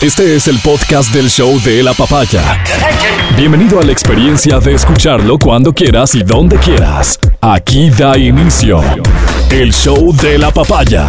[0.00, 2.64] Este es el podcast del show de la papaya.
[3.36, 7.18] Bienvenido a la experiencia de escucharlo cuando quieras y donde quieras.
[7.42, 8.80] Aquí da inicio
[9.50, 11.06] el show de la papaya.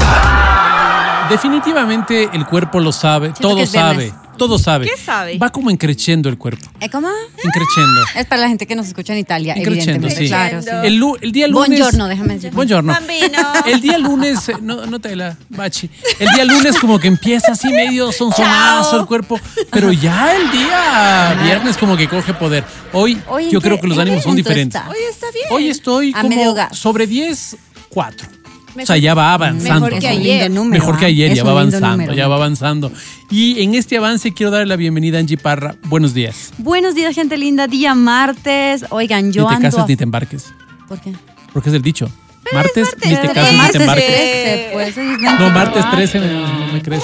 [1.30, 4.21] Definitivamente el cuerpo lo sabe, todo es sabe, viernes.
[4.38, 4.86] Todo sabe.
[4.88, 5.38] ¿Qué sabe?
[5.38, 7.08] Va como encrechendo el cuerpo, ¿Eh, ¿Cómo?
[7.44, 8.02] encrechendo.
[8.16, 10.16] Es para la gente que nos escucha en Italia, evidentemente.
[10.16, 10.28] sí.
[10.28, 10.70] Claro, sí.
[10.84, 11.70] El, día lunes.
[11.80, 12.52] Buongiorno, déjame decir.
[12.52, 12.94] Buongiorno.
[12.94, 13.38] Bambino.
[13.66, 15.90] El día lunes, eh, no, no te la bachi.
[16.20, 19.00] El día lunes como que empieza así medio sonsonazo Chao.
[19.02, 19.40] el cuerpo,
[19.72, 22.64] pero ya el día viernes como que coge poder.
[22.94, 24.82] Hoy, Hoy, ¿en yo qué- creo que los ánimos son diferentes.
[24.90, 25.46] Oye, está bien.
[25.52, 26.78] Hoy estoy A medio como gas.
[26.78, 27.58] sobre 10,
[27.90, 28.28] 4.
[28.74, 29.86] O Mejor- sea, ya va avanzando.
[29.88, 30.52] mejor que Es un ayer.
[30.52, 31.08] número, Mejor que ¿ah?
[31.10, 32.14] ayer, ya va avanzando, número.
[32.14, 32.92] ya va avanzando.
[33.30, 35.76] Y en este avance quiero darle la bienvenida a Angie Parra.
[35.84, 36.52] Buenos días.
[36.58, 37.68] Buenos días, gente linda.
[37.68, 38.86] Día martes.
[38.90, 39.68] Oigan, yo ni te ando.
[39.68, 40.54] casas a- ni te embarques.
[40.88, 41.14] ¿Por qué?
[41.54, 42.10] Porque es el dicho.
[42.54, 44.06] Martes, ni te martes, casas ni te martes embarques.
[44.08, 44.98] 13, pues.
[44.98, 45.52] No, 24.
[45.52, 47.04] martes 13 no, no me crees.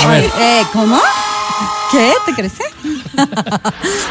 [0.00, 0.98] A ver, Eh, ¿Cómo?
[1.92, 2.12] ¿Qué?
[2.26, 2.64] ¿Te crece?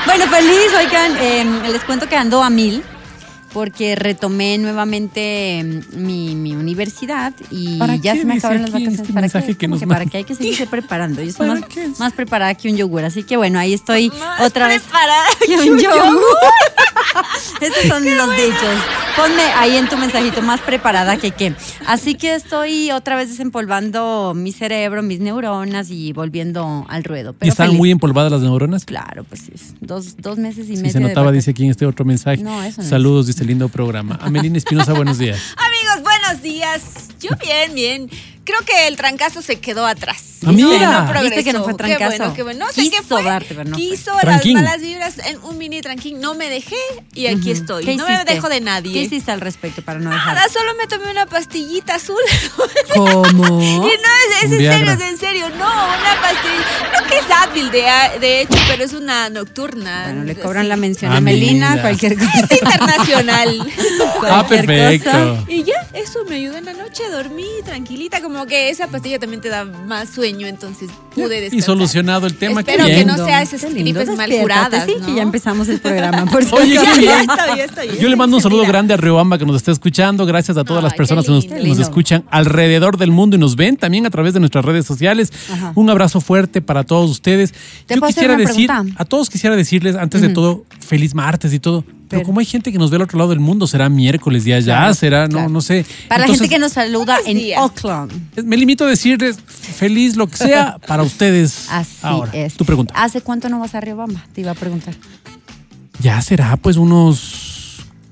[0.05, 2.83] bueno, feliz, oigan, eh, les cuento que ando a mil
[3.53, 8.99] porque retomé nuevamente eh, mi, mi universidad y ¿Para ya se me acabaron las vacaciones.
[8.99, 9.55] este ¿Para mensaje qué?
[9.57, 11.21] que ¿Cómo nos que para qué hay que seguirse preparando?
[11.21, 11.59] Yo estoy ¿Para
[11.97, 12.13] más, es?
[12.13, 14.81] preparada que un yogur, así que bueno, ahí estoy Más otra vez.
[14.81, 16.21] preparada que un yogur.
[17.61, 18.75] Esos son los dichos.
[19.15, 21.55] Ponme ahí en tu mensajito más preparada que qué.
[21.87, 27.33] Así que estoy otra vez desempolvando mi cerebro, mis neuronas y volviendo al ruedo.
[27.41, 27.77] ¿y están feliz.
[27.79, 28.85] muy empolvadas las neuronas?
[28.85, 29.51] Claro, pues sí.
[29.55, 30.91] es Dos, dos meses y Sí, medio.
[30.91, 32.43] se notaba, dice aquí en este otro mensaje.
[32.43, 34.17] No, eso no Saludos, dice lindo programa.
[34.21, 35.39] Amelina Espinosa, buenos días.
[35.57, 37.09] Amigos, buenos días.
[37.19, 38.09] Yo bien, bien.
[38.47, 40.23] Creo que el trancazo se quedó atrás.
[40.45, 41.05] Ah, mira.
[41.09, 41.35] progresó.
[41.35, 42.11] Viste que no fue trancazo.
[42.11, 42.65] Qué bueno, qué bueno.
[42.67, 43.23] No sé Quiso qué fue.
[43.23, 43.83] darte, pero no fue.
[43.85, 46.21] Quiso las malas vibras en un mini tranquín.
[46.21, 46.75] No me dejé
[47.13, 47.83] y aquí estoy.
[47.83, 48.93] ¿Qué No me dejo de nadie.
[48.93, 50.35] ¿Qué hiciste al respecto para no dejar?
[50.35, 52.15] Nada, solo me tomé una pastillita azul.
[52.93, 53.61] ¿Cómo?
[53.61, 55.49] Y no, es, es en serio, es en serio.
[55.49, 56.89] No, una pastilla.
[56.91, 60.03] Creo que es Advil, de, de hecho, pero es una nocturna.
[60.05, 61.81] Bueno, le cobran la mención Ah, a Melina, mira.
[61.81, 62.31] cualquier cosa.
[62.49, 63.73] Es internacional.
[64.29, 65.11] Ah, Cualquier perfecto.
[65.11, 65.43] cosa.
[65.47, 69.41] Y ya, eso me ayudó en la noche, dormí tranquilita, como que esa pastilla también
[69.41, 71.57] te da más sueño, entonces pude descansar.
[71.57, 72.61] Y solucionado el tema.
[72.61, 73.07] Espero que bien.
[73.07, 75.05] no sea esas gripes mal curadas, Sí, ¿no?
[75.05, 76.25] que ya empezamos el programa.
[76.25, 76.75] Por Oye,
[77.21, 77.97] está está bien.
[77.97, 78.71] Yo le mando un saludo Mira.
[78.73, 80.25] grande a Riobamba que nos está escuchando.
[80.25, 84.05] Gracias a todas las personas que nos, escuchan alrededor del mundo y nos ven también
[84.05, 85.31] a través de nuestras redes sociales.
[85.51, 85.71] Ajá.
[85.75, 87.53] Un abrazo fuerte para todos ustedes.
[87.85, 89.01] ¿Te Yo puedo hacer quisiera una decir, pregunta?
[89.01, 91.83] a todos quisiera decirles, antes de todo, feliz martes y todo.
[92.09, 94.45] Pero, Pero- como hay gente que nos ve al otro lado del mundo, será miércoles
[94.45, 95.49] ya, ya, Claro, será, no, claro.
[95.49, 95.85] no sé.
[96.07, 97.59] Para la gente que nos saluda en días.
[97.59, 98.11] Auckland.
[98.45, 101.67] Me limito a decirles feliz lo que sea para ustedes.
[101.69, 102.31] Así ahora.
[102.33, 102.53] es.
[102.53, 102.93] Tu pregunta.
[102.95, 104.23] ¿Hace cuánto no vas a Riobamba?
[104.33, 104.93] Te iba a preguntar.
[105.99, 107.36] Ya será pues unos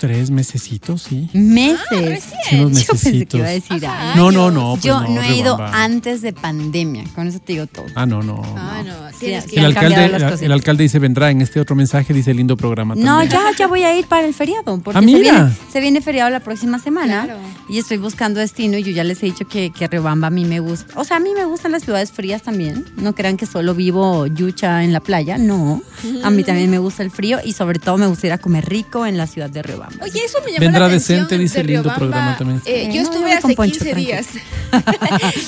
[0.07, 1.29] tres mesecitos, sí.
[1.33, 2.23] Meses.
[2.49, 4.16] Sí, unos Yo pensé que iba a decir Ajá.
[4.16, 4.71] No, no, no.
[4.73, 7.03] pues Yo no, no, he ido antes de pandemia.
[7.16, 7.85] Con eso te digo todo.
[7.95, 8.41] Ah, no, no.
[8.57, 9.01] Ah, no.
[9.01, 10.41] no, Sí, tienes sí, que El alcalde, las cosas.
[10.41, 12.95] el alcalde dice vendrá en este otro mensaje, dice lindo programa.
[12.95, 13.29] No, también.
[13.31, 14.79] ya, ya voy a ir para el feriado.
[14.79, 15.19] Porque Ah, se, mira.
[15.19, 17.23] viene, se viene feriado la próxima semana.
[17.25, 17.39] Claro.
[17.69, 18.77] Y estoy buscando destino.
[18.77, 20.99] Y yo ya les he dicho que, que Riobamba a mí me gusta.
[20.99, 22.85] O sea, a mí me gustan las ciudades frías también.
[22.97, 25.38] No crean que solo vivo yucha en la playa.
[25.38, 25.81] No.
[26.23, 27.39] A mí también me gusta el frío.
[27.44, 29.94] Y sobre todo me gusta ir a comer rico en la ciudad de Riobamba.
[30.01, 32.61] Oye, eso me llamó Vendrá la atención decente, dice de lindo programa también.
[32.66, 34.07] Eh, Eh, yo no, estuve yo voy con hace Poncho, 15 tranquilo.
[34.07, 34.28] días.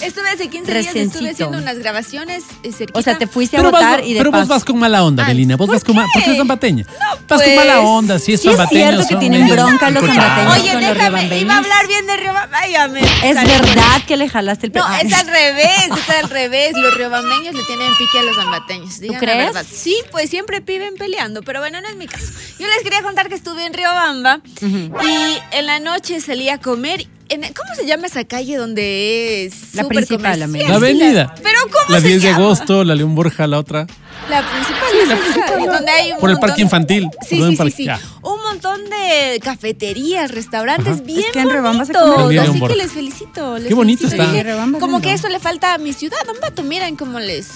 [0.02, 3.00] estuve hace 15 días, estuve haciendo unas grabaciones eh, cerquita.
[3.00, 5.04] O sea, te fuiste a Pero, votar vas, y de pero vos vas con mala
[5.04, 5.56] onda, Ah, Belina.
[5.58, 6.08] Vos ¿por vas con mala.
[6.08, 6.20] qué?
[6.20, 6.86] Porque eres zambateña.
[6.86, 8.88] vas con pues, mala onda, si es sí es zambateño.
[8.92, 10.54] cierto que tienen bronca los zambateños.
[10.60, 11.42] Oye, con déjame, riobambeños.
[11.42, 12.14] iba a hablar bien de.
[12.52, 14.96] Ay, me Es verdad que le jalaste el No, pelo.
[15.10, 16.72] es al revés, es al revés.
[16.76, 19.00] Los riobambeños le tienen pique a los zambateños.
[19.00, 19.52] La crees?
[19.72, 22.26] Sí, pues siempre viven peleando, pero bueno, no es mi caso.
[22.60, 24.27] Yo les quería contar que estuve en Riobamba
[24.62, 27.08] y en la noche salí a comer.
[27.30, 30.44] En, ¿Cómo se llama esa calle donde es La principal, comercial?
[30.44, 30.70] amiga.
[30.70, 31.36] La avenida.
[31.44, 33.86] Pero ¿cómo La se 10 de agosto, la León Borja, la otra.
[34.30, 37.88] La principal, donde hay un Por el parque infantil, Sí, sí, sí, sí.
[38.22, 41.02] Un montón de cafeterías, restaurantes Ajá.
[41.04, 42.50] bien Es que en Riobamba se bonitos.
[42.50, 43.58] Así que les felicito.
[43.58, 44.24] les Qué bonito felicito.
[44.24, 44.50] está.
[44.52, 46.64] Dije, Como que eso le falta a mi ciudad, Ambato.
[46.64, 47.48] Miren cómo les...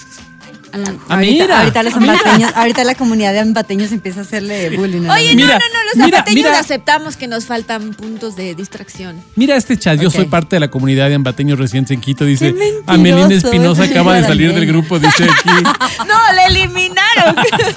[0.72, 5.02] Ah, ahorita, mira, ahorita los ambateños, ahorita la comunidad de ambateños empieza a hacerle bullying.
[5.02, 5.34] la Oye.
[5.34, 6.58] Mira, no, no, no, los mira, ambateños mira.
[6.58, 9.16] aceptamos que nos faltan puntos de distracción.
[9.36, 12.24] Mira este chat, yo soy parte de la comunidad de ambateños recientes en Quito.
[12.24, 15.50] Dice, Qué Amelina Espinosa acaba de salir del grupo, dice aquí.
[16.06, 17.36] No, le eliminaron.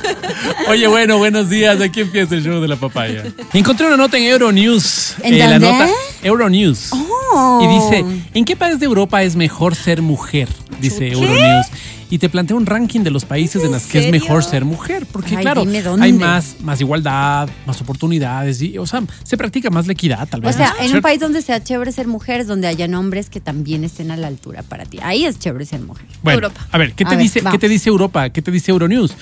[0.67, 1.79] Oye, bueno, buenos días.
[1.81, 3.23] Aquí empieza el show de la papaya.
[3.53, 5.15] Encontré una nota en Euronews.
[5.21, 5.67] ¿En la dónde?
[5.71, 5.87] nota
[6.23, 6.89] Euronews.
[6.91, 7.59] Oh.
[7.61, 10.47] Y dice, ¿en qué país de Europa es mejor ser mujer?
[10.79, 11.67] Dice Euronews.
[12.09, 15.05] Y te plantea un ranking de los países en los que es mejor ser mujer.
[15.11, 15.65] Porque, Ay, claro,
[15.99, 18.61] hay más, más igualdad, más oportunidades.
[18.61, 20.55] Y, o sea, se practica más la equidad, tal O vez.
[20.55, 20.81] sea, ¿no?
[20.83, 23.83] en Ser- un país donde sea chévere ser mujer es donde hayan hombres que también
[23.83, 24.99] estén a la altura para ti.
[25.01, 26.05] Ahí es chévere ser mujer.
[26.21, 26.67] Bueno, Europa.
[26.71, 28.29] a ver, ¿qué A te, ver, dice, ¿qué te dice Europa?
[28.29, 29.13] ¿Qué te dice Euronews?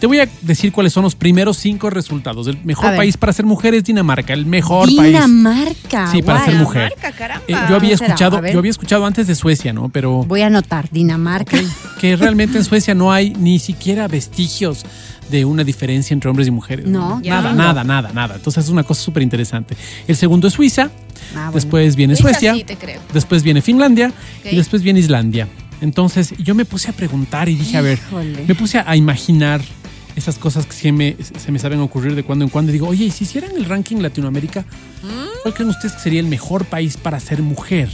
[0.00, 2.46] Te voy a decir cuáles son los primeros cinco resultados.
[2.48, 5.12] El mejor país para ser mujer es Dinamarca, el mejor país.
[5.12, 6.10] Dinamarca.
[6.10, 6.92] Sí, para ser mujer.
[6.96, 7.44] Marca, caramba.
[7.46, 9.88] Eh, yo había escuchado, yo había escuchado antes de Suecia, ¿no?
[9.88, 11.56] Pero Voy a anotar Dinamarca.
[12.00, 14.84] que realmente en Suecia no hay ni siquiera vestigios
[15.30, 16.86] de una diferencia entre hombres y mujeres.
[16.86, 17.56] No, nada, no.
[17.56, 18.34] nada, nada, nada.
[18.36, 19.76] Entonces es una cosa súper interesante.
[20.06, 20.90] El segundo es Suiza,
[21.34, 21.52] Ah, bueno.
[21.52, 23.00] después viene Suiza Suecia, sí te creo.
[23.14, 24.52] después viene Finlandia Ok.
[24.52, 25.48] y después viene Islandia.
[25.80, 28.44] Entonces yo me puse a preguntar y dije, a ver, Híjole.
[28.46, 29.62] me puse a imaginar
[30.14, 32.70] esas cosas que se me, se me saben ocurrir de cuando en cuando.
[32.70, 34.60] Y digo, oye, ¿y si hicieran el ranking Latinoamérica,
[35.02, 35.06] ¿Mm?
[35.42, 37.88] ¿cuál creen ustedes que sería el mejor país para ser mujer?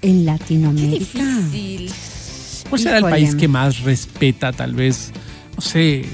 [0.00, 1.20] En Qué Latinoamérica.
[2.68, 5.12] ¿Cuál será el país que más respeta, tal vez,
[5.56, 6.04] no sé,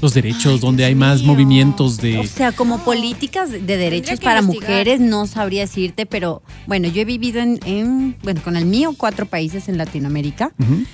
[0.00, 1.32] los derechos, Ay, donde Dios hay más mío.
[1.32, 2.18] movimientos de...
[2.18, 4.70] O sea, como políticas de derechos para investigar.
[4.70, 8.94] mujeres, no sabría decirte, pero bueno, yo he vivido en, en, bueno, con el mío,
[8.96, 10.84] cuatro países en Latinoamérica, Ujú.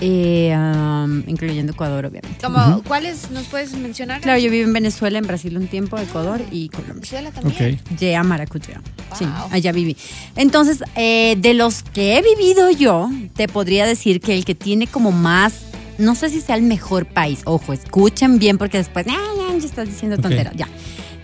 [0.00, 2.38] Eh, um, incluyendo Ecuador, obviamente.
[2.42, 4.20] Como, ¿Cuáles nos puedes mencionar?
[4.20, 6.94] Claro, yo viví en Venezuela, en Brasil un tiempo, Ecuador y Colombia.
[6.96, 7.80] Venezuela también.
[7.92, 7.98] Ok.
[7.98, 8.80] Yea, Maracuyá.
[9.18, 9.96] Sí, allá viví.
[10.36, 14.86] Entonces, eh, de los que he vivido yo, te podría decir que el que tiene
[14.86, 15.54] como más,
[15.98, 19.66] no sé si sea el mejor país, ojo, escuchen bien porque después, "Ah, ya, ya
[19.66, 20.68] estás diciendo tonteras, ya.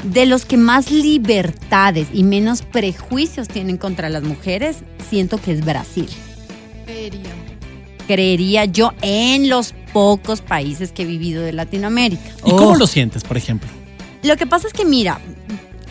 [0.04, 4.78] De los que más libertades y menos prejuicios tienen contra las mujeres,
[5.10, 6.08] siento que es Brasil.
[6.86, 7.20] Serio.
[8.16, 12.22] Creería yo en los pocos países que he vivido de Latinoamérica.
[12.44, 12.76] ¿Y cómo Oh.
[12.76, 13.70] lo sientes, por ejemplo?
[14.22, 15.18] Lo que pasa es que, mira,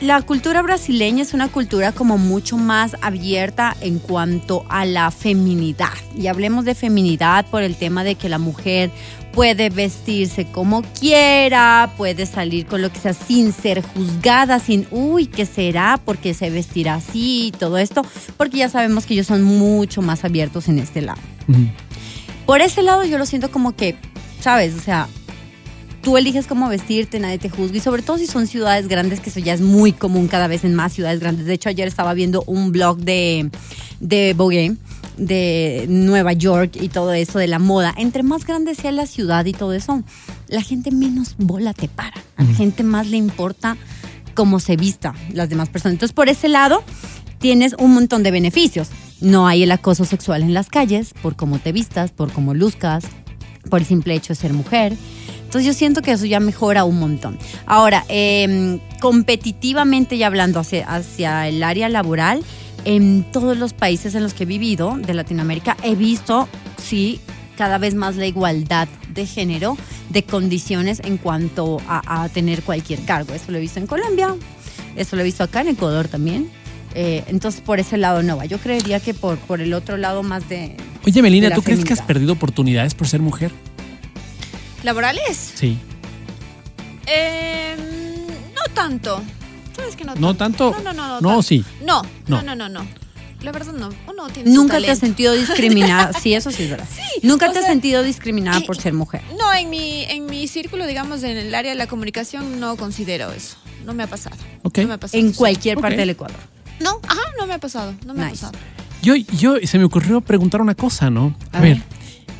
[0.01, 5.89] la cultura brasileña es una cultura como mucho más abierta en cuanto a la feminidad.
[6.15, 8.91] Y hablemos de feminidad por el tema de que la mujer
[9.33, 15.25] puede vestirse como quiera, puede salir con lo que sea sin ser juzgada, sin, uy,
[15.25, 15.99] ¿qué será?
[16.05, 17.47] porque se vestirá así?
[17.47, 18.05] Y todo esto,
[18.37, 21.19] porque ya sabemos que ellos son mucho más abiertos en este lado.
[21.47, 21.61] Ujú.
[22.51, 23.95] Por ese lado yo lo siento como que,
[24.41, 24.75] ¿sabes?
[24.75, 25.07] O sea,
[26.01, 27.77] tú eliges cómo vestirte, nadie te juzga.
[27.77, 30.65] Y sobre todo si son ciudades grandes, que eso ya es muy común cada vez
[30.65, 31.45] en más ciudades grandes.
[31.45, 33.49] De hecho, ayer estaba viendo un blog de,
[34.01, 34.75] de Vogue,
[35.15, 37.95] de Nueva York y todo eso, de la moda.
[37.97, 40.03] Entre más grande sea la ciudad y todo eso,
[40.49, 42.21] la gente menos bola te para.
[42.35, 43.77] A la gente más le importa
[44.35, 45.93] cómo se vista las demás personas.
[45.93, 46.83] Entonces, por ese lado,
[47.39, 48.89] tienes un montón de beneficios.
[49.21, 53.05] No hay el acoso sexual en las calles por cómo te vistas, por cómo luzcas,
[53.69, 54.93] por el simple hecho de ser mujer.
[55.43, 57.37] Entonces yo siento que eso ya mejora un montón.
[57.65, 62.43] Ahora, eh, competitivamente ya hablando hacia, hacia el área laboral,
[62.85, 66.47] en todos los países en los que he vivido de Latinoamérica, he visto,
[66.81, 67.19] sí,
[67.57, 69.77] cada vez más la igualdad de género,
[70.09, 73.33] de condiciones en cuanto a, a tener cualquier cargo.
[73.33, 74.35] Eso lo he visto en Colombia,
[74.95, 76.49] eso lo he visto acá en Ecuador también.
[76.93, 78.45] Eh, entonces, por ese lado no va.
[78.45, 80.75] Yo creería que por, por el otro lado más de...
[81.05, 83.51] Oye, Melina, de ¿tú crees que has perdido oportunidades por ser mujer?
[84.83, 85.53] ¿Laborales?
[85.55, 85.77] Sí.
[87.07, 87.75] Eh,
[88.55, 89.21] no tanto.
[89.75, 90.21] ¿Sabes que no tanto?
[90.27, 90.71] ¿No tanto?
[90.71, 91.07] No, no, no.
[91.07, 91.43] No, No, tanto.
[91.43, 91.63] sí.
[91.85, 92.41] No, No.
[92.41, 92.87] no, no, no, no.
[93.41, 93.89] La verdad no.
[94.07, 96.11] Uno tiene su Nunca te has sentido discriminada.
[96.21, 96.87] Sí, eso sí es verdad.
[97.23, 99.21] Nunca o te has sentido discriminada y- por ser mujer.
[99.39, 103.31] No, en mi, en mi círculo, digamos, en el área de la comunicación, no considero
[103.31, 103.55] eso.
[103.85, 104.35] No me ha pasado.
[104.61, 104.77] Ok.
[104.79, 105.19] No me ha pasado.
[105.19, 105.37] En eso.
[105.39, 106.37] cualquier parte del Ecuador.
[106.81, 107.93] No, ajá, no me ha pasado.
[108.05, 108.53] No me ha pasado.
[109.01, 111.35] Yo, yo se me ocurrió preguntar una cosa, ¿no?
[111.51, 111.83] A, A ver, ver.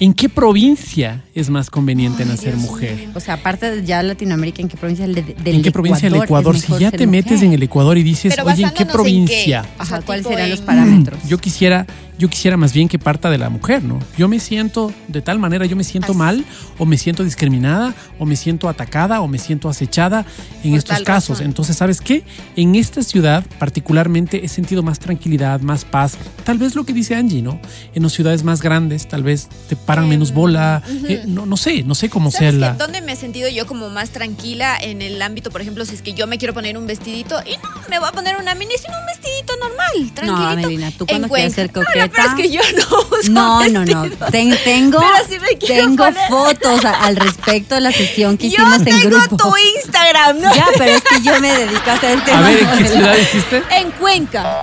[0.02, 2.96] ¿En qué provincia es más conveniente Ay, nacer Dios mujer?
[2.98, 3.10] mío.
[3.16, 6.22] O sea, aparte de ya Latinoamérica, ¿en qué provincia del, del ¿En qué provincia del
[6.24, 6.58] Ecuador?
[6.60, 7.46] Si ya te metes mujer?
[7.48, 9.62] en el Ecuador y dices, Pero oye, ¿en qué provincia?
[9.62, 9.68] qué?
[9.80, 11.20] O Ajá, sea, ¿cuáles serán los en- parámetros?
[11.30, 11.86] Yo quisiera,
[12.18, 14.00] yo quisiera más bien que parta de la mujer, ¿no?
[14.18, 16.18] Yo me siento de tal manera, yo me siento Así.
[16.18, 16.46] mal,
[16.80, 20.26] o me siento discriminada, o me siento atacada, o me siento acechada
[20.64, 21.38] en Por estos casos.
[21.38, 21.46] razón.
[21.48, 22.24] Entonces, ¿sabes qué?
[22.56, 26.18] En esta ciudad, particularmente, he sentido más tranquilidad, más paz.
[26.44, 27.60] Tal vez lo que dice Angie, ¿no?
[27.96, 30.82] En las ciudades más grandes, tal vez te paran menos bola.
[31.08, 32.72] eh, no, no sé, no sé cómo sea ¿Sabes la.
[32.74, 32.78] qué?
[32.78, 36.02] ¿Dónde me he sentido yo como más tranquila en el ámbito, por ejemplo, si es
[36.02, 38.74] que yo me quiero poner un vestidito y no me voy a poner una mini,
[38.82, 40.56] sino un vestidito normal, tranquilito?
[40.70, 43.68] Melina, tú cuando quieres ser coqueta- No, no, pero es que yo no uso No,
[43.68, 44.10] no, no.
[44.32, 48.50] Ten- tengo Pero sí me quiero tengo poner- fotos al respecto de la sesión que
[48.50, 49.38] Yo hicimos en tengo grupo.
[49.38, 50.56] tu Instagram, ¿no?
[50.56, 52.38] Ya, pero es que yo me dedico a hacer el tema.
[52.40, 53.64] A ver, ¿en qué de- ciudad dijiste?
[53.72, 54.62] En Cuenca.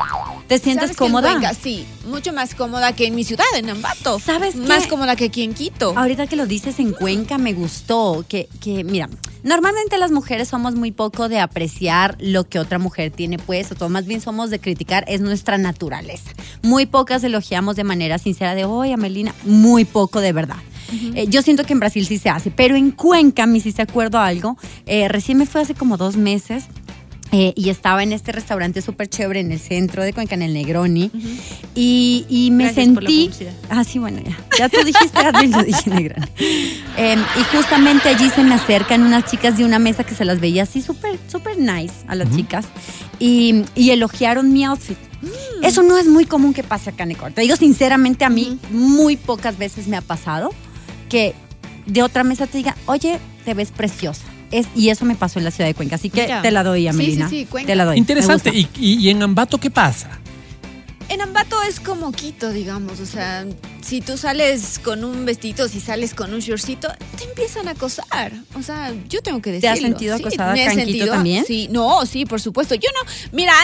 [0.48, 1.32] ¿Te sientes ¿Sabes que en cómoda?
[1.32, 4.18] Cuenca, sí, mucho más cómoda que en mi ciudad, en Ambato.
[4.18, 4.60] ¿Sabes qué?
[4.60, 5.92] Más cómoda que aquí en Quito.
[5.94, 9.10] Ahorita que lo dices en Cuenca me gustó que, que, mira,
[9.42, 13.90] normalmente las mujeres somos muy poco de apreciar lo que otra mujer tiene puesto, todo
[13.90, 16.30] más bien somos de criticar, es nuestra naturaleza.
[16.62, 20.56] Muy pocas elogiamos de manera sincera de, oye, Amelina, muy poco de verdad.
[21.14, 24.18] Eh, yo siento que en Brasil sí se hace, pero en Cuenca, me hiciste acuerdo
[24.18, 24.56] a algo.
[24.86, 26.64] Eh, recién me fue hace como dos meses.
[27.30, 30.54] Eh, y estaba en este restaurante súper chévere en el centro de Cuenca, en el
[30.54, 31.10] Negroni.
[31.74, 33.30] y, y me Gracias por la sentí.
[33.68, 34.38] Ah, sí, bueno, ya.
[34.58, 35.18] Ya tú dijiste,
[35.50, 36.26] yo dije Negroni.
[36.96, 40.40] Eh, y justamente allí se me acercan unas chicas de una mesa que se las
[40.40, 42.66] veía así súper, súper nice a las chicas.
[43.18, 44.98] Y, y elogiaron mi outfit.
[45.20, 45.64] Mm.
[45.64, 47.32] Eso no es muy común que pase acá en Ecuador.
[47.32, 50.50] Te digo sinceramente, a mí muy pocas veces me ha pasado
[51.08, 51.34] que
[51.86, 54.24] de otra mesa te diga, oye, te ves preciosa.
[54.50, 55.96] Es, y eso me pasó en la ciudad de Cuenca.
[55.96, 56.42] Así que Mira.
[56.42, 57.28] te la doy, Sí, Amelina.
[57.28, 57.66] sí, sí, Cuenca.
[57.66, 57.98] Te la doy.
[57.98, 58.50] Interesante.
[58.54, 60.18] ¿Y, y, y en Ambato qué pasa?
[61.10, 63.00] En Ambato es como Quito, digamos.
[63.00, 63.46] O sea,
[63.80, 68.32] si tú sales con un vestido, si sales con un shortcito, te empiezan a acosar.
[68.54, 69.72] O sea, yo tengo que ¿Te decirlo.
[69.72, 71.44] has sentido Sí, acosada acá en Quito sentido- también?
[71.46, 72.74] Sí, no, sí, por supuesto.
[72.74, 73.10] Yo no.
[73.32, 73.54] Mira,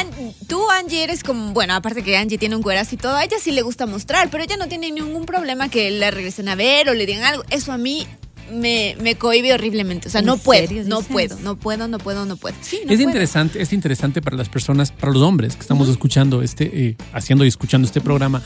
[0.48, 1.52] tú, Angie, eres como.
[1.52, 4.30] Bueno, aparte que Angie tiene un cuerazo y todo, a ella sí le gusta mostrar,
[4.30, 7.44] pero ella no tiene ningún problema que la regresen a ver o le digan algo.
[7.50, 8.06] Eso a mí.
[8.52, 10.08] Me, me cohibe horriblemente.
[10.08, 12.54] O sea, ¿En no puedo, serio no puedo, no puedo, no puedo, no puedo.
[12.60, 13.02] Sí, no es puedo.
[13.08, 17.44] interesante, es interesante para las personas, para los hombres que estamos escuchando este, eh, haciendo
[17.44, 18.42] y escuchando este programa,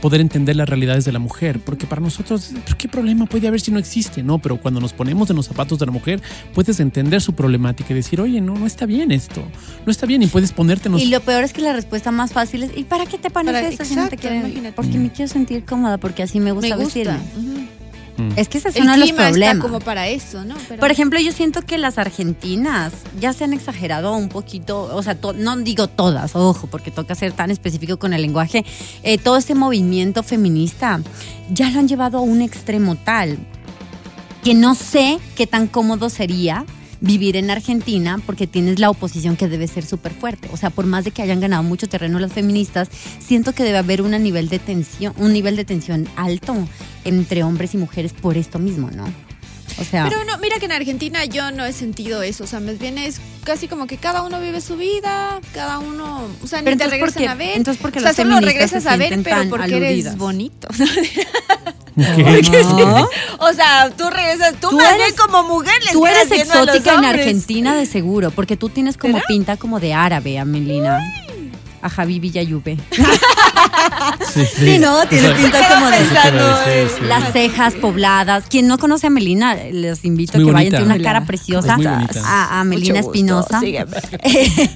[0.00, 3.60] poder entender las realidades de la mujer, porque para nosotros, ¿pero ¿qué problema puede haber
[3.60, 4.22] si no existe?
[4.22, 6.22] No, pero cuando nos ponemos en los zapatos de la mujer,
[6.54, 9.42] puedes entender su problemática y decir, oye, no, no está bien esto,
[9.84, 12.10] no está bien y puedes ponerte en los- Y lo peor es que la respuesta
[12.12, 14.40] más fácil es, ¿y para qué te pones Para- eso si no te exacto, quieren?
[14.40, 14.74] imagínate.
[14.76, 17.00] Porque me quiero sentir cómoda, porque así me gusta, Me gusta.
[17.00, 17.79] vestirme.
[18.36, 19.62] Es que ese es El uno de los clima está problemas.
[19.62, 20.54] como para eso, ¿no?
[20.68, 25.02] Pero- Por ejemplo, yo siento que las argentinas ya se han exagerado un poquito, o
[25.02, 28.64] sea, no digo todas, ojo, porque toca ser tan específico con el lenguaje.
[29.02, 31.00] Eh, todo este movimiento feminista
[31.52, 33.38] ya lo han llevado a un extremo tal
[34.44, 36.64] que no sé qué tan cómodo sería
[37.00, 40.48] vivir en Argentina porque tienes la oposición que debe ser súper fuerte.
[40.52, 42.88] O sea, por más de que hayan ganado mucho terreno las feministas,
[43.18, 46.54] siento que debe haber un nivel de tensión, un nivel de tensión alto
[47.04, 49.29] entre hombres y mujeres por esto mismo, ¿no?
[49.80, 52.44] O sea, Pero no, mira que en Argentina yo no he sentido eso.
[52.44, 56.28] O sea, más bien es casi como que cada uno vive su vida, cada uno.
[56.42, 57.28] O sea, Pero ni te entonces, ¿por regresan qué?
[57.28, 57.56] a ver.
[57.56, 59.90] Entonces, ¿por qué o sea, solo regresas se a ver, pero porque aludidas?
[60.12, 60.68] eres bonito.
[61.96, 63.08] ¿no?
[63.38, 66.94] o sea, tú regresas, tú, Tú más eres- bien como mujer les Tú eres exótica
[66.94, 67.04] en.
[67.04, 69.26] Argentina de seguro, porque tú tienes como ¿Será?
[69.26, 71.00] pinta como de árabe, Amelina.
[71.82, 72.76] A Javi Villayube.
[74.32, 77.02] Sí, Sí, no, tiene Eso- pinta como de sí.
[77.06, 78.44] las cejas pobladas.
[78.48, 80.56] Quien no conoce a Melina, les invito a que bonita.
[80.58, 80.70] vayan.
[80.72, 81.76] Tiene una cara preciosa.
[82.24, 83.60] A, a Melina Espinosa.
[83.62, 83.84] Eh,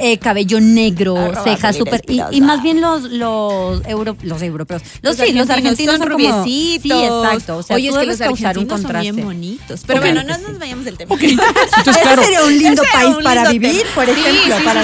[0.00, 2.02] eh, cabello negro, Arroba cejas súper.
[2.30, 4.82] Y, más bien los, los, euro- los europeos.
[5.02, 6.28] Los, Los sí, los argentinos son son, como.
[6.42, 6.98] rubiecitos.
[6.98, 7.56] Sí, exacto.
[7.58, 9.12] O sea, Oye, es que los causar un argentinos son contraste.
[9.12, 9.80] bien bonitos.
[9.86, 11.14] Pero bueno, no nos vayamos del tema.
[11.14, 14.82] Ok, entonces Ese sería un lindo país un para vivir, por ejemplo, para.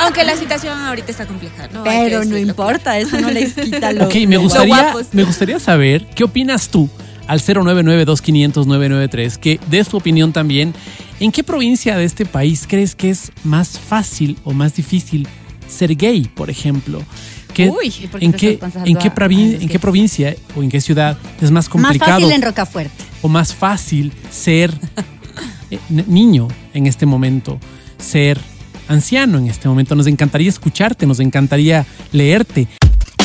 [0.00, 1.82] Aunque la situación ahorita está compleja, ¿no?
[1.84, 4.06] Pero no importa, eso no les quita lo.
[4.06, 6.88] Ok, me gustaría, me gustaría saber qué opinas tú
[7.26, 10.74] al 099-2500-993, que des tu opinión también.
[11.20, 15.26] ¿En qué provincia de este país crees que es más fácil o más difícil
[15.68, 17.02] ser gay, por ejemplo?
[17.54, 20.62] ¿Qué- Uy, ¿y por qué ¿En te qué, en qué a- en qué provincia o
[20.62, 23.04] en qué ciudad es más Más complicado fácil en Rocafuerte.
[23.22, 24.70] o más fácil ser
[25.70, 27.58] eh, niño en este momento,
[27.98, 28.38] ser
[28.88, 29.94] anciano en este momento?
[29.94, 32.68] Nos encantaría escucharte, nos encantaría leerte.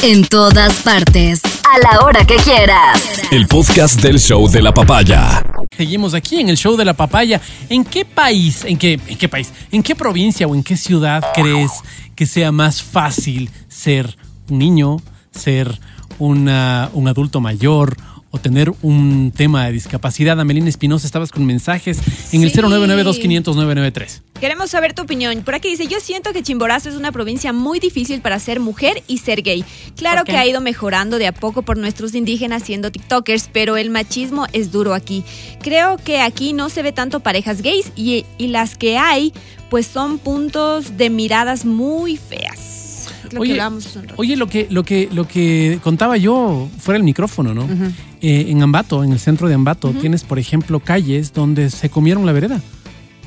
[0.03, 1.41] En todas partes.
[1.69, 3.21] A la hora que quieras.
[3.31, 5.43] El podcast del show de la papaya.
[5.77, 7.39] Seguimos aquí en el show de la papaya.
[7.69, 11.23] ¿En qué país, en qué, en qué país, en qué provincia o en qué ciudad
[11.35, 11.71] crees
[12.15, 14.17] que sea más fácil ser
[14.49, 14.97] un niño,
[15.31, 15.79] ser
[16.17, 17.95] una- un adulto mayor
[18.31, 20.39] o tener un tema de discapacidad?
[20.39, 21.99] Amelina Espinosa, estabas con mensajes
[22.33, 22.57] en el Sí.
[22.59, 24.21] 099-2500-993.
[24.39, 25.41] Queremos saber tu opinión.
[25.43, 29.03] Por aquí dice, yo siento que Chimborazo es una provincia muy difícil para ser mujer
[29.07, 29.63] y ser gay.
[29.95, 33.91] Claro que ha ido mejorando de a poco por nuestros indígenas siendo TikTokers, pero el
[33.91, 35.23] machismo es duro aquí.
[35.61, 39.31] Creo que aquí no se ve tanto parejas gays y, y las que hay,
[39.69, 42.80] pues son puntos de miradas muy feas.
[43.31, 44.13] Lo Oye, un rato.
[44.17, 47.67] Oye, lo que, lo que, lo que contaba yo fuera del micrófono, ¿no?
[48.21, 52.25] Eh, en Ambato, en el centro de Ambato, tienes, por ejemplo, calles donde se comieron
[52.25, 52.61] la vereda.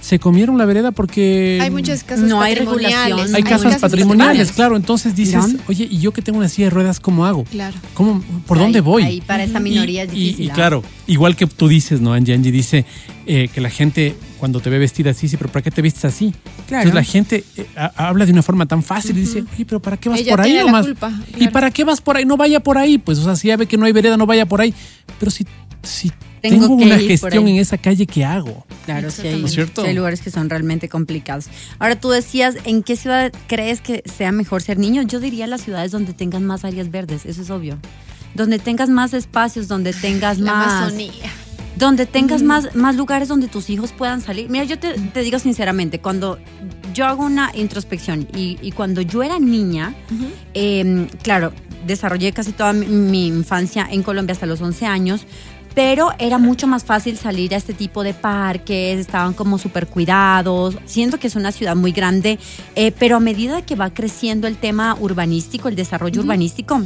[0.04, 3.06] Se comieron la vereda porque hay muchas casas No hay patrimoniales.
[3.08, 3.36] regulación.
[3.36, 4.76] hay casas casas patrimoniales, claro.
[4.76, 7.44] Entonces dices, oye, ¿y yo que tengo una silla de ruedas, cómo hago?
[7.44, 7.74] Claro.
[7.94, 9.02] ¿Cómo, ¿Por Ahí- dónde voy?
[9.02, 10.44] Ahí para esta minoría Y- y- difícil.
[10.44, 10.52] Y, ¿ah?
[10.52, 12.12] claro, igual que tú dices, ¿no?
[12.12, 12.84] Angie, Angie dice
[13.26, 16.04] eh, que la gente cuando te ve vestida así, sí, pero ¿para qué te vistes
[16.04, 16.34] así?
[16.68, 16.82] Claro.
[16.86, 19.80] Entonces la gente eh, ha- habla de una forma tan fácil y dice, oye, pero
[19.80, 20.84] ¿para qué vas Ella por ahí nomás?
[20.84, 22.26] culpa, ¿Y para qué vas por ahí?
[22.26, 22.98] No vaya por ahí.
[22.98, 24.74] Pues, o sea, si ya ve que no hay vereda, no vaya por ahí.
[25.18, 25.46] Pero si,
[25.82, 26.12] si
[26.48, 28.66] Tengo tengo, que una ir por gestión en esa calle, ¿qué hago?
[28.84, 29.80] Claro, sí hay, ¿No es cierto?
[29.82, 31.46] sí hay lugares que son realmente complicados.
[31.78, 35.02] Ahora tú decías, ¿en qué ciudad crees que sea mejor ser niño?
[35.02, 37.78] Yo diría las ciudades donde tengan más áreas verdes, eso es obvio.
[38.34, 41.30] donde tengas más espacios, donde tengas La más Amazonía.
[41.78, 44.50] donde tengas más, más lugares donde tus hijos puedan salir.
[44.50, 46.38] Mira, yo te, te digo sinceramente, cuando
[46.92, 49.94] yo hago una introspección y, y cuando yo era niña,
[50.52, 51.52] eh, claro,
[51.86, 55.26] desarrollé casi toda mi, mi infancia en Colombia hasta los 11 años.
[55.74, 60.78] Pero era mucho más fácil salir a este tipo de parques, estaban como súper cuidados.
[60.84, 62.38] Siento que es una ciudad muy grande,
[62.76, 66.80] eh, pero a medida que va creciendo el tema urbanístico, el desarrollo urbanístico,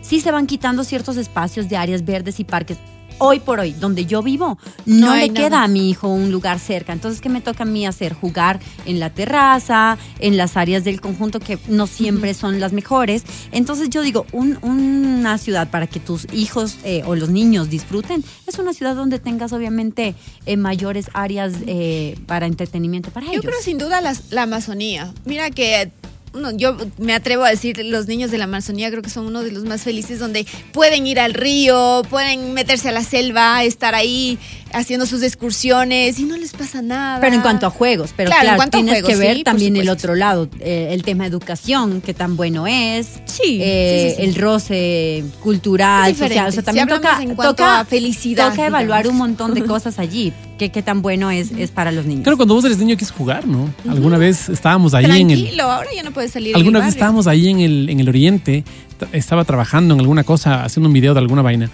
[0.00, 2.78] sí se van quitando ciertos espacios de áreas verdes y parques.
[3.18, 5.34] Hoy por hoy, donde yo vivo, no, le nada.
[5.48, 6.92] queda a mi hijo un lugar cerca.
[6.92, 8.12] Entonces, ¿qué me toca a mí hacer?
[8.12, 13.22] Jugar en la terraza, en las áreas del conjunto que no siempre son las mejores.
[13.52, 18.24] Entonces, yo digo, un- una ciudad para que tus hijos eh, o los niños disfruten
[18.46, 23.44] es una ciudad donde tengas, obviamente, eh, mayores áreas eh, para entretenimiento para Yo ellos.
[23.44, 25.14] creo sin duda las- la Amazonía.
[25.24, 25.92] Mira que
[26.34, 29.42] uno, yo me atrevo a decir, los niños de la Amazonía creo que son uno
[29.42, 33.94] de los más felices donde pueden ir al río, pueden meterse a la selva, estar
[33.94, 34.38] ahí
[34.74, 37.20] haciendo sus excursiones y no les pasa nada.
[37.20, 39.76] Pero en cuanto a juegos, pero Claro, en claro, tienes juegos, que ver sí, también
[39.76, 44.16] el otro lado, eh, el tema educación, que tan bueno es, Sí, eh, sí, sí,
[44.16, 44.28] sí.
[44.28, 48.50] el roce cultural, social, o sea, Si también hablamos toca, en cuanto toca, a felicidad,
[48.50, 49.20] toca evaluar digamos.
[49.20, 52.22] un montón de cosas allí, que, que tan bueno es, es para los niños.
[52.24, 53.72] Claro, cuando vos eres niño quieres jugar, ¿no?
[53.88, 55.40] Alguna vez estábamos ahí en el...
[55.40, 56.54] Tranquilo, ahora ya no puedes salir.
[56.56, 58.64] Alguna vez estábamos ahí en el, en el oriente,
[59.12, 61.70] estaba trabajando en alguna cosa, haciendo un video de alguna vaina.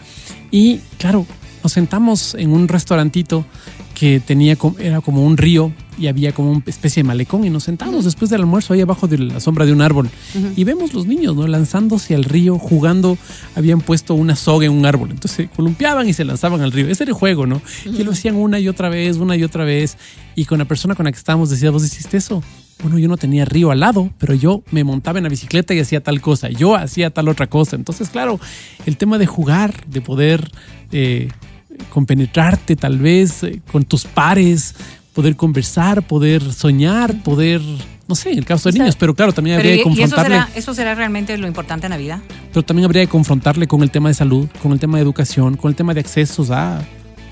[0.51, 1.27] Y claro,
[1.63, 3.45] nos sentamos en un restaurantito
[3.95, 7.65] que tenía, era como un río y había como una especie de malecón y nos
[7.65, 10.09] sentamos después del almuerzo ahí abajo de la sombra de un árbol
[10.57, 11.47] y vemos los niños, ¿no?
[11.47, 13.19] Lanzándose al río, jugando,
[13.55, 16.89] habían puesto una soga en un árbol, entonces se columpiaban y se lanzaban al río.
[16.89, 17.61] Ese era el juego, ¿no?
[17.85, 19.99] Y lo hacían una y otra vez, una y otra vez.
[20.35, 22.43] Y con la persona con la que estábamos decía, ¿vos hiciste eso?
[22.83, 25.81] Bueno, yo no tenía río al lado, pero yo me montaba en la bicicleta y
[25.81, 27.77] hacía tal cosa, yo hacía tal otra cosa.
[27.77, 28.41] Entonces, claro,
[28.87, 30.51] el tema de jugar, de poder
[30.93, 31.29] eh,
[31.89, 34.75] compenetrarte tal vez eh, con tus pares,
[35.15, 37.61] poder conversar, poder soñar, poder,
[38.07, 40.15] no sé, en el caso de niños, pero claro, también habría que ¿y- ¿Y eso
[40.17, 42.21] confrontarle, será, eso será realmente lo importante en la vida?
[42.53, 45.57] pero también habría que confrontarle con el tema de salud, con el tema de educación,
[45.57, 46.79] con el tema de accesos a,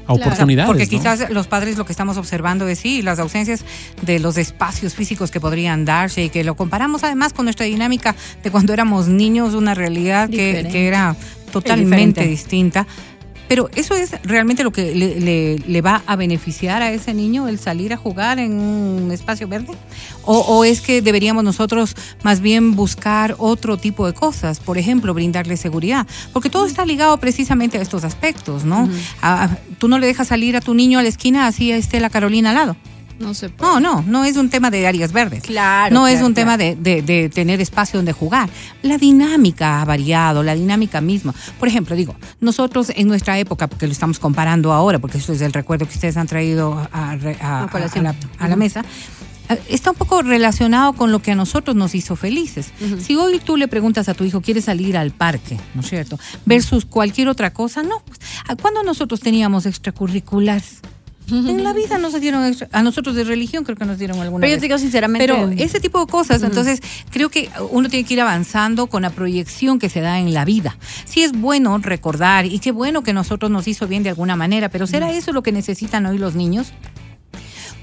[0.07, 0.69] a oportunidades.
[0.69, 0.91] Porque ¿no?
[0.91, 3.65] quizás los padres lo que estamos observando es sí, las ausencias
[4.03, 8.15] de los espacios físicos que podrían darse y que lo comparamos además con nuestra dinámica
[8.43, 11.15] de cuando éramos niños, una realidad que, que era
[11.53, 12.87] totalmente distinta.
[13.49, 17.49] Pero eso es realmente lo que le, le- le va a beneficiar a ese niño,
[17.49, 19.73] el salir a jugar en un espacio verde.
[20.25, 25.15] O, o es que deberíamos nosotros más bien buscar otro tipo de cosas, por ejemplo,
[25.15, 28.89] brindarle seguridad, porque todo está ligado precisamente a estos aspectos, ¿no?
[29.23, 32.11] A- tú no le dejas salir a tu niño a la esquina así esté la
[32.11, 32.77] Carolina al lado.
[33.19, 33.71] No se puede.
[33.73, 35.43] No, no, no es un tema de áreas verdes.
[35.43, 36.35] Claro, No es un claro.
[36.35, 38.49] tema de, de- de tener espacio donde jugar.
[38.83, 41.35] La dinámica ha variado, la dinámica misma.
[41.59, 45.41] Por ejemplo, digo, nosotros en nuestra época, porque lo estamos comparando ahora, porque esto es
[45.41, 47.17] el recuerdo que ustedes han traído a, a-
[48.49, 48.85] la, mesa,
[49.49, 52.71] eh, está un poco relacionado con lo que a nosotros nos hizo felices.
[53.01, 55.59] Si hoy tú le preguntas a tu hijo, ¿quieres salir al parque?
[55.75, 56.19] ¿No es cierto?
[56.47, 58.01] Versus cualquier otra cosa, no.
[58.07, 60.81] Pues, ¿a ¿Cuándo nosotros teníamos extracurriculares?
[61.31, 64.41] En la vida nos dieron, extra- a nosotros de religión creo que nos dieron alguna
[64.43, 65.27] Pero yo te digo sinceramente.
[65.27, 69.11] Pero ese tipo de cosas, entonces creo que uno tiene que ir avanzando con la
[69.11, 70.79] proyección que se da en la vida.
[71.05, 74.69] Sí es bueno recordar y qué bueno que nosotros nos hizo bien de alguna manera,
[74.71, 76.73] pero ¿será eso lo que necesitan hoy los niños?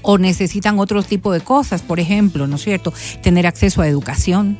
[0.08, 2.92] o necesitan otro tipo de cosas, por ejemplo, ¿no es cierto?
[3.24, 4.56] Tener acceso a educación,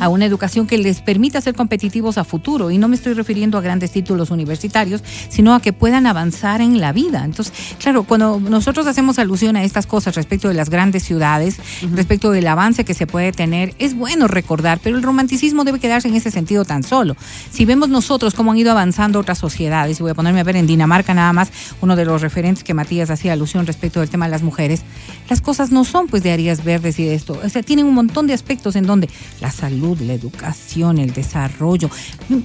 [0.00, 2.70] a una educación que les permita ser competitivos a futuro.
[2.70, 6.80] Y no me estoy refiriendo a grandes títulos universitarios, sino a que puedan avanzar en
[6.80, 7.24] la vida.
[7.24, 11.56] Entonces, claro, cuando nosotros hacemos alusión a estas cosas respecto de las grandes ciudades,
[11.92, 16.08] respecto del avance que se puede tener, es bueno recordar, pero el romanticismo debe quedarse
[16.08, 17.16] en ese sentido tan solo.
[17.50, 20.56] Si vemos nosotros cómo han ido avanzando otras sociedades, y voy a ponerme a ver
[20.56, 24.26] en Dinamarca nada más, uno de los referentes que Matías hacía alusión respecto del tema
[24.26, 24.82] de las mujeres,
[25.28, 27.40] las cosas no son pues de áreas verdes y de esto.
[27.42, 29.08] O sea, tienen un montón de aspectos en donde
[29.40, 31.88] la salud, la educación, el desarrollo,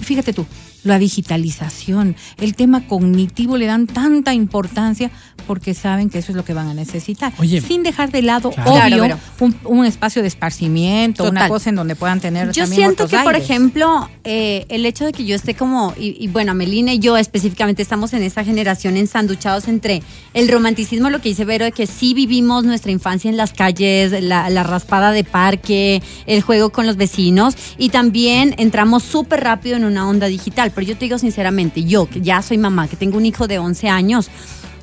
[0.01, 0.45] fíjate tú,
[0.83, 5.11] la digitalización, el tema cognitivo le dan tanta importancia
[5.47, 7.33] porque saben que eso es lo que van a necesitar.
[7.37, 7.59] Oye.
[7.61, 8.71] sin dejar de lado, Claro.
[8.71, 12.81] obvio, Claro, un, un espacio de esparcimiento, una cosa en donde puedan tener Yo también
[12.81, 16.27] siento otros que, por ejemplo, eh, el hecho de que yo esté como, y, y
[16.27, 20.01] bueno, Melina y yo específicamente estamos en esa generación ensanduchados entre
[20.33, 24.11] el romanticismo, lo que dice Vero, de que sí vivimos nuestra infancia en las calles,
[24.23, 29.75] la, la raspada de parque, el juego con los vecinos, y también entramos súper rápido
[29.75, 30.71] en una onda digital.
[30.73, 33.59] Pero yo te digo sinceramente, yo que ya soy mamá, que tengo un hijo de
[33.59, 34.29] 11 años,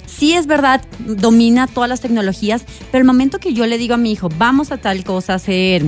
[0.06, 3.96] sí es verdad, domina todas las tecnologías, pero el momento que yo le digo a
[3.96, 5.82] mi hijo, vamos a tal cosa, a hacer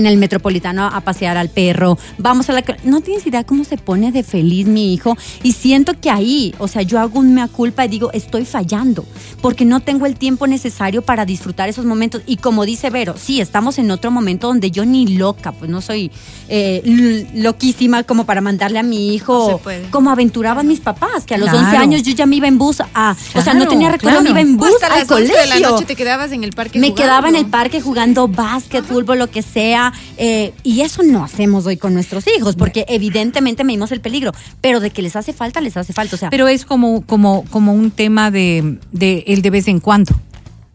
[0.00, 2.64] en el metropolitano a pasear al perro, vamos a la...
[2.84, 6.66] No tienes idea cómo se pone de feliz mi hijo y siento que ahí, o
[6.68, 9.04] sea, yo hago un mea culpa y digo, estoy fallando,
[9.40, 12.22] porque no tengo el tiempo necesario para disfrutar esos momentos.
[12.26, 15.80] Y como dice Vero, sí, estamos en otro momento donde yo ni loca, pues no
[15.80, 16.10] soy
[16.48, 19.90] eh, loquísima como para mandarle a mi No hijo se puede.
[19.90, 21.66] como aventuraban mis papás, que a los Claro.
[21.66, 23.16] 11 años yo ya me iba en bus a...
[23.34, 25.36] o sea, no tenía recuerdo, me iba en bus Hasta al las 11 colegio.
[25.54, 27.02] de la noche te quedabas en el parque Me jugando.
[27.02, 29.89] quedaba en el parque jugando básquet, fútbol, lo que sea.
[30.16, 34.32] Eh, y eso no hacemos hoy con nuestros hijos, porque evidentemente medimos el peligro.
[34.60, 36.16] Pero de que les hace falta, les hace falta.
[36.16, 39.80] O sea, Pero es como, como, como un tema de, de el de vez en
[39.80, 40.14] cuando.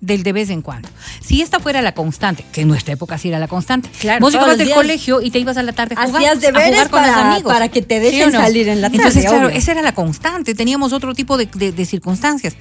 [0.01, 0.87] Del de vez en cuando.
[1.23, 4.33] Si esta fuera la constante, que en nuestra época sí era la constante, Claro, vos
[4.33, 6.69] llegabas los del días colegio y te ibas a la tarde a jugar, a deberes
[6.69, 7.51] jugar con los para- amigos.
[7.53, 8.45] para que te dejen ¿Sí o no?
[8.45, 9.57] salir en la tarde, Entonces, claro, obvio.
[9.57, 10.53] esa era la constante.
[10.53, 12.55] Teníamos otro tipo de, de- de circunstancias.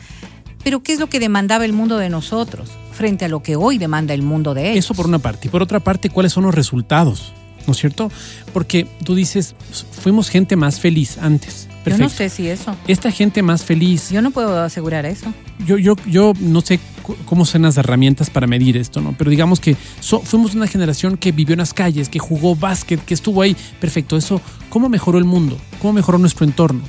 [0.62, 3.78] Pero ¿qué es lo que demandaba el mundo de nosotros frente a lo que hoy
[3.78, 4.85] demanda el mundo de ellos?
[4.87, 5.48] Eso por una parte.
[5.48, 7.33] Y por otra parte, ¿cuáles son los resultados?
[7.66, 8.11] ¿No es cierto?
[8.52, 9.54] Porque tú dices,
[10.02, 11.66] fuimos gente más feliz antes.
[11.66, 12.02] Yo Perfecto.
[12.04, 12.74] no sé si eso.
[12.88, 15.26] Esta gente más feliz, Yo no puedo asegurar eso.
[15.66, 16.78] yo, yo, yo no sé
[17.26, 19.14] cómo son las herramientas para medir esto, ¿no?
[19.16, 23.02] Pero digamos que so- fuimos una generación que vivió en las calles, que jugó básquet,
[23.04, 23.54] que estuvo ahí.
[23.80, 25.59] Perfecto, eso, ¿cómo mejoró el mundo?
[25.80, 26.83] ¿Cómo mejoró nuestro entorno?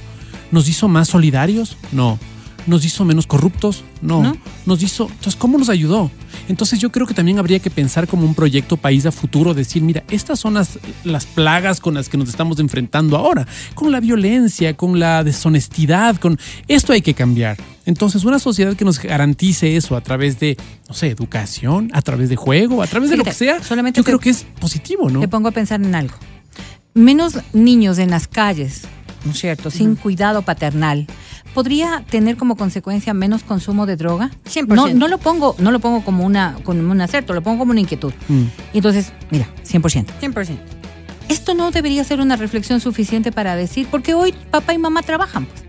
[0.52, 1.78] ¿Nos hizo más solidarios?
[1.92, 2.18] No.
[2.68, 3.84] ¿Nos hizo menos corruptos?
[4.02, 4.24] No.
[4.24, 4.38] No.
[4.66, 5.04] Nos hizo.
[5.06, 6.10] Entonces, ¿cómo nos ayudó?
[6.48, 9.82] Entonces, yo creo que también habría que pensar como un proyecto país a futuro, decir,
[9.82, 14.00] mira, estas son las, las plagas con las que nos estamos enfrentando ahora, con la
[14.00, 17.58] violencia, con la deshonestidad, con esto hay que cambiar.
[17.86, 22.30] Entonces, una sociedad que nos garantice eso a través de, no sé, educación, a través
[22.30, 25.20] de juego, a través de lo que sea, solamente yo creo que es positivo, ¿no?
[25.20, 26.16] Te pongo a pensar en algo.
[26.96, 28.84] Menos niños en las calles,
[29.24, 29.70] ¿no es cierto?
[29.70, 31.08] Sin cuidado paternal.
[31.56, 34.30] ¿Podría tener como consecuencia menos consumo de droga?
[34.44, 34.76] 100%.
[34.76, 37.72] No, no lo pongo, no lo pongo como una, como un acerto, lo pongo como
[37.72, 38.14] una inquietud.
[38.28, 38.44] Mm.
[38.74, 40.06] Entonces, mira, 100%.
[40.22, 40.58] 100%.
[41.30, 45.46] Esto no debería ser una reflexión suficiente para decir, porque hoy papá y mamá trabajan.
[45.46, 45.64] pues.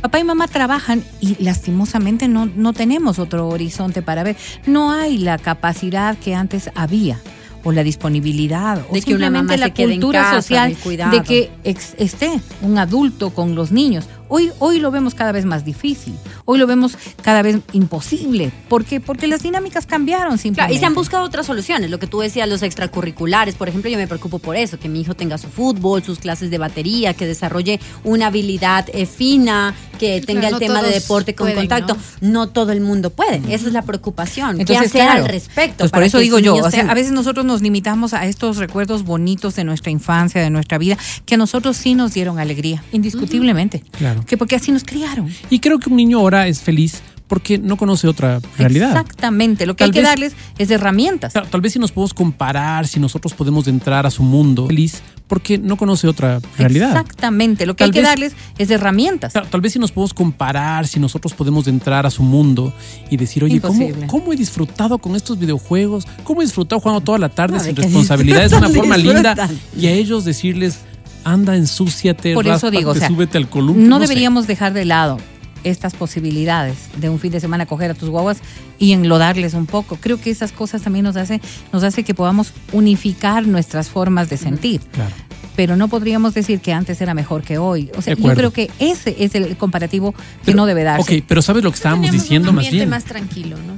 [0.00, 4.36] Papá y mamá trabajan y lastimosamente no, no tenemos otro horizonte para ver.
[4.66, 7.20] No hay la capacidad que antes había
[7.64, 10.76] o la disponibilidad o De simplemente la cultura casa, social
[11.10, 14.08] de que esté un adulto con los niños.
[14.34, 16.14] Hoy, hoy lo vemos cada vez más difícil,
[16.46, 18.50] hoy lo vemos cada vez imposible.
[18.66, 18.98] ¿Por qué?
[18.98, 20.74] Porque las dinámicas cambiaron Claro, simplemente.
[20.74, 23.56] y se han buscado otras soluciones, lo que tú decías, los extracurriculares.
[23.56, 26.50] Por ejemplo, yo me preocupo por eso, que mi hijo tenga su fútbol, sus clases
[26.50, 31.34] de batería, que desarrolle una habilidad eh, fina, que tenga el no tema de deporte
[31.34, 31.98] con pueden, contacto.
[32.22, 32.48] ¿no?
[32.48, 33.36] todo el mundo puede.
[33.54, 34.64] Esa es la preocupación.
[34.64, 35.76] ¿Qué hacer claro, al respecto?
[35.78, 38.56] pues por para eso digo yo, o sea, a veces nosotros nos limitamos a estos
[38.56, 42.82] recuerdos bonitos de nuestra infancia, de nuestra vida, que a nosotros sí nos dieron alegría,
[42.92, 43.84] indiscutiblemente.
[43.90, 44.21] Claro.
[44.26, 45.28] Que porque así nos criaron.
[45.50, 48.90] Y creo que un niño ahora es feliz porque no conoce otra realidad.
[48.90, 49.64] Exactamente.
[49.64, 51.32] Lo que Tal hay que vez- darles es herramientas.
[51.32, 55.02] Claro, tal vez si nos podemos comparar, si nosotros podemos entrar a su mundo feliz
[55.28, 56.90] porque no conoce otra realidad.
[56.90, 57.64] Exactamente.
[57.64, 59.32] Lo que Tal hay que vez- darles es herramientas.
[59.32, 62.74] Claro, tal vez si nos podemos comparar, si nosotros podemos entrar a su mundo
[63.08, 66.06] y decir, oye, ¿cómo, cómo he disfrutado con estos videojuegos?
[66.24, 69.48] ¿Cómo he disfrutado jugando toda la tarde No, sin responsabilidades de una forma linda?
[69.74, 70.80] Y a ellos decirles,
[71.24, 73.86] anda, ensúciate, Por eso digo, o sea, súbete al columpio.
[73.86, 75.18] No deberíamos dejar de lado
[75.64, 78.38] estas posibilidades de un fin de semana coger a tus guaguas
[78.78, 79.96] y enlodarles un poco.
[79.96, 81.40] Creo que esas cosas también nos hace,
[81.72, 84.80] nos hace que podamos unificar nuestras formas de sentir.
[84.92, 85.14] Claro.
[85.54, 87.90] Pero no podríamos decir que antes era mejor que hoy.
[87.96, 91.18] O sea, yo creo que ese es el comparativo que Pero- no debe darse.
[91.18, 92.88] Ok, pero ¿sabes lo que estábamos diciendo un más bien?
[92.88, 93.74] más tranquilo, ¿no?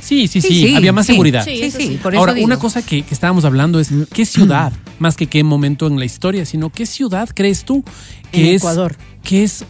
[0.00, 1.44] Sí, sí, sí, había más seguridad.
[1.44, 2.46] Sí, Sí, por eso Ahora, digo.
[2.46, 6.04] una cosa que, que estábamos hablando es qué ciudad, más que qué momento en la
[6.04, 7.84] historia, sino qué ciudad crees tú
[8.32, 8.96] que En es Ecuador.
[9.22, 9.64] que es,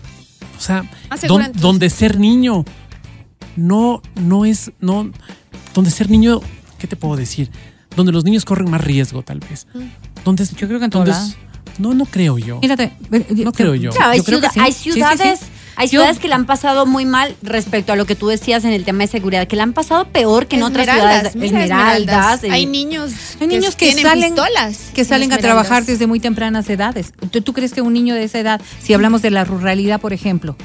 [0.57, 0.85] o sea,
[1.27, 2.65] don- donde ser niño
[3.57, 5.11] no no es no
[5.75, 6.41] donde ser niño,
[6.79, 7.51] ¿qué te puedo decir?
[7.97, 9.67] Donde los niños corren más riesgo, tal vez.
[10.25, 11.13] Donde es- Yo creo que en donde
[11.79, 12.61] no no creo yo.
[12.61, 12.93] Mírate,
[13.45, 13.91] No creo yo.
[13.91, 14.61] Claro, hay, Yo creo que ciudad- sí.
[14.61, 14.93] hay sí,
[15.37, 15.47] sí.
[15.77, 18.65] Hay Yo- ciudades que la han pasado muy mal respecto a lo que tú decías
[18.65, 21.35] en el tema de seguridad, que la han pasado peor que en otras ciudades.
[21.35, 22.45] Esmeraldas.
[22.45, 26.21] en- Hay niños, Hay niños que, salen, pistolas que en salen a trabajar desde muy
[26.21, 27.13] tempranas edades.
[27.31, 30.13] ¿Tú, tú crees que un niño de esa edad, si hablamos de la ruralidad, por
[30.13, 30.57] ejemplo,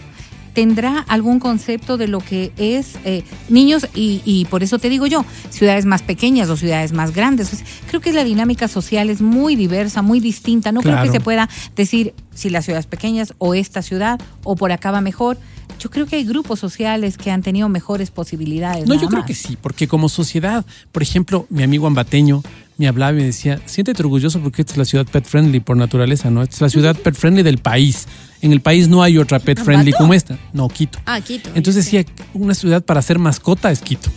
[0.55, 5.05] tendrá algún concepto de lo que es eh, niños y, y por eso te digo
[5.05, 7.63] yo, ciudades más pequeñas o ciudades más grandes.
[7.87, 10.71] Creo que la dinámica social es muy diversa, muy distinta.
[10.71, 14.71] No creo que se pueda decir si las ciudades pequeñas o esta ciudad o por
[14.71, 15.37] acá va mejor.
[15.77, 18.87] Yo creo que hay grupos sociales que han tenido mejores posibilidades.
[18.87, 22.43] No, yo creo que sí, porque como sociedad, por ejemplo, mi amigo ambateño
[22.77, 25.77] me hablaba y me decía, siéntete orgulloso porque esta es la ciudad pet friendly por
[25.77, 26.43] naturaleza, ¿no?
[26.43, 28.07] Esta es la ciudad pet friendly del país.
[28.41, 30.37] En el país no hay otra pet friendly como esta.
[30.53, 30.99] No, Quito.
[31.05, 31.49] Ah, Quito.
[31.55, 34.09] Entonces decía, una ciudad para ser mascota es Quito.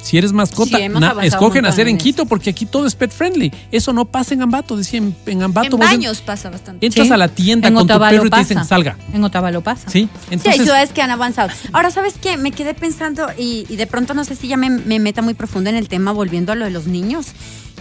[0.00, 1.98] Si eres mascota, Sí, na- escogen hacer en.
[1.98, 3.52] Quito porque aquí todo es pet friendly.
[3.72, 4.76] Eso no pasa en Ambato.
[4.76, 5.74] Decía en, en Ambato.
[5.76, 6.86] En baños pasa bastante.
[6.86, 7.12] entras Sí.
[7.12, 8.42] a la tienda En con tu Otavalo perro y te pasa.
[8.54, 8.96] dicen salga.
[9.12, 9.90] En Otavalo pasa.
[9.90, 10.62] Sí, Sí, hay entonces.
[10.62, 11.50] ciudades que han avanzado.
[11.72, 12.36] Ahora, ¿sabes qué?
[12.38, 15.34] Me quedé pensando y, y de pronto no sé si ya me, me meta muy
[15.34, 17.26] profundo en el tema, volviendo a lo de los niños,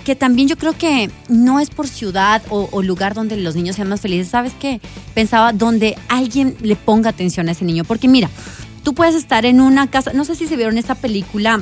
[0.08, 3.76] que también yo creo que no es por ciudad o, o lugar donde los niños
[3.76, 4.30] sean más felices.
[4.30, 4.80] ¿Sabes qué?
[5.14, 7.84] Pensaba donde alguien le ponga atención a ese niño.
[7.84, 8.30] Porque mira,
[8.84, 11.60] tú puedes estar en una casa, no sé si se vieron esa película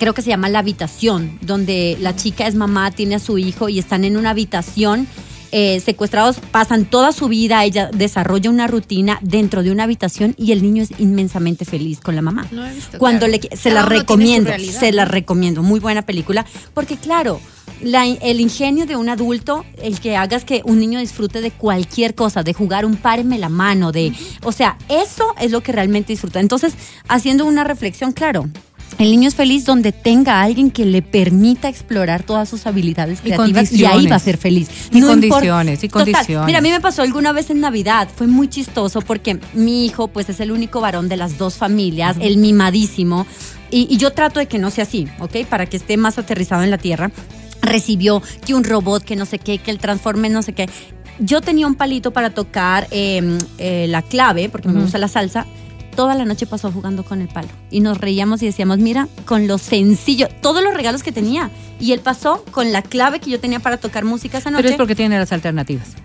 [0.00, 3.68] creo que se llama La Habitación, donde la chica es mamá, tiene a su hijo
[3.68, 5.06] y están en una habitación.
[5.50, 10.52] eh, secuestrados pasan toda su vida, ella desarrolla una rutina dentro de una habitación y
[10.52, 12.46] el niño es inmensamente feliz con la mamá.
[12.50, 13.40] No he visto, Cuando claro.
[13.50, 17.40] le, se Cada la recomiendo, se la recomiendo, muy buena película, porque claro,
[17.82, 22.14] la- el ingenio de un adulto, el que hagas que un niño disfrute de cualquier
[22.14, 24.12] cosa, de jugar un páreme la mano, de,
[24.42, 26.40] o sea, eso es lo que realmente disfruta.
[26.40, 26.74] Entonces,
[27.08, 28.48] haciendo una reflexión, claro.
[28.98, 33.20] El niño es feliz donde tenga a alguien que le permita explorar todas sus habilidades
[33.20, 34.68] creativas y ahí va a ser feliz.
[34.90, 36.04] Y importa- condiciones, y Total.
[36.12, 36.46] condiciones.
[36.46, 40.08] Mira, a mí me pasó alguna vez en Navidad, fue muy chistoso porque mi hijo
[40.08, 43.26] pues es el único varón de las dos familias, el mimadísimo,
[43.70, 45.46] y, y yo trato de que no sea así, ¿ok?
[45.48, 47.10] Para que esté más aterrizado en la tierra.
[47.68, 50.68] Recibió que un robot, que no sé qué, que el transforme, no sé qué.
[51.18, 55.46] Yo tenía un palito para tocar eh, eh, la clave, porque me gusta la salsa.
[55.96, 57.48] Toda la noche pasó jugando con el palo.
[57.70, 61.50] Y nos reíamos y decíamos, mira, con lo sencillo, todos los regalos que tenía.
[61.80, 64.62] Y él pasó con la clave que yo tenía para tocar música esa noche.
[64.62, 65.96] Pero es porque tiene las alternativas.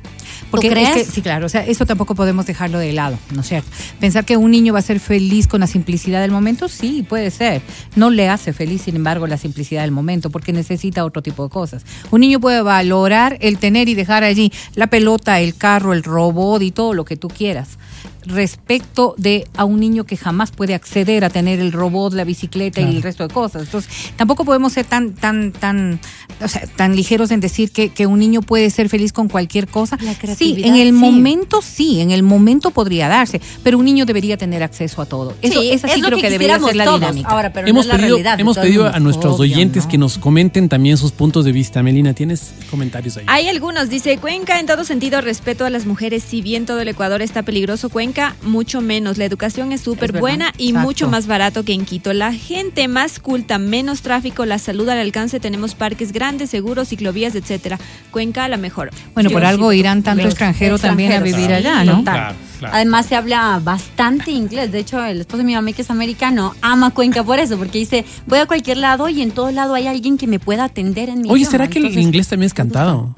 [0.61, 0.89] Porque crees?
[0.95, 3.69] es que- sí, claro, o sea, eso tampoco podemos dejarlo de lado, ¿no es cierto?
[3.99, 7.31] Pensar que un niño va a ser feliz con la simplicidad del momento, sí, puede
[7.31, 7.61] ser.
[7.95, 11.49] No le hace feliz, sin embargo, la simplicidad del momento, porque necesita otro tipo de
[11.49, 11.83] cosas.
[12.11, 16.61] Un niño puede valorar el tener y dejar allí la pelota, el carro, el robot
[16.61, 17.77] y todo lo que tú quieras
[18.25, 22.81] respecto de a un niño que jamás puede acceder a tener el robot, la bicicleta
[22.81, 23.63] y el resto de cosas.
[23.63, 25.99] Entonces, tampoco podemos ser tan, tan, tan,
[26.41, 29.67] o sea, tan ligeros en decir que, que un niño puede ser feliz con cualquier
[29.67, 29.97] cosa.
[30.01, 30.91] La Sí, en el sí.
[30.93, 35.35] momento sí, en el momento podría darse, pero un niño debería tener acceso a todo.
[35.41, 36.99] Eso, Sí, esa sí es lo creo que que, debería ser la todos.
[36.99, 37.29] dinámica.
[37.29, 39.83] Ahora, pero hemos no es la pedido, realidad de hemos pedido a nuestros Obvio, oyentes
[39.85, 39.89] ¿no?
[39.91, 41.81] que nos comenten también sus puntos de vista.
[41.83, 43.23] Melina, ¿tienes comentarios ahí?
[43.27, 46.23] Hay algunos, dice Cuenca, en todo sentido, respeto a las mujeres.
[46.23, 48.12] Si bien todo el Ecuador está peligroso, Cuenca,
[48.43, 49.17] mucho menos.
[49.17, 50.87] La educación es súper buena y exacto.
[50.87, 52.13] mucho más barato que en Quito.
[52.13, 55.39] La gente más culta, menos tráfico, la salud al alcance.
[55.39, 57.79] Tenemos parques grandes, seguros, ciclovías, etcétera.
[58.11, 58.91] Cuenca, la mejor.
[59.13, 59.77] Bueno, por algo sí.
[59.77, 61.99] irán tanto extranjero también a vivir allá, ¿no?
[61.99, 62.13] total.
[62.13, 62.75] Claro, claro.
[62.75, 64.71] Además se habla bastante inglés.
[64.71, 67.79] De hecho, el esposo de mi mamá, que es americano, ama Cuenca por eso, porque
[67.79, 71.09] dice, voy a cualquier lado y en todo lado hay alguien que me pueda atender
[71.09, 71.51] en mi Oye, idioma.
[71.51, 73.15] ¿será que el inglés también es cantado?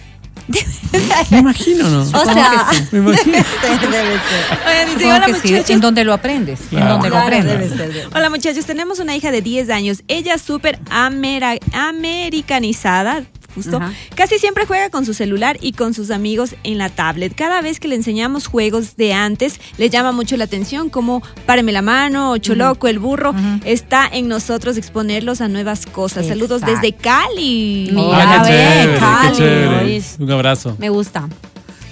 [1.31, 2.01] Me imagino, ¿no?
[2.01, 3.33] O sea, Me imagino.
[3.33, 4.59] debe ser.
[4.67, 5.69] Oye, dice, Supongo hola que sí, muchachos.
[5.71, 6.95] en donde lo aprendes, en Claro.
[6.95, 7.51] lo Claro, aprendes.
[7.59, 8.09] debe ser, debe ser.
[8.15, 10.03] Hola muchachos, tenemos una hija de 10 años.
[10.07, 13.23] Ella es súper amera- americanizada.
[13.55, 13.77] Justo.
[13.77, 13.93] Ajá.
[14.15, 17.33] Casi siempre juega con su celular y con sus amigos en la tablet.
[17.35, 21.71] Cada vez que le enseñamos juegos de antes, le llama mucho la atención, como Páreme
[21.71, 23.33] la mano, Ocho Loco, el burro.
[23.63, 26.27] Está en nosotros exponerlos a nuevas cosas.
[26.27, 27.89] Saludos desde Cali.
[27.91, 30.01] Mira, Ah, qué Cali, chévere.
[30.19, 30.75] Un abrazo.
[30.79, 31.27] Me gusta.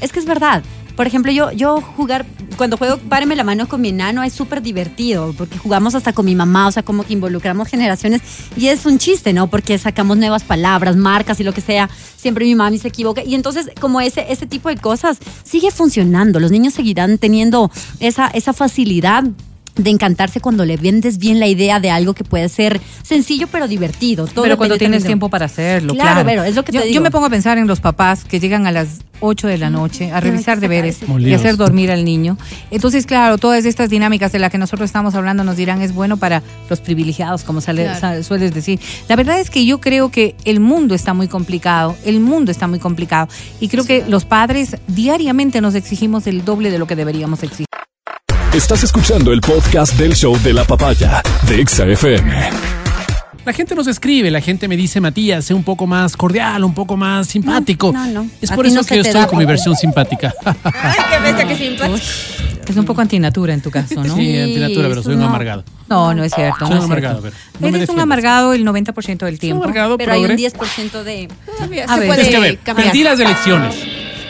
[0.01, 0.63] Es que es verdad.
[0.95, 2.25] Por ejemplo, yo, yo jugar,
[2.57, 6.25] cuando juego Páreme la mano con mi enano es súper divertido, porque jugamos hasta con
[6.25, 8.21] mi mamá, o sea, como que involucramos generaciones
[8.55, 9.47] y es un chiste, ¿no?
[9.47, 11.89] Porque sacamos nuevas palabras, marcas y lo que sea.
[12.15, 13.23] Siempre mi mami se equivoca.
[13.23, 16.39] Y entonces, como ese, ese tipo de cosas sigue funcionando.
[16.39, 19.23] Los niños seguirán teniendo esa, esa facilidad
[19.75, 23.67] de encantarse cuando le vendes bien la idea de algo que puede ser sencillo pero
[23.67, 24.27] divertido.
[24.27, 26.27] Todo pero cuando tienes de- tiempo para hacerlo, Claro, claro.
[26.27, 26.93] pero es lo que te yo, digo.
[26.95, 29.69] yo me pongo a pensar en los papás que llegan a las 8 de la
[29.69, 32.37] noche a revisar deberes y hacer dormir al niño.
[32.71, 36.17] Entonces, claro, todas estas dinámicas de las que nosotros estamos hablando nos dirán es bueno
[36.17, 38.21] para los privilegiados, como sale- Claro.
[38.23, 38.79] sueles decir.
[39.07, 42.67] La verdad es que yo creo que el mundo está muy complicado, el mundo está
[42.67, 43.29] muy complicado
[43.61, 47.65] y creo que los padres diariamente nos exigimos el doble de lo que deberíamos exigir.
[48.53, 52.31] Estás escuchando el podcast del show de la papaya de Exa FM.
[53.45, 56.73] La gente nos escribe, la gente me dice, Matías, sé un poco más cordial, un
[56.73, 57.91] poco más simpático.
[57.91, 58.29] No, no, no.
[58.41, 59.27] Es por eso no que se yo estoy da.
[59.27, 60.33] con mi versión simpática.
[60.63, 61.97] Ay, qué bestia, qué simpático.
[62.67, 64.15] Es un poco antinatura en tu caso, ¿no?
[64.15, 65.27] Sí, antinatura, pero soy un no.
[65.27, 65.63] amargado.
[65.89, 66.59] No, no es cierto.
[66.65, 69.63] Soy no un amargado, ver, no Eres un amargado el 90% del Soy un tiempo.
[69.63, 70.49] amargado, Pero hay un progre.
[70.49, 71.27] 10% de...
[71.57, 72.87] Todavía A se ver, puede Es que a ver, cambiar.
[72.87, 73.75] perdí las elecciones.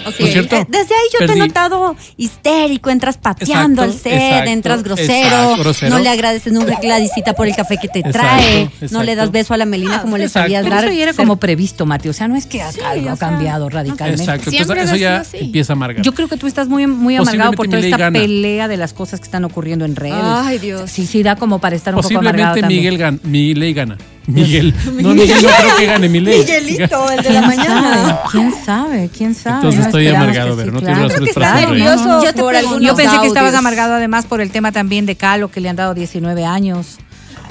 [0.08, 0.20] Ok.
[0.20, 0.56] ¿No es cierto?
[0.70, 5.26] Desde ahí yo te he notado histérico, entras pateando Exacto, al set, exacto, entras grosero,
[5.28, 5.96] exacto, grosero.
[5.96, 9.16] no le agradeces nunca la visita por el café que te Exacto, trae, no le
[9.16, 10.86] das beso a la Melina como le sabías Pero dar.
[10.86, 12.12] eso ya era Ser- como previsto, Mateo.
[12.12, 14.24] O sea, no es que algo ha sea, cambiado radicalmente.
[14.24, 15.38] Exacto, Siempre entonces eso ya así.
[15.38, 16.04] empieza a amargar.
[16.04, 18.20] Yo creo que tú estás muy, muy amargado por toda esta gana.
[18.20, 20.16] pelea de las cosas que están ocurriendo en redes.
[20.22, 20.92] Ay, Dios.
[20.92, 22.76] Sí, sí, da como para estar un poco amargado Posiblemente.
[22.76, 23.98] Miguel gan Milei gana.
[24.28, 24.74] Miguel.
[25.02, 26.40] No, Miguel no creo que gane mi ley.
[26.40, 28.06] Miguelito, el de la ¿Quién mañana.
[28.06, 28.30] sabe?
[28.32, 29.10] ¿Quién sabe?
[29.18, 29.56] ¿Quién sabe?
[29.58, 31.08] Entonces No estoy amargado, pero sí, no claro.
[31.10, 31.70] razones para reír.
[31.70, 35.06] nervioso Yo te por pregunto- Yo pensé que estabas amargado además por el tema también
[35.06, 36.98] de Calo, que le han dado 19 años.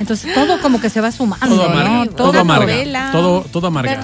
[0.00, 2.06] Entonces todo como que se va sumando, Todo amarga, ¿no?
[2.06, 3.12] todo amarga.
[3.12, 4.00] Todo, todo amarga.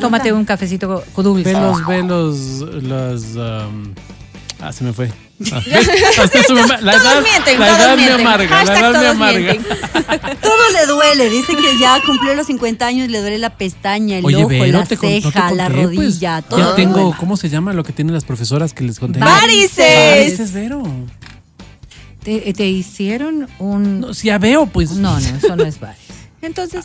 [0.00, 1.52] Tómate un cafecito con dulce.
[1.52, 3.92] Ve los, ve los, los, um,
[4.60, 5.10] ah, se me fue.
[5.38, 5.88] ¿Ves?
[6.18, 8.26] Hasta su mamá- la Todos edad, mienten, la todos edad me mienten.
[8.26, 9.38] amarga, la edad me amarga.
[9.52, 9.66] mienten.
[10.42, 11.30] Todo le duele.
[11.30, 14.48] Dice que ya cumplió los 50 años y le duele la pestaña, el Oye, ojo,
[14.48, 16.58] Vero, la te con- no te ceja, la conté, pues, rodilla, todo.
[16.58, 17.16] Ya le tengo, duele.
[17.18, 19.20] ¿cómo se llama lo que tienen las profesoras que les conté?
[19.20, 19.78] Varices.
[20.16, 20.82] Varices, Vero.
[22.22, 24.00] ¿Te, te hicieron un...?
[24.00, 24.90] No, si ya veo, pues.
[24.92, 26.16] No, no, eso no es varices.
[26.42, 26.84] Entonces,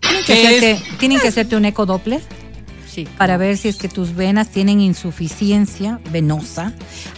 [0.00, 2.20] Tienen que, ¿Qué hacerte, tienen que hacerte un ecodoppler
[2.94, 3.08] Sí.
[3.18, 6.72] para ver si es que tus venas tienen insuficiencia venosa.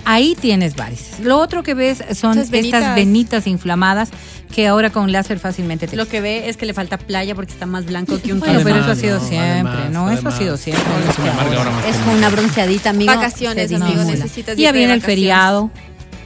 [0.04, 1.20] Ahí tienes varices.
[1.20, 2.94] Lo otro que ves son Esas estas venitas.
[2.94, 4.10] venitas inflamadas
[4.54, 7.52] que ahora con láser fácilmente te Lo que ve es que le falta playa porque
[7.52, 10.04] está más blanco que un Bueno, pero eso ha sido no, siempre, además, ¿no?
[10.10, 10.38] Eso ha además.
[10.38, 10.84] sido siempre.
[11.04, 13.14] No, eso me amarga ahora más Es que con una bronceadita, amigo.
[13.14, 14.14] Vacaciones, se amigo, disimula.
[14.24, 15.04] necesitas Ya de viene el vacaciones.
[15.20, 15.70] feriado.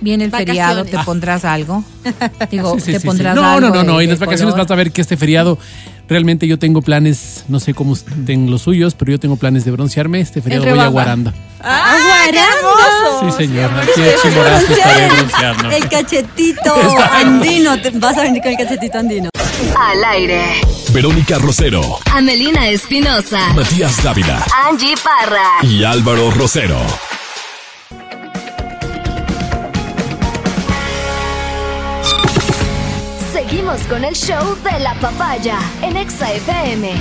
[0.02, 0.64] Viene el Vacaciones.
[0.64, 1.84] feriado, te pondrás algo.
[2.50, 3.06] Digo, Sí, sí, te sí, sí.
[3.06, 3.68] pondrás No, algo.
[3.68, 3.98] no, no, no.
[3.98, 4.66] de- En las vacaciones color.
[4.66, 5.58] vas a ver que este feriado
[6.10, 9.70] realmente yo tengo planes, no sé cómo estén los suyos, pero yo tengo planes de
[9.70, 10.20] broncearme.
[10.20, 10.88] Este feriado voy a.
[10.88, 11.32] Guaranda.
[11.62, 13.30] ¡Ah, hermoso!
[13.36, 13.70] Sí, señor.
[13.80, 15.70] Aquí de Chimborazo estaré bronceando.
[15.70, 16.74] El cachetito
[17.12, 17.80] andino.
[17.80, 19.28] te- Vas a venir con el cachetito andino.
[19.78, 20.42] Al aire.
[20.92, 23.52] Verónica Rosero, Amelina Espinosa.
[23.54, 25.44] Matías Dávila Angie Parra.
[25.62, 26.78] y Álvaro Rosero.
[33.70, 36.92] Seguimos con el show de la papaya en Exa FM.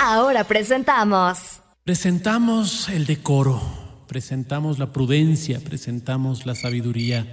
[0.00, 1.60] Ahora presentamos.
[1.82, 3.60] Presentamos el decoro,
[4.06, 7.26] presentamos la prudencia, presentamos la sabiduría,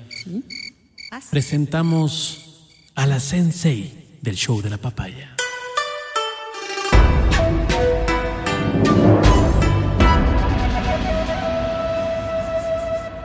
[1.29, 5.35] presentamos a la sensei del show de la papaya.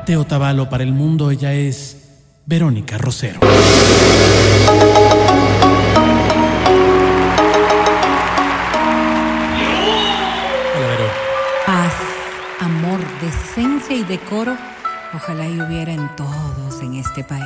[0.07, 1.97] De Otavalo para el mundo, ella es
[2.45, 3.41] Verónica Rosero.
[13.89, 14.57] Decencia y decoro.
[15.15, 17.43] Ojalá y hubiera en todos en este país.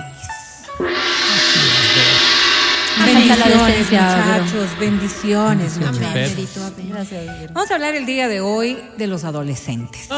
[3.05, 4.43] Decencia, Vero.
[4.43, 6.49] muchachos, bendiciones, muchachos.
[7.53, 10.09] Vamos a hablar el día de hoy de los adolescentes.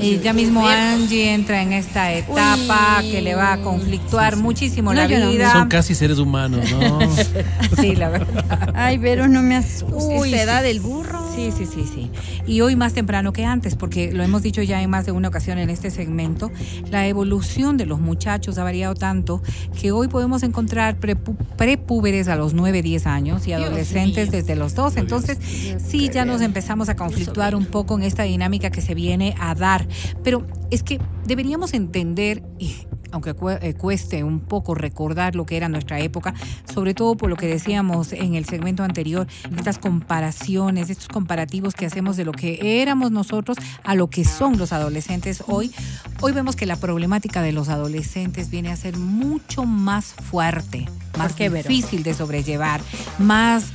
[0.00, 3.10] y ya mismo Angie entra en esta etapa Uy.
[3.10, 5.30] que le va a conflictuar muchísimo No, la no.
[5.30, 5.50] vida.
[5.52, 7.00] Son casi seres humanos, ¿no?
[7.80, 8.70] Sí, la verdad.
[8.74, 9.90] Ay, Vero, no me asustes.
[9.92, 11.31] Uy, edad del burro.
[11.34, 12.10] Sí, sí, sí, sí.
[12.46, 15.28] Y hoy más temprano que antes, porque lo hemos dicho ya en más de una
[15.28, 16.50] ocasión en este segmento,
[16.90, 19.42] la evolución de los muchachos ha variado tanto
[19.80, 25.00] que hoy podemos encontrar prepúberes a los 9, 10 años y adolescentes desde los 12.
[25.00, 25.38] Entonces,
[25.78, 29.54] sí, ya nos empezamos a conflictuar un poco en esta dinámica que se viene a
[29.54, 29.86] dar.
[30.22, 32.74] Pero es que deberíamos entender, y
[33.12, 36.34] aunque eh, cueste un poco recordar lo que era nuestra época,
[36.72, 41.86] sobre todo por lo que decíamos en el segmento anterior, estas comparaciones, estos comparativos que
[41.86, 45.72] hacemos de lo que éramos nosotros a lo que son los adolescentes hoy,
[46.20, 51.36] hoy vemos que la problemática de los adolescentes viene a ser mucho más fuerte, más
[51.36, 52.80] difícil de sobrellevar,
[53.18, 53.66] más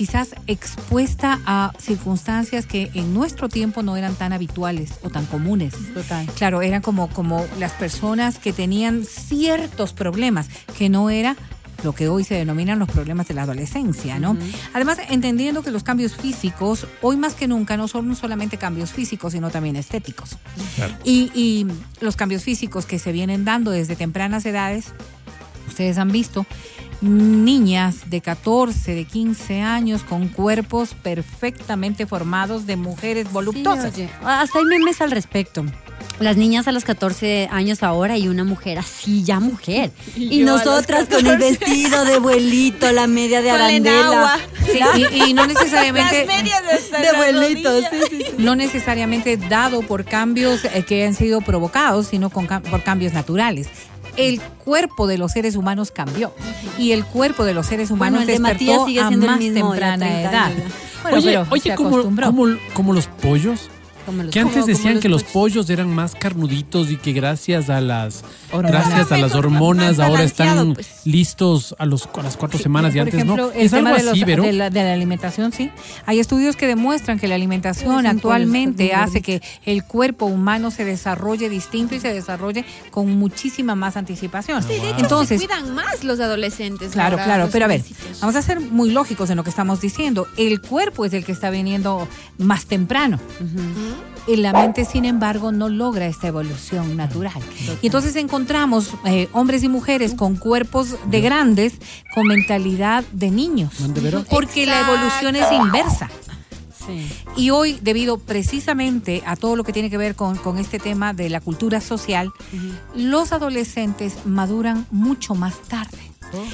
[0.00, 5.74] quizás expuesta a circunstancias que en nuestro tiempo no eran tan habituales o tan comunes.
[5.92, 6.24] Total.
[6.38, 11.36] Claro, eran como, como las personas que tenían ciertos problemas, que no era
[11.84, 14.38] lo que hoy se denominan los problemas de la adolescencia, ¿no?
[14.72, 19.34] Además, entendiendo que los cambios físicos, hoy más que nunca, no son solamente cambios físicos,
[19.34, 20.38] sino también estéticos.
[20.76, 20.94] Claro.
[21.04, 21.66] Y, y
[22.00, 24.94] los cambios físicos que se vienen dando desde tempranas edades,
[25.68, 26.46] ustedes han visto
[27.00, 33.94] niñas de 14, de 15 años con cuerpos perfectamente formados de mujeres voluptuosas.
[33.94, 35.64] Sí, oye, hasta hay memes al respecto.
[36.18, 39.90] Las niñas a los 14 años ahora y una mujer así, ya mujer.
[40.16, 41.58] Y nosotras con el 14.
[41.58, 44.38] vestido de abuelito, la media de arandela.
[44.70, 44.80] Sí,
[45.12, 50.64] y, y no necesariamente Las medias de, De abuelito, sí, no necesariamente dado por cambios
[50.66, 53.68] eh, que han sido provocados, sino con por cambios naturales.
[54.16, 56.32] El cuerpo de los seres humanos cambió
[56.78, 59.16] y el cuerpo de los seres humanos Bueno, el de despertó Matías sigue a el
[59.18, 60.50] más mismo, ya temprana 30 edad.
[61.02, 62.26] Bueno, oye, pero oye se como, acostumbró.
[62.26, 63.70] como, como los pollos
[64.06, 65.32] Como los Que antes como- decían que los pollos.
[65.66, 68.70] pollos eran más carnuditos y que gracias a las Hormonas.
[68.88, 70.88] gracias a las hormonas ahora están pues.
[71.04, 73.52] listos a los a las cuatro semanas y antes ejemplo, no.
[73.52, 75.70] el Es algo tema de, los- así, pero de la, de la alimentación, sí.
[76.06, 81.48] Hay estudios que demuestran que la alimentación actualmente hace que el cuerpo humano se desarrolle
[81.48, 84.62] distinto y se desarrolle con muchísima más anticipación.
[84.62, 86.92] Sí, de hecho, Entonces, se cuidan más los adolescentes.
[86.92, 87.82] Claro, ahora, claro, los pero a ver,
[88.20, 90.26] vamos a ser muy lógicos en lo que estamos diciendo.
[90.36, 93.18] El cuerpo es el que está viniendo más temprano.
[94.26, 97.40] Y la mente, sin embargo, no logra esta evolución natural.
[97.82, 101.74] Y entonces encontramos eh, hombres y mujeres con cuerpos de grandes,
[102.14, 103.72] con mentalidad de niños.
[104.28, 106.10] Porque la evolución es inversa.
[106.86, 107.08] Sí.
[107.36, 111.12] Y hoy, debido precisamente a todo lo que tiene que ver con, con este tema
[111.12, 112.30] de la cultura social,
[112.94, 115.98] los adolescentes maduran mucho más tarde.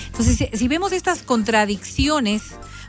[0.07, 2.43] Entonces, si, si vemos estas contradicciones,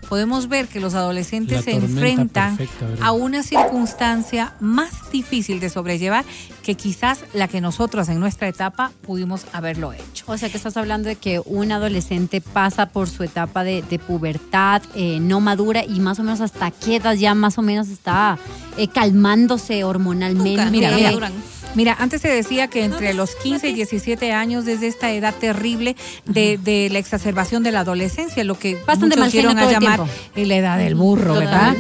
[0.10, 2.58] podemos ver que los adolescentes se enfrentan
[3.02, 6.26] a una circunstancia más difícil de sobrellevar
[6.64, 10.26] que quizás la que nosotros en nuestra etapa pudimos haberlo hecho.
[10.28, 14.00] O sea que estás hablando de que un adolescente pasa por su etapa de, de
[14.00, 17.90] pubertad, eh, no madura y más o menos hasta qué edad ya más o menos
[17.90, 18.38] está
[18.78, 20.58] eh, calmándose hormonalmente.
[20.58, 21.34] Nunca, Mira, nunca mira, maduran.
[21.76, 25.96] Mira, antes se decía que entre los 15 y 17 años, desde esta edad terrible
[26.26, 29.60] de, de la exacerbación de la adolescencia, lo que Pasan de muchos mal genio dieron
[29.60, 30.32] a el llamar tiempo.
[30.36, 31.76] eh, la edad del burro, ¿verdad?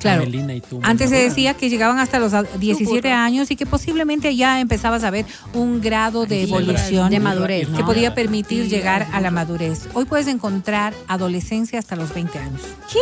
[0.00, 0.22] Claro.
[0.22, 3.14] Amelina y tú, Antes se decía que llegaban hasta los a- 17 burro.
[3.20, 7.84] años y que posiblemente ya empezabas a ver un grado de evolución de madurez, que
[7.84, 9.88] podía permitir llegar a la madurez.
[9.94, 12.62] Hoy puedes encontrar adolescencia hasta los 20 años.
[12.92, 12.98] ¿Qué?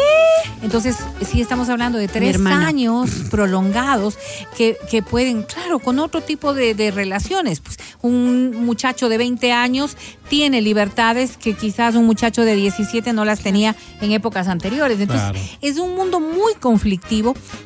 [0.62, 4.18] Entonces, sí estamos hablando de tres años prolongados
[4.56, 7.60] que, que pueden, claro, con otro tipo de, de relaciones.
[7.60, 9.96] Pues un muchacho de 20 años
[10.28, 14.98] tiene libertades que quizás un muchacho de 17 no las tenía en épocas anteriores.
[15.00, 15.38] Entonces, Claro.
[15.62, 16.87] es un mundo muy conflictivo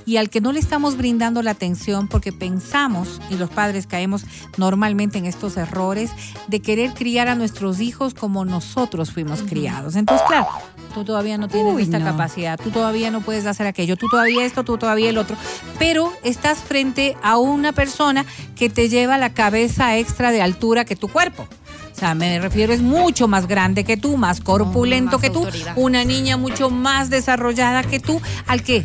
[0.05, 4.25] y al que no le estamos brindando la atención porque pensamos, y los padres caemos
[4.57, 6.11] normalmente en estos errores,
[6.49, 9.97] de querer criar a nuestros hijos como nosotros fuimos criados.
[9.97, 10.49] Entonces, claro,
[10.95, 12.07] tú todavía no tienes Uy, esta no.
[12.07, 15.37] capacidad, tú todavía no puedes hacer aquello, tú todavía esto, tú todavía el otro,
[15.79, 18.25] pero estás frente a una persona
[18.57, 21.47] que te lleva la cabeza extra de altura que tu cuerpo.
[21.93, 25.45] O sea, me refiero, es mucho más grande que tú, más corpulento más que tú,
[25.45, 25.75] autoridad.
[25.77, 28.85] una niña mucho más desarrollada que tú, al que,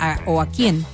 [0.00, 0.84] a- o a quien,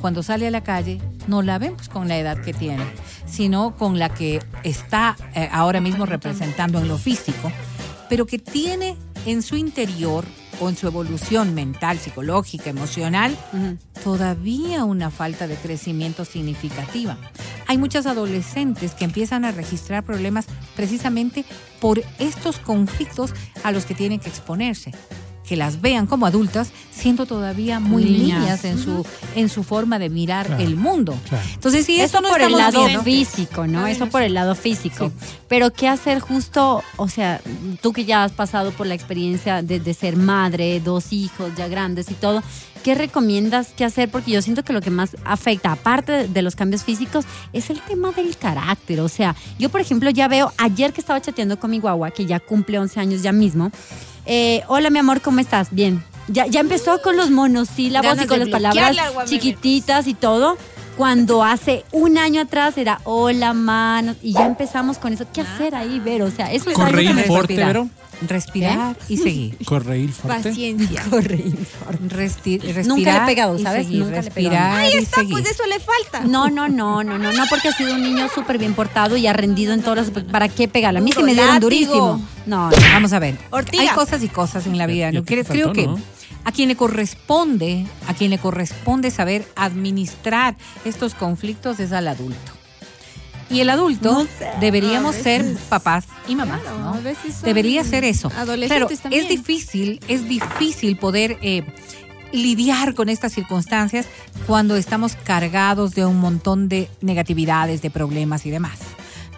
[0.00, 2.84] cuando sale a la calle, no la vemos con la edad que tiene,
[3.26, 7.50] sino con la que está eh, ahora mismo representando en lo físico,
[8.08, 8.96] pero que tiene
[9.26, 10.24] en su interior
[10.60, 13.36] o en su evolución mental, psicológica, emocional,
[14.04, 17.16] todavía una falta de crecimiento significativa.
[17.66, 20.44] Hay muchas adolescentes que empiezan a registrar problemas
[20.76, 21.44] precisamente
[21.80, 23.32] por estos conflictos
[23.64, 24.92] a los que tienen que exponerse.
[25.46, 28.40] Que las vean como adultas siendo todavía muy Niñas.
[28.40, 31.14] niñas en su, en su forma de mirar Claro, el mundo.
[31.28, 31.44] claro.
[31.52, 33.86] Entonces, si Eso esto no por el lado viendo- físico, ¿no?
[33.86, 35.12] Eso por el lado físico.
[35.48, 37.40] Pero ¿qué hacer justo, o sea,
[37.82, 41.68] tú que ya has pasado por la experiencia de, de ser madre, dos hijos ya
[41.68, 42.42] grandes y todo,
[42.82, 44.10] ¿qué recomiendas qué hacer?
[44.10, 47.68] Porque yo siento que lo que más afecta, aparte de, de los cambios físicos, es
[47.70, 49.00] el tema del carácter.
[49.00, 52.24] O sea, yo por ejemplo ya veo, ayer que estaba chateando con mi guagua, que
[52.24, 53.70] ya cumple 11 años ya mismo,
[54.26, 55.68] eh, hola mi amor, ¿cómo estás?
[55.70, 56.02] Bien.
[56.28, 58.96] Ya, ya empezó con los monosílabos Ganas y con las palabras
[59.26, 60.56] chiquititas y todo.
[60.96, 65.26] Cuando hace un año atrás era hola, mano, y ya empezamos con eso.
[65.32, 66.26] ¿Qué hacer ahí, Vero?
[66.26, 67.56] O sea, eso es algo que me fuerte,
[68.28, 68.94] respirar.
[68.96, 69.56] Respirar y seguir.
[69.66, 70.48] Correír fuerte.
[70.50, 71.02] Paciencia.
[71.10, 71.56] Correír.
[72.08, 73.86] Resti- respirar Nunca le he pegado, ¿sabes?
[73.86, 74.54] seguir, Nunca le he pegado.
[74.56, 75.32] respirar Ahí y está, seguir.
[75.32, 76.20] pues eso le falta.
[76.28, 79.26] No, no, no, no, no, no, porque ha sido un niño súper bien portado y
[79.26, 80.24] ha rendido en todas las...
[80.24, 81.00] ¿Para qué pegarle?
[81.00, 81.60] A mí se me dieron látigo.
[81.70, 82.22] durísimo.
[82.46, 82.76] No, no.
[82.92, 83.36] Vamos a ver.
[83.50, 83.82] Ortiga.
[83.82, 85.10] Hay cosas y cosas en la vida.
[85.12, 85.24] ¿no?
[85.24, 85.98] Creo, faltó, que ¿no?
[86.44, 92.52] a quien le corresponde, a quien le corresponde saber administrar estos conflictos es al adulto.
[93.50, 94.48] Y el adulto No sé.
[94.60, 96.94] deberíamos ser papás y mamás, Claro, ¿no?
[96.94, 98.30] a veces son Debería ser eso.
[98.30, 99.22] Claro, también.
[99.22, 101.62] es difícil, es difícil poder eh,
[102.32, 104.06] lidiar con estas circunstancias
[104.46, 108.78] cuando estamos cargados de un montón de negatividades, de problemas y demás.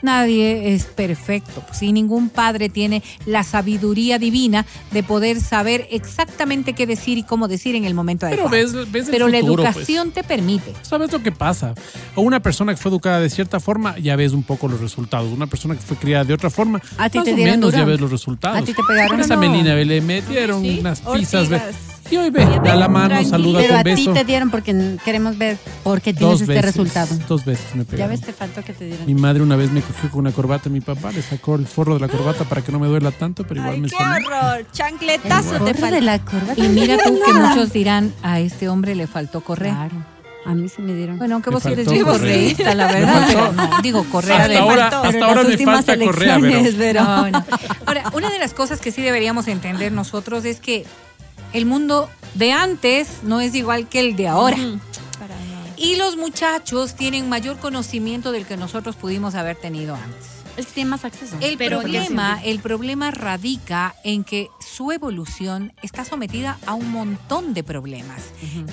[0.02, 1.64] Nadie es perfecto.
[1.72, 7.48] Si ningún padre tiene la sabiduría divina de poder saber exactamente qué decir y cómo
[7.48, 8.82] decir en el momento Pero adecuado.
[8.82, 9.44] ves, ves el Pero la pues.
[9.44, 10.72] educación te permite.
[10.82, 11.74] ¿Sabes lo que pasa?
[12.14, 15.32] O una persona que fue educada de cierta forma, ya ves un poco los resultados.
[15.32, 17.72] Una persona que fue criada de otra forma, A ti más te o dieron menos
[17.72, 17.82] duro.
[17.84, 18.58] ya ves los resultados.
[18.58, 19.20] A ti te pegaron.
[19.20, 19.40] Esa No.
[19.40, 21.42] Melina le metieron Sí, unas pizzas.
[21.50, 21.74] ortigas.
[22.10, 23.30] Y hoy ve, da la mano, Tranquilo.
[23.30, 24.12] saluda Pero con a ti beso.
[24.12, 26.64] te dieron porque queremos ver por qué tienes Dos este veces.
[26.64, 27.16] resultado.
[27.28, 28.10] Dos veces me Ya pegaron.
[28.10, 29.06] ves, te faltó que te dieran.
[29.06, 31.94] Mi madre una vez me cogió con una corbata, mi papá le sacó el forro
[31.94, 34.66] de la corbata para que no me duela tanto, pero igual Ay, me qué horror.
[34.72, 36.54] Chancletazo El te forro de la corbata.
[36.64, 39.72] Y mira tú que muchos dirán, a este hombre le faltó correr.
[39.72, 39.94] Claro.
[40.44, 41.18] A mí se me dieron.
[41.18, 43.26] Bueno, aunque vos eres faltó borreísta, la verdad.
[43.26, 43.50] Me faltó.
[43.56, 46.04] pero no, digo, Correa Hasta de ahora, Pero hasta en ahora las me últimas falta
[46.04, 47.42] Correa, pero pero- no.
[47.86, 50.86] Ahora, una de las cosas que sí deberíamos entender nosotros es que
[51.56, 54.58] el mundo de antes no es igual que el de ahora.
[55.78, 60.26] Y los muchachos tienen mayor conocimiento del que nosotros pudimos haber tenido antes.
[60.58, 61.36] Es que tiene más acceso.
[61.40, 67.54] El Pero problema, el problema radica en que su evolución está sometida a un montón
[67.54, 68.24] de problemas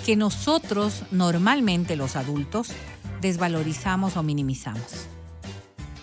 [0.05, 2.69] que nosotros normalmente los adultos
[3.21, 5.07] desvalorizamos o minimizamos.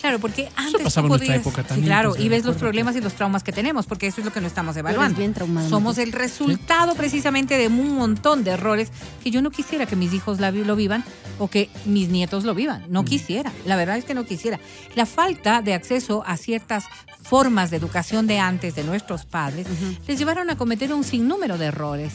[0.00, 2.56] Claro, porque antes pasaba tú en nuestra época sí, también, claro, pues, y ves los
[2.56, 5.18] problemas y los traumas que tenemos, porque eso es lo que no estamos evaluando.
[5.18, 5.34] bien
[5.68, 8.90] Somos el resultado precisamente de un montón de errores
[9.22, 11.04] que yo no quisiera que mis hijos lo vivan
[11.38, 12.82] o que mis nietos lo vivan.
[12.88, 12.92] Mm.
[12.92, 14.58] No quisiera, la verdad es que no quisiera.
[14.94, 16.84] La falta de acceso a ciertas
[17.22, 19.66] formas de educación de antes de nuestros padres
[20.06, 22.14] les llevaron a cometer un sinnúmero de errores.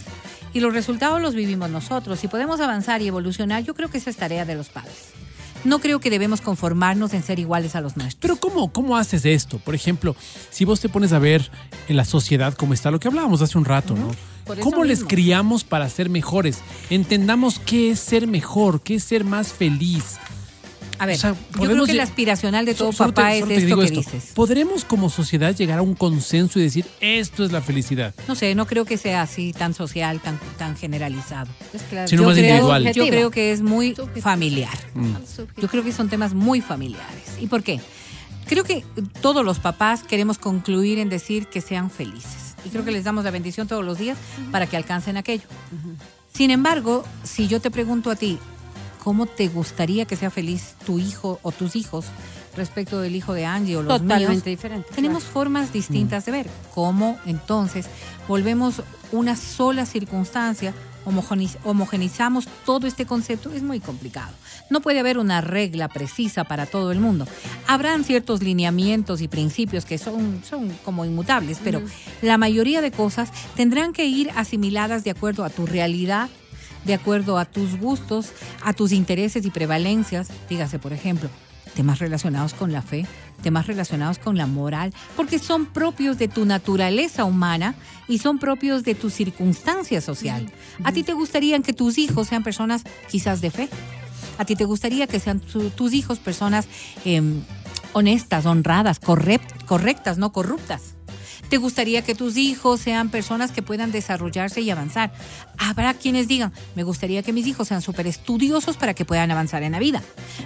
[0.54, 2.20] Y los resultados los vivimos nosotros.
[2.20, 5.14] Si podemos avanzar y evolucionar, yo creo que esa es tarea de los padres.
[5.66, 8.22] No creo que debemos conformarnos en ser iguales a los nuestros.
[8.22, 9.58] Pero ¿cómo, ¿cómo haces esto?
[9.60, 10.16] Por ejemplo,
[10.52, 11.50] si vos te pones a ver
[11.88, 14.12] en la sociedad cómo está, lo que hablábamos hace un rato, ¿no?
[14.62, 16.60] ¿Cómo les criamos para ser mejores?
[16.92, 20.18] Entendamos qué es ser mejor, qué es ser más feliz.
[20.98, 23.78] A ver, O sea, yo creo que el aspiracional de todo te- papá es esto
[23.78, 24.00] que esto.
[24.00, 24.32] dices.
[24.34, 28.14] ¿Podremos como sociedad llegar a un consenso y decir esto es la felicidad?
[28.28, 31.50] No sé, no creo que sea así tan social, tan, tan generalizado.
[31.74, 32.08] Es claro.
[32.08, 32.94] Sino yo, más creo, individual.
[32.94, 34.24] yo creo que es muy Subjetivo.
[34.24, 34.78] familiar.
[35.58, 37.24] Yo creo que son temas muy familiares.
[37.42, 37.80] ¿Y por qué?
[38.48, 38.84] Creo que
[39.22, 42.56] todos los papás queremos concluir en decir que sean felices.
[42.66, 44.18] Y creo que les damos la bendición todos los días
[44.52, 45.48] para que alcancen aquello.
[46.34, 48.38] Sin embargo, si yo te pregunto a ti,
[49.06, 52.06] ¿cómo te gustaría que sea feliz tu hijo o tus hijos
[52.58, 54.44] respecto del hijo de Angie o los Totalmente míos?
[54.44, 54.90] diferente.
[54.96, 56.50] Tenemos formas distintas de ver.
[56.74, 57.86] ¿Cómo entonces
[58.28, 58.82] volvemos
[59.12, 60.74] una sola circunstancia,
[61.06, 63.52] homogeniz- homogenizamos todo este concepto?
[63.54, 64.34] Es muy complicado.
[64.72, 67.28] No puede haber una regla precisa para todo el mundo.
[67.68, 71.82] Habrán ciertos lineamientos y principios que son, son como inmutables, pero
[72.24, 76.30] la mayoría de cosas tendrán que ir asimiladas de acuerdo a tu realidad,
[76.86, 78.30] de acuerdo a tus gustos,
[78.64, 80.28] a tus intereses y prevalencias.
[80.50, 81.30] Dígase, por ejemplo,
[81.76, 83.06] temas relacionados con la fe,
[83.44, 87.76] temas relacionados con la moral, porque son propios de tu naturaleza humana
[88.08, 90.50] y son propios de tu circunstancia social.
[90.84, 93.70] ¿A ti te gustaría que tus hijos sean personas quizás de fe?
[94.38, 96.68] ¿A ti te gustaría que sean tu- tus hijos personas
[97.04, 97.42] em,
[97.94, 100.95] honestas, honradas, correct- correctas, no corruptas?
[101.50, 105.14] ¿Te gustaría que tus hijos sean personas que puedan desarrollarse y avanzar?
[105.58, 109.64] Habrá quienes digan, me gustaría que mis hijos sean súper estudiosos para que puedan avanzar
[109.64, 110.02] en la vida.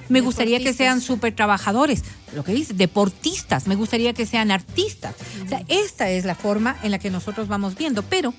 [0.10, 2.04] Me gustaría que sean súper trabajadores,
[2.36, 3.68] lo que dice, deportistas.
[3.68, 5.16] Me gustaría que sean artistas.
[5.46, 8.34] O sea, esta es la forma en la que nosotros vamos viendo, pero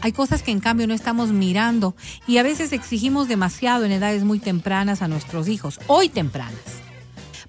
[0.00, 1.96] hay cosas que en cambio no estamos mirando
[2.26, 6.60] y a veces exigimos demasiado en edades muy tempranas a nuestros hijos, hoy tempranas.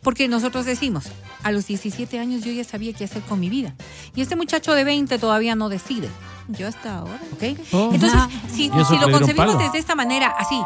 [0.01, 1.05] Porque nosotros decimos,
[1.43, 3.73] a los 17 años yo ya sabía qué hacer con mi vida.
[4.15, 6.09] Y este muchacho de 20 todavía no decide.
[6.47, 7.19] Yo hasta ahora.
[7.33, 7.59] ¿ok?
[7.71, 7.91] Oh.
[7.93, 8.19] Entonces,
[8.51, 10.59] si, lo concebimos desde esta manera, así,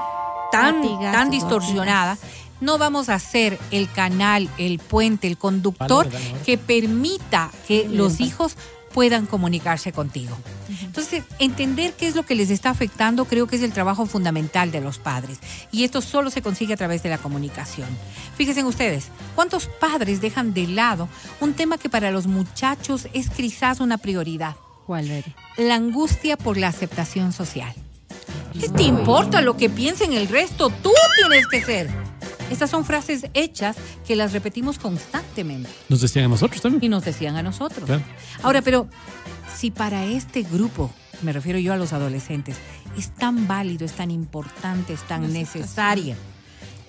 [0.52, 2.18] tan, tan distorsionada,
[2.62, 6.10] no vamos a ser el canal, el puente, el conductor
[6.46, 8.56] que permita que los hijos
[8.94, 10.38] puedan comunicarse contigo.
[10.82, 14.72] Entonces, entender qué es lo que les está afectando creo que es el trabajo fundamental
[14.72, 15.40] de los padres.
[15.72, 17.88] Y esto solo se consigue a través de la comunicación.
[18.36, 21.10] Fíjense ustedes, ¿cuántos padres dejan de lado
[21.42, 24.56] un tema que para los muchachos es quizás una prioridad?
[24.86, 25.36] ¿Cuál era?
[25.58, 27.74] La angustia por la aceptación social.
[28.60, 30.70] ¿Qué te importa lo que piensen el resto?
[30.70, 32.13] Tú tienes que ser.
[32.54, 33.76] Estas son frases hechas
[34.08, 36.84] que las repetimos constantemente Nos decían a nosotros también.
[36.84, 37.86] y nos decían a nosotros.
[37.86, 38.04] Claro.
[38.44, 38.88] Ahora, pero
[39.56, 40.92] si para este grupo,
[41.22, 42.58] me refiero yo a los adolescentes,
[42.98, 46.16] es tan válido, es tan importante, es tan necesaria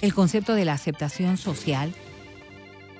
[0.01, 1.95] el concepto de la aceptación social,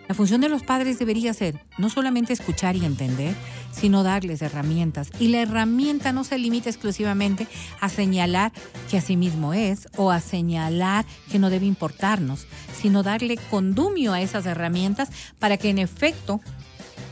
[0.09, 3.35] la función de los padres debería ser no solamente escuchar y entender,
[3.73, 5.11] sino darles herramientas.
[5.19, 7.47] Y la herramienta no se limita exclusivamente
[7.81, 8.53] a señalar
[8.91, 12.47] que así mismo es o a señalar que no debe importarnos,
[12.81, 16.41] sino darle condumio a esas herramientas para que en efecto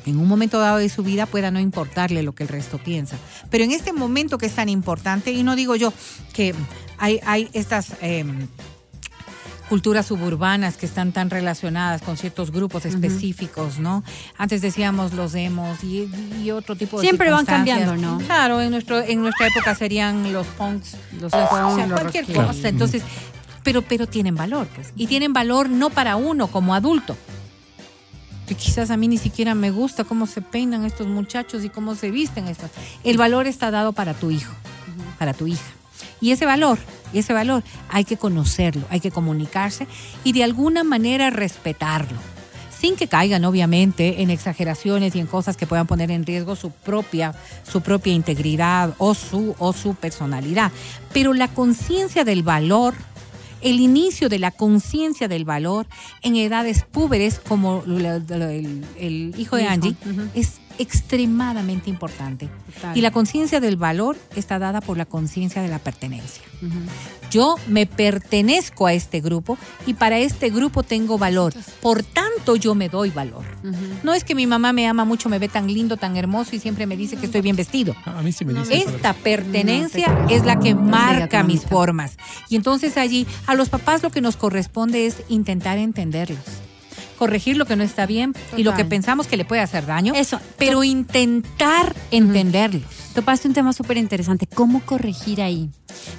[0.05, 3.17] en un momento dado de su vida pueda no importarle lo que el resto piensa.
[3.51, 5.93] Pero en este momento que es tan importante, y no digo yo
[6.33, 6.55] que
[6.99, 8.49] hay, hay estas em,
[9.73, 14.05] culturas suburbanas que están tan relacionadas con ciertos grupos específicos, ¿no?
[14.37, 16.11] Antes decíamos los emos y,
[16.43, 18.19] y otro tipo de Siempre van cambiando, ¿no?
[18.19, 22.27] Claro, en, nuestro, en nuestra época serían los punks, los, Los o sea, los cualquier
[22.27, 22.69] cosa.
[22.69, 23.03] Entonces,
[23.63, 24.93] pero, pero tienen valor, pues.
[24.95, 27.17] Y tienen valor no para uno como adulto,
[28.47, 31.95] que quizás a mí ni siquiera me gusta cómo se peinan estos muchachos y cómo
[31.95, 32.69] se visten estos.
[33.05, 34.53] El valor está dado para tu hijo,
[35.19, 35.73] para tu hija.
[36.21, 36.79] Y ese valor
[37.19, 39.87] ese valor hay que conocerlo, hay que comunicarse
[40.25, 42.19] y de alguna manera respetarlo.
[42.79, 46.73] Sin que caigan, obviamente, en exageraciones y en cosas que puedan poner en riesgo su
[46.73, 47.33] propia,
[47.63, 50.73] su propia integridad o su, o su personalidad.
[51.13, 52.95] Pero la conciencia del valor,
[53.61, 55.87] el inicio de la conciencia del valor
[56.23, 59.95] en edades púberes como el, el hijo de Angie
[60.35, 62.49] es extremadamente importante.
[62.75, 62.97] Total.
[62.97, 66.43] Y la conciencia del valor está dada por la conciencia de la pertenencia.
[67.31, 71.53] Yo me pertenezco a este grupo y para este grupo tengo valor.
[71.81, 73.45] Por tanto, yo me doy valor.
[74.03, 76.61] No es que mi mamá me ama mucho, me ve tan lindo, tan hermoso y
[76.61, 77.95] siempre me dice que estoy bien vestido.
[78.05, 78.77] A a mí sí me dice.
[78.79, 82.17] Esta pertenencia No te- es la que no marca mis formas.
[82.49, 86.39] Y entonces allí a los papás lo que nos corresponde es intentar entenderlos.
[87.23, 90.13] Corregir lo que no está bien y lo que pensamos que le puede hacer daño,
[90.13, 90.41] Eso.
[90.59, 92.83] pero intentar entenderlos.
[93.15, 95.71] Topaste un tema súper interesante, ¿cómo corregir ahí?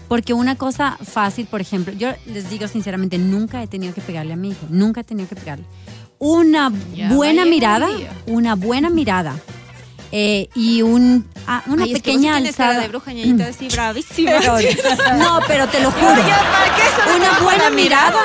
[0.07, 4.31] Porque una cosa fácil, por ejemplo, yo les digo sinceramente, nunca he tenido que pegarle
[4.31, 5.65] a mi hijo, nunca he tenido que pegarle.
[6.19, 7.89] Una Ya buena mirada,
[8.25, 9.35] una buena mirada
[10.15, 12.79] eh, y un, ah, una Ay, es que vos sí pequeña alzada.
[12.81, 14.31] de bruja, ñañita, así bravísima.
[15.17, 16.21] no, pero te lo juro.
[17.15, 18.21] Una buena mirada.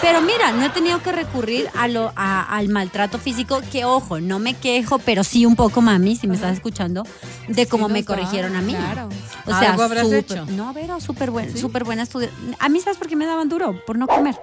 [0.00, 4.20] Pero mira, no he tenido que recurrir a lo, a- al maltrato físico, que ojo,
[4.20, 7.04] no me quejo, pero sí un poco, mami, si me estás escuchando,
[7.48, 8.74] de cómo me da, corrigieron a mí.
[8.74, 9.08] claro.
[9.46, 10.44] O sea, Algo habrás hecho.
[10.46, 12.36] No, pero súper buena, súper buena estudiante.
[12.58, 13.80] A mí, ¿sabes por qué me daban duro?
[13.86, 14.36] Por no comer.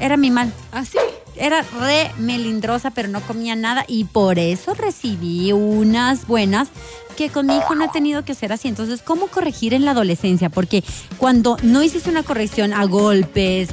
[0.00, 0.52] Era mi mal.
[0.72, 0.98] Así.
[1.38, 6.68] Era re melindrosa, pero no comía nada y por eso recibí unas buenas
[7.16, 8.68] que con mi hijo no he tenido que ser así.
[8.68, 10.50] Entonces, ¿cómo corregir en la adolescencia?
[10.50, 10.84] Porque
[11.16, 13.70] cuando no hiciste una corrección a golpes,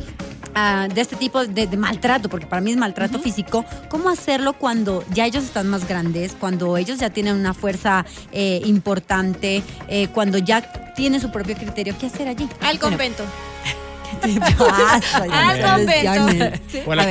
[0.56, 4.54] a- de este tipo de, de maltrato, porque para mí es maltrato físico, ¿cómo hacerlo
[4.54, 10.08] cuando ya ellos están más grandes, cuando ellos ya tienen una fuerza eh, importante, eh,
[10.08, 10.62] cuando ya
[10.96, 11.96] tienen su propio criterio?
[12.00, 12.48] ¿Qué hacer allí?
[12.62, 13.24] Al convento.
[13.64, 13.85] ¿qué
[14.16, 15.26] te pasa?
[15.28, 16.12] Ya Al no sabes, convento.
[16.12, 16.64] Janet.
[16.68, 16.80] Sí.
[16.86, 17.06] O a la.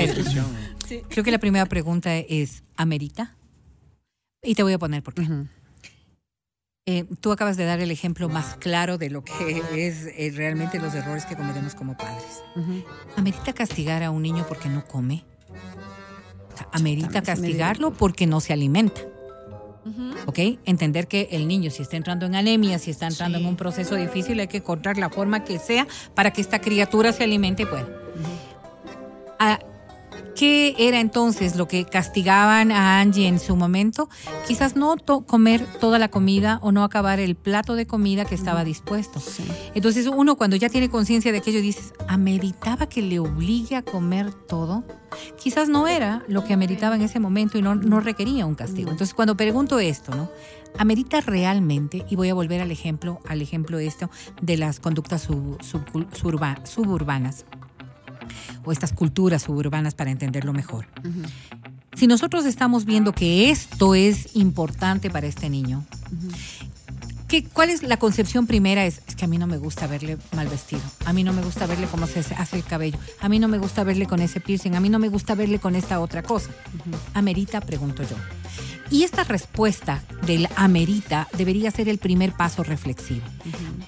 [1.09, 3.37] Creo que la primera pregunta es, ¿amerita?
[4.43, 5.27] Y te voy a poner por qué.
[6.87, 10.79] Eh, tú acabas de dar el ejemplo más claro de lo que es eh, realmente
[10.79, 12.43] los errores que cometemos como padres.
[13.17, 15.25] ¿Amerita castigar a un niño porque no come?
[16.53, 19.01] O sea, ¿Amerita castigarlo porque no se alimenta?
[20.26, 20.39] ¿Ok?
[20.64, 23.95] Entender que el niño, si está entrando en anemia, si está entrando en un proceso
[23.97, 27.66] difícil, hay que encontrar la forma que sea para que esta criatura se alimente y
[27.66, 27.87] pueda.
[29.39, 29.59] Ah,
[30.37, 34.09] ¿Qué era entonces lo que castigaban a Angie en su momento?
[34.49, 38.35] Quizás no to- comer toda la comida o no acabar el plato de comida que
[38.35, 39.22] estaba dispuesto.
[39.74, 44.32] Entonces uno cuando ya tiene conciencia de aquello dices, ¿ameritaba que le obligue a comer
[44.32, 44.82] todo?
[45.41, 48.91] Quizás no era lo que ameritaba en ese momento y no, no requería un castigo.
[48.91, 50.28] Entonces cuando pregunto esto, ¿no?
[50.78, 52.05] ¿Amerita realmente?
[52.11, 54.11] Y voy a volver al ejemplo, al ejemplo esto
[54.43, 55.59] de las conductas sub-
[56.12, 57.45] suburbanas
[58.64, 60.87] o estas culturas suburbanas para entenderlo mejor.
[61.97, 65.85] Si nosotros estamos viendo que esto es importante para este niño,
[67.28, 68.85] ¿qué- ¿cuál es la concepción primera?
[68.85, 71.43] Es, es que a mí no me gusta verle mal vestido, a mí no me
[71.43, 74.41] gusta verle cómo se hace el cabello, a mí no me gusta verle con ese
[74.41, 76.51] piercing, a mí no me gusta verle con esta otra cosa.
[77.14, 78.16] Amerita, pregunto yo.
[78.91, 83.22] Y esta respuesta del amerita debería ser el primer paso reflexivo.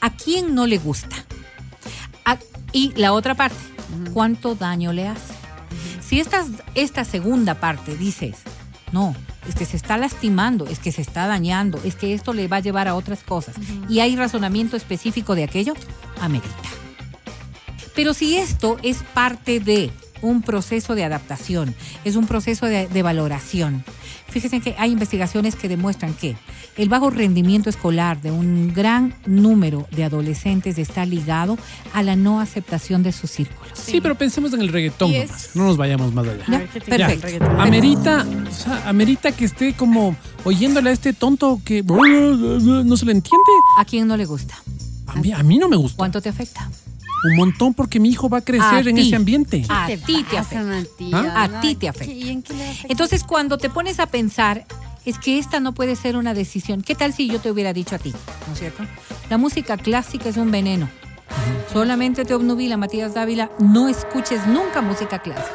[0.00, 1.16] ¿A quién no le gusta?
[2.24, 2.38] A-
[2.72, 3.56] y la otra parte,
[4.12, 5.34] ¿cuánto daño le hace?
[6.00, 8.36] Si esta, esta segunda parte dices,
[8.92, 9.14] no,
[9.48, 12.58] es que se está lastimando, es que se está dañando, es que esto le va
[12.58, 13.56] a llevar a otras cosas,
[13.88, 15.74] y hay razonamiento específico de aquello,
[16.20, 16.48] amerita.
[17.94, 19.90] Pero si esto es parte de
[20.22, 21.74] un proceso de adaptación,
[22.04, 23.84] es un proceso de, de valoración,
[24.28, 26.36] fíjense que hay investigaciones que demuestran que
[26.76, 31.56] el bajo rendimiento escolar de un gran número de adolescentes está ligado
[31.94, 33.72] a la no aceptación de sus círculos.
[33.78, 35.50] Sí, pero pensemos en el reggaetón es- nomás.
[35.54, 36.44] No nos vayamos más allá.
[36.48, 37.08] Ya, ver, ¿qué te Ya.
[37.08, 37.60] dice el perfecto.
[37.60, 43.12] Amerita, o sea, amerita que esté como oyéndole a este tonto que no se le
[43.12, 43.50] entiende.
[43.78, 44.54] ¿A quién no le gusta?
[45.06, 45.96] A mí, a mí no me gusta.
[45.96, 46.68] ¿Cuánto te afecta?
[47.24, 49.00] Un montón porque mi hijo va a crecer A en ti.
[49.02, 49.64] ese ambiente.
[49.68, 51.04] A ¿Qué ti te pasa, afecta.
[51.14, 51.44] ¿Ah?
[51.44, 52.12] A ti te afecta.
[52.12, 52.86] ¿y en qué le afecta?
[52.90, 54.64] Entonces, cuando te pones a pensar,
[55.04, 56.82] es que esta no puede ser una decisión.
[56.82, 58.12] ¿Qué tal si yo te hubiera dicho a ti?
[58.46, 58.84] ¿No es cierto?
[59.30, 60.88] La música clásica es un veneno.
[61.72, 65.50] Solamente te obnubila, Matías Dávila, no escuches nunca música clásica.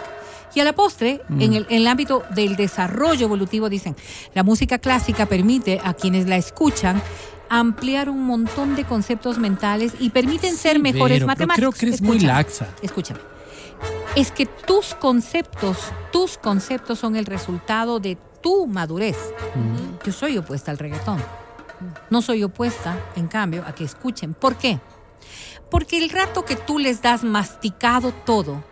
[0.54, 3.96] Y a la postre, en, el, en el ámbito del desarrollo evolutivo, dicen,
[4.34, 7.02] la música clásica permite a quienes la escuchan
[7.60, 11.56] ampliar un montón de conceptos mentales y permiten ser mejores Pero- pero matemáticos.
[11.58, 12.68] creo que eres muy laxa.
[12.82, 13.20] Escúchame.
[14.16, 15.78] Es que tus conceptos,
[16.12, 19.18] tus conceptos son el resultado de tu madurez.
[20.06, 21.22] Yo soy opuesta al reggaetón.
[22.10, 24.34] No soy opuesta, en cambio, a que escuchen.
[24.34, 24.80] ¿Por qué?
[25.70, 28.64] Porque el rato que tú les das masticado todo,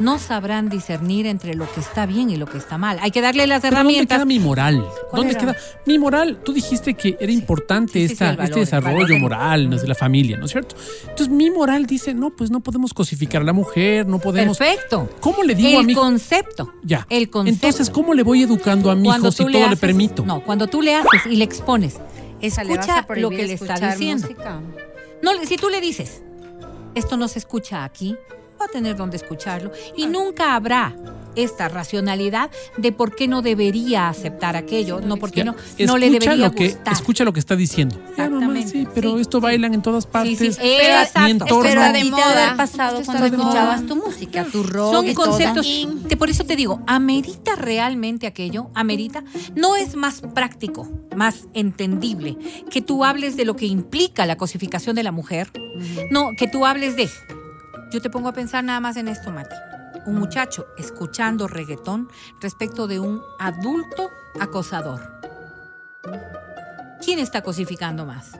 [0.00, 2.98] no sabrán discernir entre lo que está bien y lo que está mal.
[3.00, 4.18] Hay que darle las Pero ¿Dónde herramientas.
[4.18, 4.86] queda mi moral?
[5.12, 5.40] ¿Dónde era?
[5.40, 6.40] queda mi moral?
[6.44, 9.94] Tú dijiste que era importante Sí, sí, sí, esta, valor, este desarrollo moral de la
[9.94, 10.76] familia, ¿no es cierto?
[11.02, 14.58] Entonces mi moral dice, no, pues no podemos cosificar a la mujer, no podemos...
[14.58, 15.08] Perfecto.
[15.20, 16.72] ¿Cómo le digo a el mi concepto.
[16.82, 17.06] Ya.
[17.10, 17.66] El concepto.
[17.66, 20.24] Entonces, ¿cómo le voy educando a mi hijo si todo le permito?
[20.24, 21.98] No, cuando tú le haces y le expones,
[22.40, 24.28] ¿Le vas a escucha lo que le está diciendo.
[24.28, 24.60] música?
[25.22, 26.22] No, si tú le dices,
[26.94, 28.16] esto no se escucha aquí,
[28.60, 29.72] va a tener donde escucharlo.
[29.96, 30.94] Y nunca habrá
[31.36, 35.54] esta racionalidad de por qué no debería aceptar aquello, no porque Ya, no,
[35.86, 36.92] no le escucha debería lo que, gustar.
[36.92, 37.94] Escucha lo que está diciendo.
[38.16, 40.36] Ya, mamá, Exactamente, sí, pero sí, esto bailan en todas partes.
[40.36, 41.28] Sí, sí, Mi exacto.
[41.30, 41.62] entorno.
[41.62, 42.54] Pero a de moda.
[42.56, 45.64] pasado cuando escuchabas tu música, tu rock Son conceptos.
[45.66, 46.02] In.
[46.08, 49.22] te- por eso te digo, amerita realmente aquello, amerita.
[49.54, 52.36] No es más práctico, más entendible
[52.68, 55.52] que tú hables de lo que implica la cosificación de la mujer.
[56.10, 57.08] No, que tú hables de.
[57.90, 59.56] Yo te pongo a pensar nada más en esto, Mati.
[60.04, 62.08] Un muchacho escuchando reggaetón
[62.40, 65.20] respecto de un adulto acosador.
[67.02, 68.32] ¿Quién está cosificando más?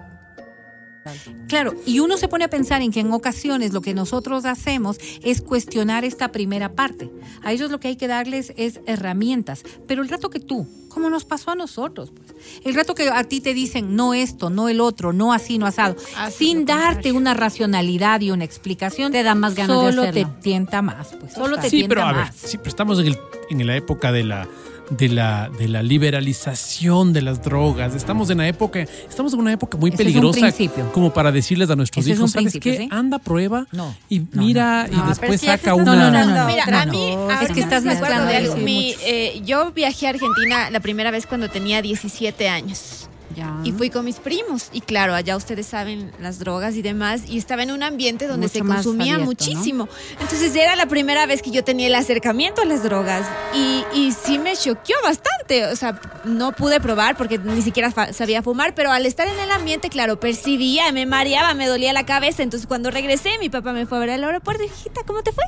[1.48, 4.98] Claro, y uno se pone a pensar en que en ocasiones lo que nosotros hacemos
[5.22, 7.10] es cuestionar esta primera parte.
[7.42, 11.10] A ellos lo que hay que darles es herramientas, pero el rato que tú, como
[11.10, 12.34] nos pasó a nosotros, pues,
[12.64, 15.66] el rato que a ti te dicen no esto, no el otro, no así, no
[15.66, 15.96] asado,
[16.30, 20.36] sin darte una racionalidad y una explicación, Te da más ganas de solo te hacerlo.
[20.42, 22.36] tienta más, pues, solo te Sí, tienta pero a ver, más.
[22.36, 23.18] sí, pero estamos en, el-
[23.50, 24.48] en la época de la,
[24.90, 27.94] de la, de la liberalización de las drogas.
[27.94, 30.92] Estamos en la época, estamos en una época muy Ese es un peligrosa principio.
[30.92, 32.78] como para decirles a nuestros Ese es un hijos, ¿sabes principio, qué?
[32.84, 32.88] ¿sí?
[32.90, 34.94] Anda, prueba No, y no, mira no.
[34.94, 36.06] y No, después si saca una...
[36.06, 38.56] hablando de Mira, otra a mí, Es que estás mezclando algo.
[38.56, 43.07] Mi, eh, yo viajé a Argentina la primera vez cuando tenía 17 años.
[43.38, 43.56] Ya.
[43.62, 44.68] Y fui con mis primos.
[44.72, 47.22] Y claro, allá ustedes saben las drogas y demás.
[47.28, 49.88] Y estaba en un ambiente donde Mucho se consumía abierto, muchísimo.
[50.20, 53.26] Entonces era la primera vez que yo tenía el acercamiento a las drogas.
[53.54, 55.66] Y, y sí me choqueó bastante.
[55.66, 58.74] O sea, no pude probar porque ni siquiera sabía fumar.
[58.74, 62.42] Pero al estar en el ambiente, claro, percibía, me mareaba, me dolía la cabeza.
[62.42, 64.64] Entonces cuando regresé, mi papá me fue a ver al aeropuerto.
[64.64, 65.44] Hijita, ¿cómo te fue?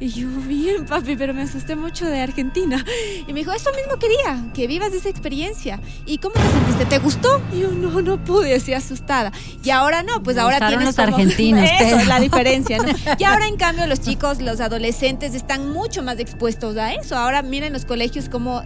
[0.00, 2.84] Y yo, bien, papi, pero me asusté mucho de Argentina.
[3.26, 5.80] Y me dijo, eso mismo quería, que vivas esa experiencia.
[6.06, 6.86] ¿Y cómo te sentiste?
[6.86, 7.17] ¿Te gustó?
[7.52, 9.32] Y yo, no, no pude, así asustada.
[9.64, 12.78] Y ahora no, pues Me ahora tienes los como- argentinos, Eso pero- es la diferencia,
[12.78, 12.84] ¿no?
[13.18, 17.16] Y ahora, en cambio, los chicos, los adolescentes están mucho más expuestos a eso.
[17.16, 18.62] Ahora miren los colegios como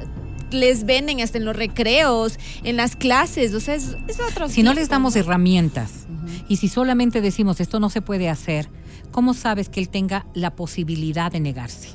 [0.50, 4.62] les venden hasta en los recreos, en las clases, o sea, es, es otro Si
[4.62, 5.20] no les damos ¿no?
[5.20, 5.90] herramientas
[6.46, 8.68] y si solamente decimos esto no se puede hacer,
[9.12, 11.90] ¿cómo sabes que él tenga la posibilidad de negarse?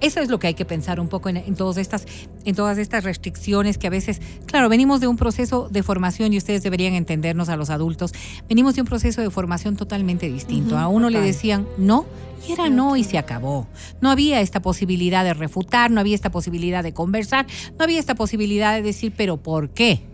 [0.00, 2.06] Eso es lo que hay que pensar un poco en, en todas estas,
[2.44, 6.38] en todas estas restricciones que a veces, claro, venimos de un proceso de formación y
[6.38, 8.12] ustedes deberían entendernos a los adultos,
[8.48, 10.78] venimos de un proceso de formación totalmente distinto.
[10.78, 12.06] a uno le decían no
[12.48, 13.66] y era no y se acabó.
[14.00, 17.46] No había esta posibilidad de refutar, no había esta posibilidad de conversar,
[17.78, 20.09] no había esta posibilidad de decir, pero ¿por qué?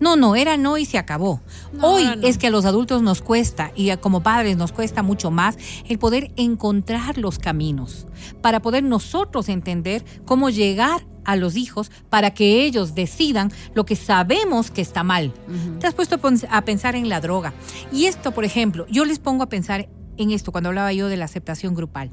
[0.00, 1.40] No, no, era no y se acabó.
[1.72, 2.26] No, Hoy no.
[2.26, 5.56] es que a los adultos nos cuesta y como padres nos cuesta mucho más
[5.88, 8.06] el poder encontrar los caminos
[8.40, 13.96] para poder nosotros entender cómo llegar a los hijos para que ellos decidan lo que
[13.96, 15.32] sabemos que está mal.
[15.78, 16.18] Te has puesto
[16.50, 17.52] a pensar en la droga.
[17.92, 21.16] Y esto, por ejemplo, yo les pongo a pensar en esto cuando hablaba yo de
[21.16, 22.10] la aceptación grupal.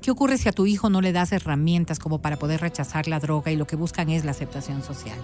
[0.00, 3.20] ¿Qué ocurre si a tu hijo no le das herramientas como para poder rechazar la
[3.20, 5.18] droga y lo que buscan es la aceptación social?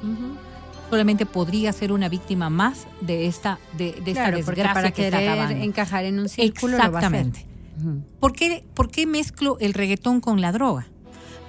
[0.90, 5.32] Solamente podría ser una víctima más de esta, de, Claro, desgracia para que está querer
[5.32, 5.64] acabando.
[5.64, 7.26] encajar en un círculo lo va a hacer.
[7.26, 7.46] Exactamente.
[7.80, 8.02] Ujú.
[8.20, 10.86] ¿Por qué, ¿Por qué mezclo el reggaetón con la droga?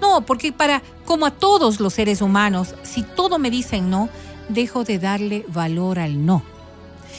[0.01, 4.09] No, porque para, como a todos los seres humanos, si todo me dicen no,
[4.49, 6.43] dejo de darle valor al no.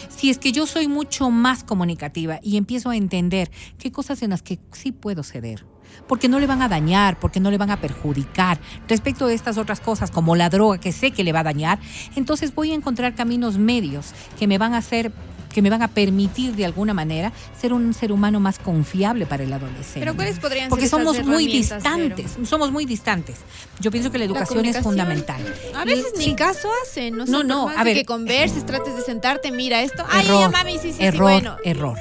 [0.09, 4.31] Si es que yo soy mucho más comunicativa y empiezo a entender qué cosas en
[4.31, 5.65] las que sí puedo ceder,
[6.07, 9.59] porque no le van a dañar, porque no le van a perjudicar, respecto de estas
[9.59, 11.79] otras cosas como la droga que sé que le va a dañar,
[12.17, 15.13] entonces voy a encontrar caminos medios que me van a hacer
[15.49, 19.45] que me van a permitir de alguna manera ser un ser humano más confiable para
[19.45, 20.01] el adolescente.
[20.01, 23.37] Pero ¿cuáles podrían Porque ser somos muy distantes, somos muy distantes.
[23.81, 25.41] Yo pienso que la educación es fundamental.
[25.75, 26.35] A veces Y- ni sí.
[26.35, 27.97] caso hacen, no, No, no, a ver.
[27.97, 30.05] que converses, trates de sentarte, mira esto.
[30.11, 31.57] Ay, error, ya, mami, sí, sí, sí, error, bueno.
[31.65, 31.97] error.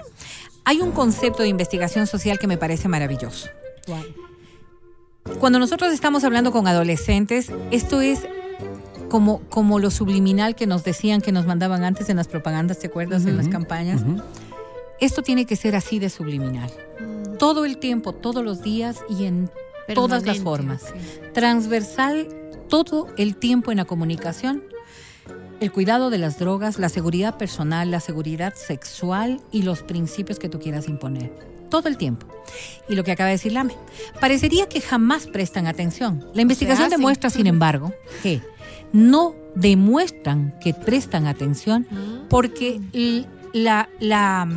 [0.66, 3.48] Hay un concepto de investigación social que me parece maravilloso.
[5.40, 8.22] Cuando nosotros estamos hablando con adolescentes, esto es
[9.10, 12.88] como, como lo subliminal que nos decían que nos mandaban antes en las propagandas, ¿te
[12.88, 13.26] acuerdas?
[13.26, 14.02] En las campañas.
[15.00, 16.72] Esto tiene que ser así de subliminal.
[17.00, 19.50] Mm, Todo el tiempo, todos los días y en
[19.94, 20.82] todas las formas.
[20.82, 21.20] sí.
[21.34, 22.28] Transversal
[22.68, 24.64] todo el tiempo en la comunicación.
[25.60, 30.50] el cuidado de las drogas, la seguridad personal, la seguridad sexual y los principios que
[30.50, 31.32] tú quieras imponer.
[31.70, 32.28] Todo el tiempo.
[32.90, 33.74] Y lo que acaba de decir Lame,
[34.22, 36.26] parecería que jamás prestan atención.
[36.34, 37.94] La investigación demuestra, sin embargo,
[38.24, 38.42] que
[38.94, 41.86] no demuestran que prestan atención
[42.30, 44.48] porque l- la, la,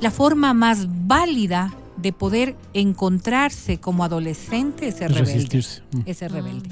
[0.00, 5.34] la forma más válida de poder encontrarse como adolescente es ser Es rebelde.
[5.34, 5.82] resistirse.
[5.92, 6.00] Mm.
[6.04, 6.68] Es ser rebelde.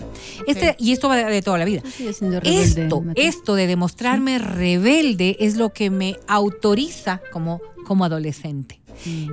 [0.47, 1.81] Este, y esto va de, de toda la vida.
[2.21, 3.25] Rebelde, Esto, Mateo.
[3.25, 8.81] esto de demostrarme rebelde es lo que me autoriza como, como adolescente.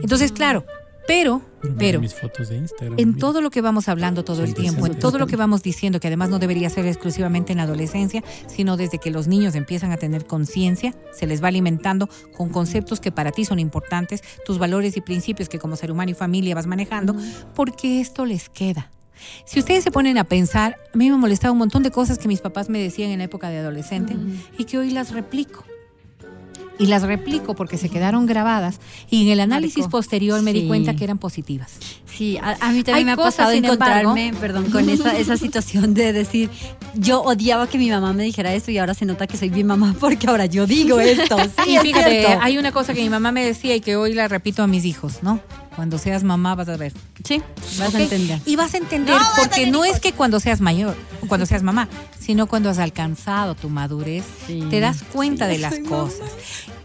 [0.02, 0.66] Entonces, claro,
[1.10, 1.42] pero,
[1.80, 3.00] pero, mis fotos de Instagram.
[3.00, 3.20] en mira.
[3.20, 6.06] todo lo que vamos hablando todo el tiempo, en todo lo que vamos diciendo, que
[6.06, 9.98] además no debería ser exclusivamente en la adolescencia, sino desde que los niños empiezan a
[9.98, 12.08] tener conciencia, se les va alimentando
[12.38, 16.12] con conceptos que para ti son importantes, tus valores y principios que como ser humano
[16.12, 17.16] y familia vas manejando,
[17.56, 18.92] porque esto les queda.
[19.46, 22.28] Si ustedes se ponen a pensar, a mí me molestaba un montón de cosas que
[22.28, 24.16] mis papás me decían en la época de adolescente
[24.60, 25.66] y que hoy las replico.
[26.80, 30.96] Y las replico porque se quedaron grabadas y en el análisis posterior me di cuenta
[30.96, 31.74] que eran positivas.
[32.06, 35.38] Sí, a, a mí también Hay me ha pasado sin encontrarme, perdón, con esa, esa
[35.38, 36.50] situación de decir,
[36.96, 39.64] yo odiaba que mi mamá me dijera esto y ahora se nota que soy mi
[39.64, 41.38] mamá porque ahora yo digo esto.
[41.66, 44.28] Sí, Y fíjate, hay una cosa que mi mamá me decía y que hoy la
[44.28, 45.40] repito a mis hijos, ¿no?
[45.80, 46.92] Cuando seas mamá vas a ver.
[47.24, 47.42] Sí,
[47.80, 48.42] vas a entender.
[48.46, 51.88] Y vas a entender porque no es que cuando seas mayor o cuando seas mamá,
[52.20, 54.62] sino cuando has alcanzado tu madurez, Sí.
[54.70, 56.32] te das cuenta de las cosas.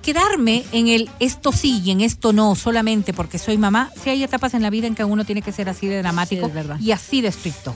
[0.00, 4.22] Quedarme en el esto sí y en esto no solamente porque soy mamá, si hay
[4.22, 6.92] etapas en la vida en que uno tiene que ser así de dramático Sí, y
[6.92, 7.74] así de estricto.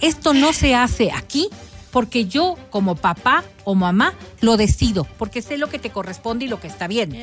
[0.00, 1.48] Esto no se hace aquí
[1.90, 6.48] porque yo como papá o mamá lo decido, porque sé lo que te corresponde y
[6.48, 7.14] lo que está bien.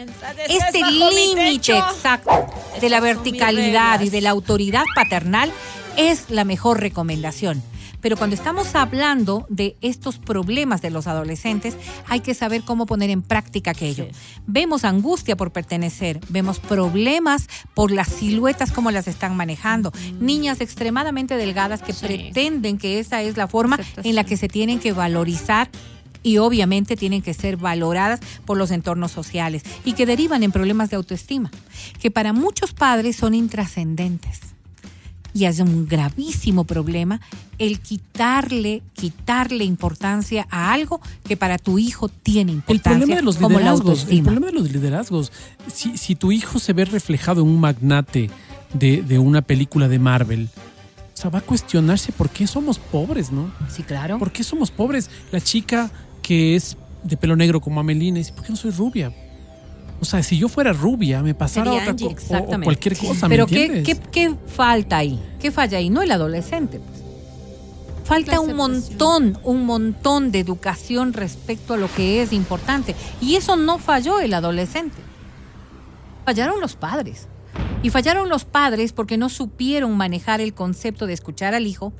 [0.47, 2.47] Este límite exacto
[2.79, 5.51] de la verticalidad y de la autoridad paternal
[5.95, 7.63] es la mejor recomendación.
[8.01, 11.75] Pero cuando estamos hablando de estos problemas de los adolescentes,
[12.07, 14.07] hay que saber cómo poner en práctica aquello.
[14.45, 19.91] Vemos angustia por pertenecer, vemos problemas por las siluetas, cómo las están manejando.
[20.19, 24.79] Niñas extremadamente delgadas que pretenden que esa es la forma en la que se tienen
[24.79, 25.69] que valorizar
[26.23, 30.89] y obviamente tienen que ser valoradas por los entornos sociales y que derivan en problemas
[30.89, 31.49] de autoestima,
[32.01, 34.56] que para muchos padres son intrascendentes.
[35.37, 37.21] Y es un gravísimo problema
[37.59, 43.21] el quitarle, quitarle importancia a algo que para tu hijo tiene El importancia, problema de
[43.21, 45.31] los como liderazgos, el problema de los liderazgos,
[45.71, 48.31] si, si tu hijo se ve reflejado en un magnate
[48.73, 50.49] de, de una película de Marvel,
[51.13, 53.51] o sea, va a cuestionarse por qué somos pobres, ¿no?
[53.69, 54.17] Sí, claro.
[54.17, 55.11] ¿Por qué somos pobres?
[55.31, 55.91] La chica
[56.23, 59.13] que es de pelo negro como Amelina dice, ¿por qué no soy rubia?
[59.99, 62.63] O sea, si yo fuera rubia, me pasara Sería otra Angie, cosa o, exactamente.
[62.65, 63.99] cualquier cosa, ¿me Pero ¿qué, entiendes?
[63.99, 65.19] qué, qué falta ahí?
[65.39, 65.89] ¿Qué falla ahí?
[65.89, 66.79] No el adolescente.
[66.79, 67.03] pues.
[68.03, 72.95] Falta un montón, un montón de educación respecto a lo que es importante.
[73.19, 74.95] Y eso no falló el adolescente.
[76.25, 77.27] Fallaron los padres.
[77.83, 81.91] Y fallaron los padres porque no supieron manejar el concepto de escuchar al hijo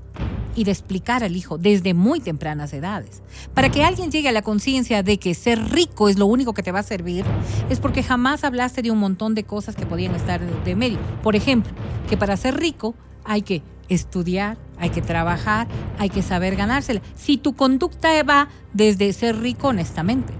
[0.57, 3.21] y de explicar al hijo desde muy tempranas edades.
[3.53, 6.63] Para que alguien llegue a la conciencia de que ser rico es lo único que
[6.63, 7.23] te va a servir,
[7.69, 10.97] es porque jamás hablaste de un montón de cosas que podían estar de, medio.
[11.21, 11.71] Por ejemplo,
[12.09, 15.67] que para ser rico hay que estudiar, hay que trabajar,
[15.99, 17.01] hay que saber ganársela.
[17.15, 20.33] Si tu conducta va desde ser rico honestamente.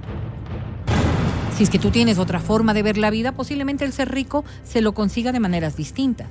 [1.55, 4.43] Si es que tú tienes otra forma de ver la vida, posiblemente el ser rico
[4.63, 6.27] se lo consiga de maneras distintas.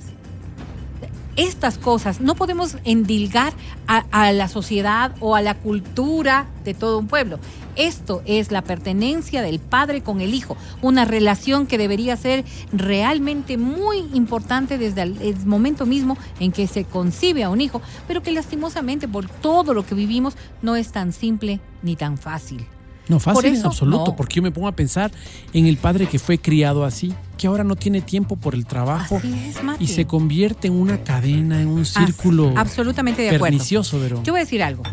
[1.37, 3.53] Estas cosas no podemos endilgar
[3.85, 7.37] a, la sociedad o a la cultura de todo un pueblo.
[7.75, 13.57] Esto es la pertenencia del padre con el hijo, una relación que debería ser realmente
[13.57, 18.31] muy importante desde el momento mismo en que se concibe a un hijo, pero que
[18.31, 22.65] lastimosamente por todo lo que vivimos no es tan simple ni tan fácil.
[23.09, 24.15] No, fácil Por en absoluto, no.
[24.15, 25.11] porque yo me pongo a pensar
[25.53, 29.21] en el padre que fue criado así, que ahora no tiene tiempo por el trabajo
[29.23, 33.45] es, y se convierte en una cadena, en un círculo absolutamente de acuerdo.
[33.45, 34.83] pernicioso, pero Yo voy a decir algo.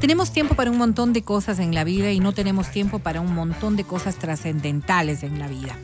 [0.00, 3.20] Tenemos tiempo para un montón de cosas en la vida y no tenemos tiempo para
[3.20, 5.76] un montón de cosas trascendentales en la vida.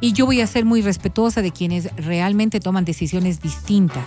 [0.00, 4.04] Y yo voy a ser muy respetuosa de quienes realmente toman decisiones distintas.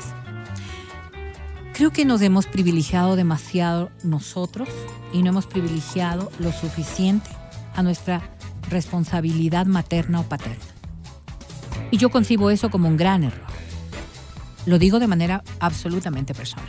[1.80, 4.68] Creo que nos hemos privilegiado demasiado nosotros
[5.14, 7.30] y no hemos privilegiado lo suficiente
[7.74, 8.22] a nuestra
[8.70, 10.66] responsabilidad materna o paterna.
[11.90, 13.48] Y yo concibo eso como un gran error.
[14.66, 16.68] Lo digo de manera absolutamente personal.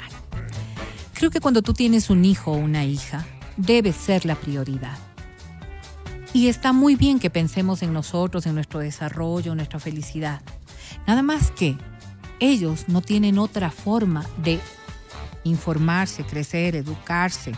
[1.14, 4.96] Creo que cuando tú tienes un hijo o una hija, debe ser la prioridad.
[6.32, 10.40] Y está muy bien que pensemos en nosotros, en nuestro desarrollo, en nuestra felicidad.
[11.08, 11.76] Nada más que
[12.38, 14.60] ellos no tienen otra forma de
[15.44, 17.52] informarse, crecer, educarse,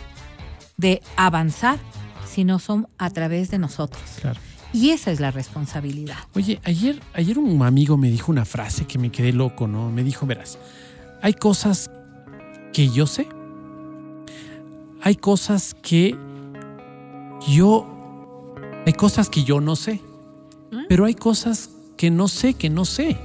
[0.77, 1.79] de avanzar
[2.27, 4.03] si no son a través de nosotros.
[4.21, 4.41] Claro.
[4.73, 6.17] Y esa es la responsabilidad.
[6.35, 9.91] Oye, ayer, ayer un amigo me dijo una frase que me quedé loco, ¿no?
[9.91, 10.59] Me dijo, verás,
[11.21, 11.91] hay cosas
[12.73, 13.29] que yo sé.
[15.03, 16.17] Hay cosas que
[17.49, 17.89] yo...
[18.87, 20.01] Hay cosas que yo no sé.
[20.89, 23.19] Pero hay cosas que no sé, que no sé.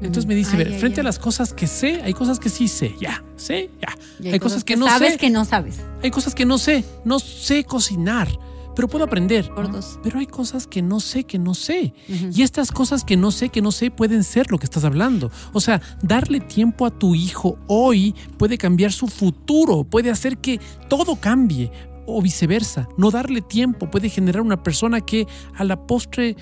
[0.00, 1.02] Entonces me dice, Ay, ver, ay, frente ay.
[1.02, 3.94] a las cosas que sé, hay cosas que sí sé, ya, sé, ya.
[4.20, 5.80] Y Hay, cosas, que, no sabes sé, que no sabes.
[6.02, 8.28] hay cosas que no sé, no sé cocinar,
[8.74, 9.52] pero puedo aprender.
[9.54, 9.98] Por dos.
[10.02, 11.92] Pero hay cosas que no sé, que no sé.
[12.08, 15.30] Y estas cosas que no sé, que no sé, pueden ser lo que estás hablando.
[15.52, 20.60] O sea, darle tiempo a tu hijo hoy puede cambiar su futuro, puede hacer que
[20.88, 21.70] todo cambie.
[22.06, 26.36] O viceversa, no darle tiempo puede generar una persona que a la postre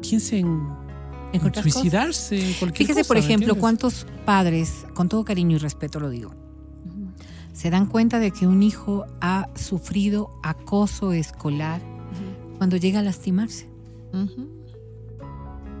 [0.00, 0.62] piense en,
[1.34, 5.58] en otras suicidarse, cualquier Fíjese, cosa, por ¿me ejemplo, cuántos padres, con todo cariño y
[5.58, 6.32] respeto lo digo,
[7.52, 11.80] se dan cuenta de que un hijo ha sufrido acoso escolar
[12.58, 13.68] cuando llega a lastimarse.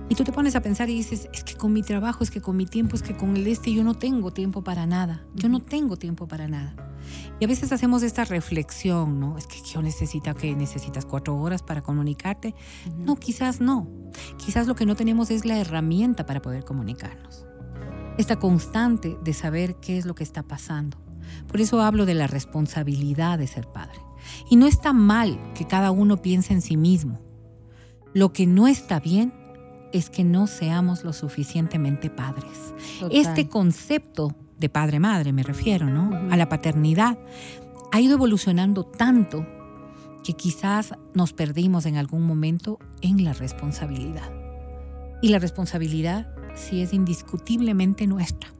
[0.08, 2.40] Y tú te pones a pensar y dices, es que con mi trabajo, es que
[2.40, 5.24] con mi tiempo, es que con el este yo no tengo tiempo para nada.
[5.34, 6.76] Yo no tengo tiempo para nada.
[7.40, 9.36] Y a veces hacemos esta reflexión, ¿no?
[9.36, 12.54] Es que yo necesito que necesitas cuatro horas para comunicarte.
[12.96, 13.88] No, quizás no.
[14.36, 17.46] Quizás lo que no tenemos es la herramienta para poder comunicarnos.
[18.18, 20.98] Esta constante de saber qué es lo que está pasando.
[21.48, 23.98] Por eso hablo de la responsabilidad de ser padre.
[24.48, 27.20] Y no está mal que cada uno piense en sí mismo.
[28.12, 29.32] Lo que no está bien
[29.92, 32.74] es que no seamos lo suficientemente padres.
[33.00, 33.16] Total.
[33.16, 36.10] Este concepto de padre-madre, me refiero, ¿no?
[36.30, 37.18] A la paternidad,
[37.92, 39.46] ha ido evolucionando tanto
[40.24, 44.32] que quizás nos perdimos en algún momento en la responsabilidad.
[45.20, 48.53] Y la responsabilidad sí es indiscutiblemente nuestra.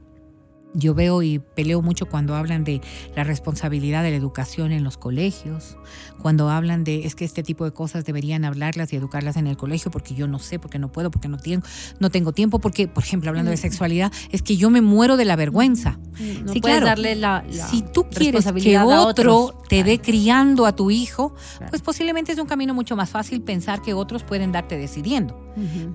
[0.74, 2.80] Yo veo y peleo mucho cuando hablan de
[3.14, 5.76] la responsabilidad de la educación en los colegios,
[6.20, 9.56] cuando hablan de es que este tipo de cosas deberían hablarlas y educarlas en el
[9.56, 11.64] colegio porque yo no sé, porque no puedo, porque no tengo,
[12.00, 15.24] no tengo tiempo, porque, por ejemplo, hablando de sexualidad, es que yo me muero de
[15.24, 15.98] la vergüenza.
[16.44, 16.86] No Sí, puedes claro.
[16.86, 19.68] darle la, la si tú quieres que otro otros.
[19.68, 21.70] te dé criando a tu hijo, Claro.
[21.70, 25.43] pues posiblemente es un camino mucho más fácil pensar que otros pueden darte decidiendo.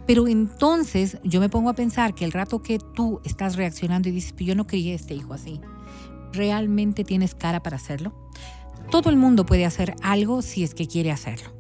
[0.06, 4.12] Pero entonces yo me pongo a pensar que el rato que tú estás reaccionando y
[4.12, 5.60] dices, "Pero yo no crié a este hijo así,
[6.32, 8.14] ¿realmente tienes cara para hacerlo?
[8.90, 11.52] Todo el mundo puede hacer algo si es que quiere hacerlo.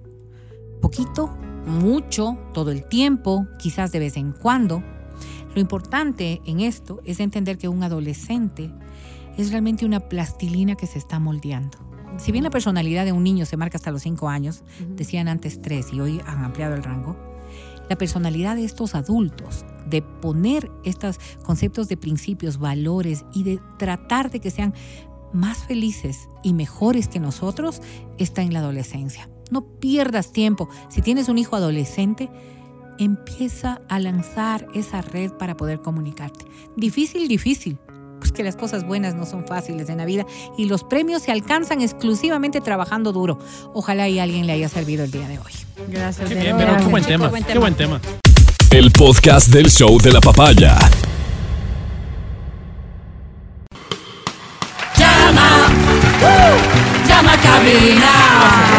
[0.82, 1.36] Poquito,
[1.68, 4.82] mucho, todo el tiempo, quizás de vez en cuando.
[5.54, 8.72] Lo importante en esto es entender que un adolescente
[9.38, 11.78] es realmente una plastilina que se está moldeando.
[12.18, 14.64] Si bien la personalidad de un niño se marca hasta los 5 años,
[14.96, 17.16] decían antes 3 y hoy han ampliado el rango,
[17.90, 24.30] la personalidad de estos adultos, de poner estos conceptos de principios, valores y de tratar
[24.30, 24.74] de que sean
[25.34, 27.82] más felices y mejores que nosotros,
[28.18, 29.30] está en la adolescencia.
[29.52, 30.70] No pierdas tiempo.
[30.90, 32.30] Si tienes un hijo adolescente,
[33.00, 36.46] empieza a lanzar esa red para poder comunicarte.
[36.76, 37.80] Difícil, difícil.
[38.20, 40.26] Pues que las cosas buenas no son fáciles en la vida
[40.58, 43.40] y los premios se alcanzan exclusivamente trabajando duro.
[43.74, 45.52] Ojalá y alguien le haya servido el día de hoy.
[45.88, 46.28] Gracias.
[46.28, 46.58] Qué Vero.
[46.58, 48.02] bien, pero qué buen Chico, tema, buen qué buen tema.
[48.72, 50.78] El podcast del show de la papaya.
[57.08, 58.79] Llama a cabina.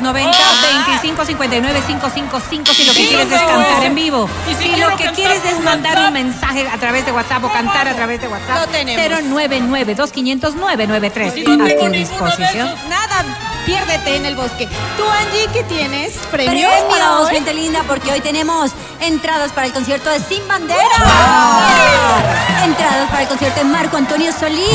[0.00, 0.38] 23 290
[1.02, 4.28] 25 59 555 si lo que Sí, quieres es cantar en vivo.
[4.50, 6.08] Y si Si lo que quieres es mandar WhatsApp.
[6.08, 8.58] un mensaje a través de WhatsApp o cantar a través de WhatsApp.
[8.60, 9.22] Lo tenemos.
[9.24, 12.68] 099 2500 993 Si no tengo a tu disposición.
[12.88, 13.24] Nada,
[13.64, 14.68] piérdete en el bosque.
[14.96, 16.12] Tú, Angie, ¿qué tienes?
[16.30, 16.70] ¿Premios?
[16.72, 20.80] Premios, gente linda, porque hoy tenemos entradas para el concierto de Sin Bandera.
[22.64, 24.68] Entradas para el concierto de Marco Antonio Solís.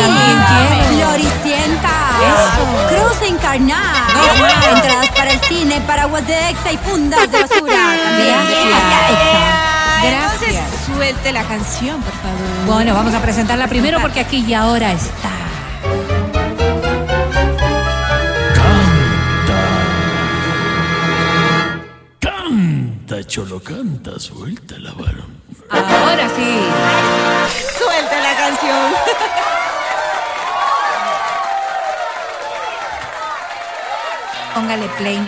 [0.90, 1.90] Floricienta.
[2.90, 4.08] Cruz Encarnada.
[4.74, 7.74] Entradas para el cine, paraguas de Exa y fundas de basura.
[8.04, 8.40] También.
[10.02, 10.56] Gracias.
[10.56, 12.66] Entonces, suelte la canción, por favor.
[12.66, 15.39] Bueno, vamos a presentarla primero porque aquí y ahora está.
[23.10, 25.42] Canta, cholo, canta, suelta la varón.
[25.72, 26.60] Ahora sí.
[27.76, 28.94] Suelte la canción.
[34.54, 35.28] Póngale play.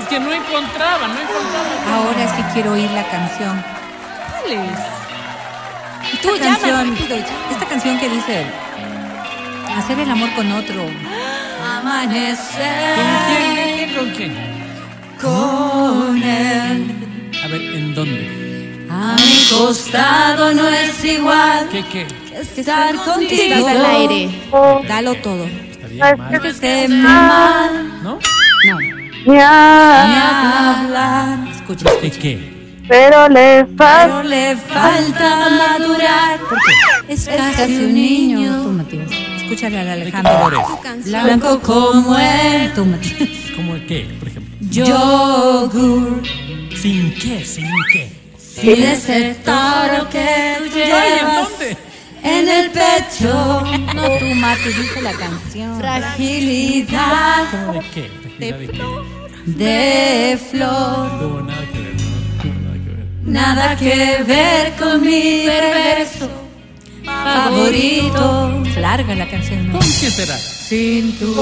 [0.00, 1.96] Es que no encontraba, no encontraba.
[1.96, 3.64] Ahora sí quiero oír la canción.
[4.40, 6.20] ¿Cuál es?
[6.22, 6.96] Tú canción,
[7.52, 8.46] esta canción que dice
[9.78, 10.86] hacer el amor con otro.
[11.64, 12.96] Amanecer
[13.96, 14.34] ¿Con quién?
[14.34, 14.51] con
[15.28, 16.94] él.
[17.44, 18.86] A ver, ¿en dónde?
[18.90, 22.06] A mi costado no es igual ¿Qué, qué?
[22.56, 23.54] estar contigo.
[23.54, 24.30] Estás al aire.
[24.88, 25.44] Dalo todo.
[25.46, 28.18] Estaría mal, Que esté mal ¿no?
[28.66, 28.78] No.
[29.26, 31.38] ni hablar.
[31.54, 32.52] Escucha, ¿De qué?
[32.88, 36.40] Pero le falta pero le falta madurar.
[37.08, 38.62] Es casi un niño.
[38.62, 39.10] Tú, Matías.
[39.36, 40.80] Escúchale al ¿De qué Alejandro.
[41.04, 42.72] Blanco como él.
[42.74, 43.28] Tú, Matías.
[43.56, 44.41] ¿Cómo qué, por ejemplo?
[44.72, 46.22] Yogur.
[46.80, 47.44] ¿Sin qué?
[47.44, 48.10] ¿Sin qué?
[48.38, 51.48] Sin ese toro que tú Ay, ¿en llevas
[52.22, 53.62] en el pecho.
[53.94, 55.78] No, tú, Mati, dice la canción.
[55.78, 58.10] Fragilidad ¿Cómo de qué?
[58.38, 58.82] ¿De, de qué?
[59.46, 61.12] de flor.
[61.20, 61.96] No, nada que ver,
[62.44, 63.06] no, nada que ver.
[63.24, 66.30] Nada que ver con mi perverso
[67.04, 68.62] favorito.
[68.80, 69.78] Larga la canción, ¿no?
[69.78, 70.61] ¿Con qué será?
[70.72, 71.36] Sin tus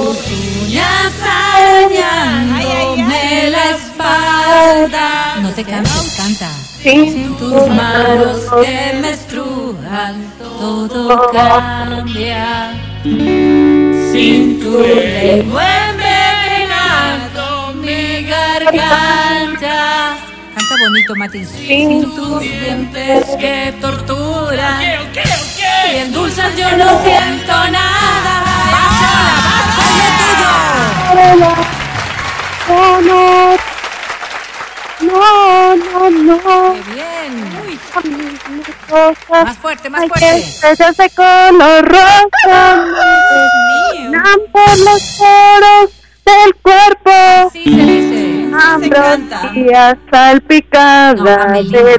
[0.67, 1.13] uñas
[1.55, 5.37] arañándome la espalda.
[5.41, 6.51] No te canses, canta.
[6.83, 12.75] Sin tus manos que me estrujan, todo cambia.
[13.05, 20.17] Sin tu lengua envenenando mi garganta.
[20.57, 21.45] Canta bonito, Mati.
[21.45, 24.83] Sin tus dientes que torturan.
[24.83, 28.30] Y endulzan yo no siento nada.
[31.21, 31.53] Bájala,
[32.67, 33.57] No, no,
[35.03, 36.73] no, no, no.
[36.73, 37.33] Qué bien.
[39.31, 40.39] Más fuerte, más fuerte.
[40.39, 42.87] estrellas de color rosa
[44.11, 45.91] dan por los poros
[46.25, 47.51] del cuerpo.
[47.53, 48.47] Sí, se dice.
[48.51, 48.89] No, de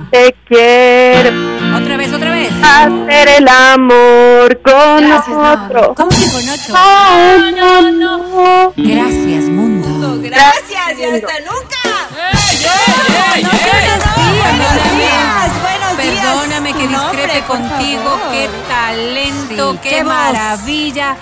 [0.10, 1.30] te quiero
[1.78, 2.31] Otra vez, otra vez.
[2.64, 5.52] Hacer el amor con Gracias, no.
[5.52, 5.96] otro.
[5.96, 6.74] ¿Cómo que con ocho?
[6.74, 8.74] No, no, no.
[8.76, 10.20] Gracias, mundo.
[10.22, 11.82] Gracias y hasta nunca.
[12.34, 12.58] ¡Ey,
[13.36, 13.44] ey, ey!
[13.44, 16.24] Buenos días, buenos días.
[16.24, 18.20] Perdóname que nombre, discrepe contigo.
[18.32, 21.16] Qué talento, Sí, qué, maravilla,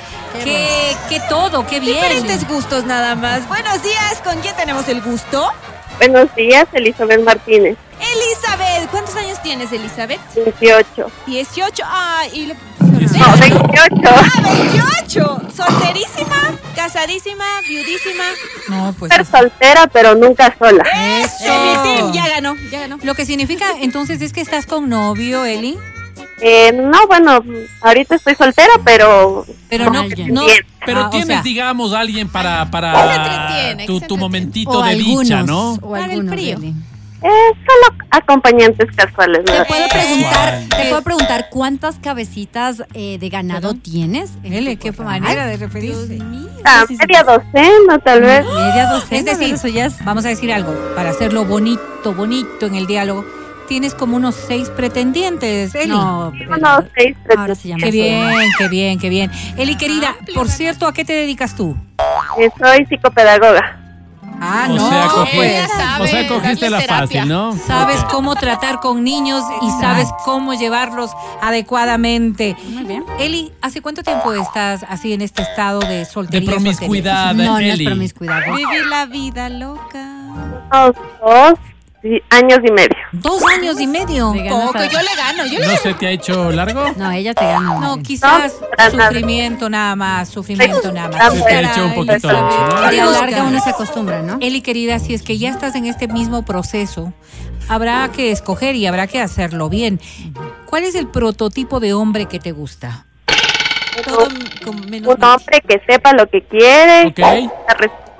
[0.44, 1.96] qué, qué todo, qué bien.
[1.96, 3.48] Diferentes gustos nada más.
[3.48, 5.52] Buenos días, ¿con quién tenemos el gusto?
[6.00, 8.90] Buenos días, Elizabeth Martínez, Elizabeth.
[8.90, 10.20] ¿Cuántos años tienes, Elizabeth?
[10.34, 11.12] 28.
[11.28, 11.84] 18.
[11.86, 12.56] Ah, y le...
[12.80, 13.96] No, 28.
[14.06, 15.42] Ah, 28.
[15.54, 18.24] Solterísima, casadísima, viudísima.
[18.70, 19.12] No, pues.
[19.14, 20.84] Ser soltera, pero nunca sola.
[21.20, 21.44] Eso.
[21.44, 22.98] Mi team ya ganó, ya ganó.
[23.04, 25.78] Lo que significa entonces es que estás con novio, Eli.
[26.42, 27.44] Eh, no, bueno,
[27.82, 30.44] ahorita estoy soltera, pero Pero no, no.
[30.86, 35.24] Pero Ah, o tienes, sea, digamos, alguien para, para tu, tu momentito O de algunos,
[35.24, 35.74] dicha, ¿no?
[35.74, 36.58] O Para el frío.
[37.22, 37.28] Eh,
[37.68, 39.40] solo acompañantes casuales.
[39.46, 39.52] ¿no?
[39.54, 43.82] ¿Te puedo preguntar, te puedo preguntar cuántas cabecitas eh, de ganado ¿Perdón?
[43.82, 44.32] tienes?
[44.42, 46.18] tu qué manera de referirse.
[46.64, 48.46] Ah, media docena, tal vez.
[48.46, 52.66] Media docena, Es decir, eso ya es- vamos a decir algo, para hacerlo bonito, bonito
[52.68, 53.26] en el diálogo,
[53.70, 55.88] tienes como unos seis pretendientes, Eli.
[55.90, 59.32] No, Unos seis, ahora se llama Qué bien, qué bien, qué bien.
[59.58, 61.78] Eli, querida, por cierto, ¿a qué te dedicas tú?
[62.38, 63.78] Eh, soy psicopedagoga.
[64.42, 67.08] Ah, o, no, sea, pues, sabe o sea, cogiste la terapia.
[67.08, 67.54] fácil, ¿no?
[67.68, 71.12] sabes cómo tratar con niños y sabes cómo llevarlos
[71.42, 72.56] adecuadamente.
[72.70, 73.04] Muy bien.
[73.20, 76.52] Eli, ¿hace cuánto tiempo estás así en este estado de De soltería?
[76.52, 77.86] promiscuidad, No, no es Eli.
[77.86, 78.40] promiscuidad.
[78.56, 80.06] Vivir la vida loca.
[80.72, 81.60] Unos dos
[82.02, 82.96] sí, años y medio.
[83.12, 84.34] Dos años y medio.
[84.50, 86.86] Poco, a- yo le gano, yo le ¿No se te ha hecho largo?
[86.98, 87.80] No, ella te gana.
[87.80, 89.10] No, quizás No, para nada.
[89.10, 91.34] sufrimiento nada más, sufrimiento nada más.
[91.34, 92.30] Se te ha hecho un poquito.
[92.30, 94.38] A la larga uno se acostumbra, ¿no?
[94.42, 97.14] Eli, querida, si es que ya estás en este mismo proceso,
[97.68, 100.00] habrá que escoger y habrá que hacerlo bien.
[100.66, 103.06] ¿Cuál es el prototipo de hombre que te gusta?
[104.06, 104.30] todo
[104.64, 107.20] con menos Un hombre que sepa lo que quiere, Ok.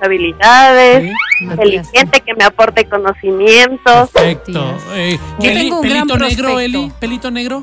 [0.00, 4.10] Responsabilidades, Sí, inteligente, que me aporte conocimientos.
[4.10, 4.76] Perfecto.
[4.94, 6.60] Eh, Yo Eli, tengo un gran pelito negro, prospecto.
[6.60, 7.60] Eli, pelito negro.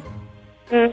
[0.72, 0.88] Mm,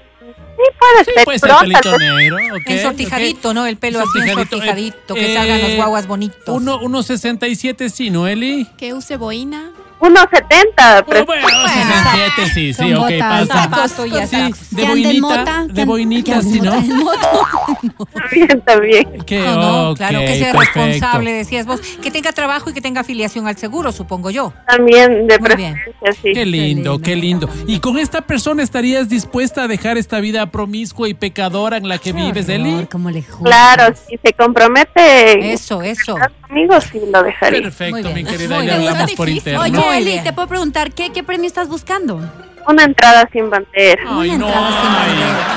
[0.56, 1.24] Sí, puede Sí, ser.
[1.24, 2.36] puede ser pero pelito negro.
[2.56, 3.66] ok, ensortijadito, ¿no?
[3.66, 6.48] El pelo así Ensortijadito, eh, que salgan los eh, guaguas bonitos.
[6.48, 8.66] Uno, uno 67, sí, ¿no, Eli?
[8.78, 9.72] Que use boina.
[10.08, 11.00] 1.70.
[11.00, 13.48] Oh, pero- bueno, 67, sí, sí, Con ok, botas.
[13.68, 14.06] pasa.
[14.06, 14.10] Y
[14.76, 16.72] de boinita, de boinita, sí, ¿no?
[18.12, 19.24] También, también.
[19.24, 20.80] Que, No, no, ok, claro, que sea perfecto.
[20.84, 21.80] responsable, decías vos.
[22.02, 24.52] Que tenga trabajo y que tenga afiliación al seguro, supongo yo.
[24.66, 25.74] También, de Muy bien.
[25.74, 26.32] preferencia, sí.
[26.34, 26.98] Qué lindo, lindo.
[27.00, 27.48] qué lindo.
[27.66, 31.98] ¿Y con esta persona estarías dispuesta a dejar esta vida promiscua y pecadora en la
[31.98, 32.86] que vives, Eli?
[32.90, 33.22] Como le.
[33.22, 36.16] Claro, si se compromete Eso, eso.
[36.54, 37.62] Conmigo, sí lo dejaría.
[37.62, 39.60] Perfecto, mi querida, ya hablamos por interno.
[39.62, 42.20] Oye, Eli, te puedo preguntar, ¿qué, qué premio estás buscando?
[42.66, 44.02] Una entrada sin bandera.
[44.08, 44.46] Ay, no.
[44.46, 45.54] entrada sin bandera.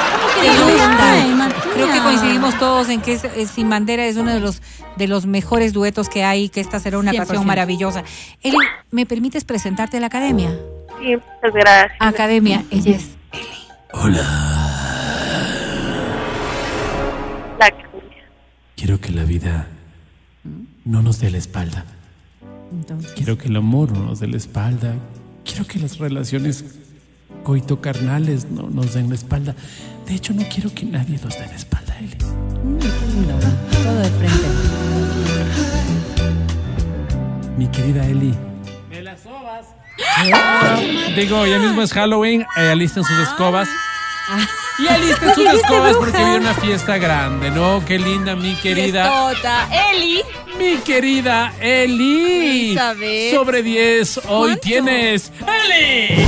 [0.99, 1.53] Ay.
[1.73, 4.61] Creo que coincidimos todos en que es- es Sin Bandera es uno de los
[4.97, 7.17] de los mejores duetos que hay, que esta será una 100%.
[7.17, 8.03] canción maravillosa.
[8.41, 8.57] Eli,
[8.91, 10.49] ¿me permites presentarte a la academia?
[10.99, 11.97] Sí, muchas gracias.
[11.99, 13.09] Academia, ella es
[17.59, 18.25] La academia.
[18.75, 19.67] Quiero que la vida
[20.87, 21.85] no nos dé la espalda.
[22.71, 24.93] Entonces, Quiero que el amor no nos dé la espalda.
[25.45, 26.63] Quiero que las relaciones
[27.43, 29.55] coito-carnales no nos den la espalda.
[30.05, 32.15] De hecho, no quiero que nadie nos dé la espalda, Eli.
[32.15, 32.79] mm.
[33.83, 34.47] Todo de frente.
[37.57, 38.33] Mi querida Eli.
[38.89, 39.65] ¡Me las sobas!
[41.15, 43.67] Digo, ya mismo es Halloween, eh, alisten sus escobas.
[44.79, 47.83] Y alisten sus escobas porque viene una fiesta grande, ¿no?
[47.85, 49.03] Qué linda, mi querida.
[49.31, 49.67] Fiestota.
[49.91, 50.21] Eli.
[50.57, 52.69] Mi querida Eli.
[52.71, 53.33] Elizabeth.
[53.33, 54.61] Sobre 10, hoy ¿Cuánto?
[54.61, 55.31] tienes.
[55.39, 56.25] ¡Eli!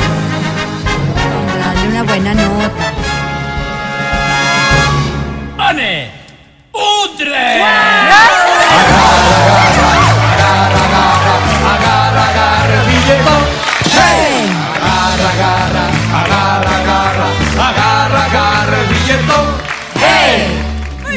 [1.59, 2.93] Dale una buena nota.
[5.59, 6.11] ¡Ane!
[6.71, 7.59] ¡Udre!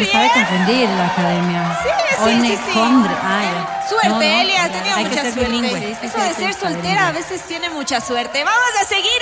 [0.07, 1.79] Me sabe confundir la academia.
[1.83, 2.73] Sí, sí, One sí, sí.
[2.73, 3.15] Condre.
[3.23, 3.89] Ah, ya.
[3.89, 5.51] Suerte, No, no, Eli, has tenido hay que mucha ser suerte.
[5.51, 5.97] bilingüe.
[6.03, 8.43] Eso de ser soltera a veces tiene mucha suerte.
[8.45, 9.21] Vamos a seguir.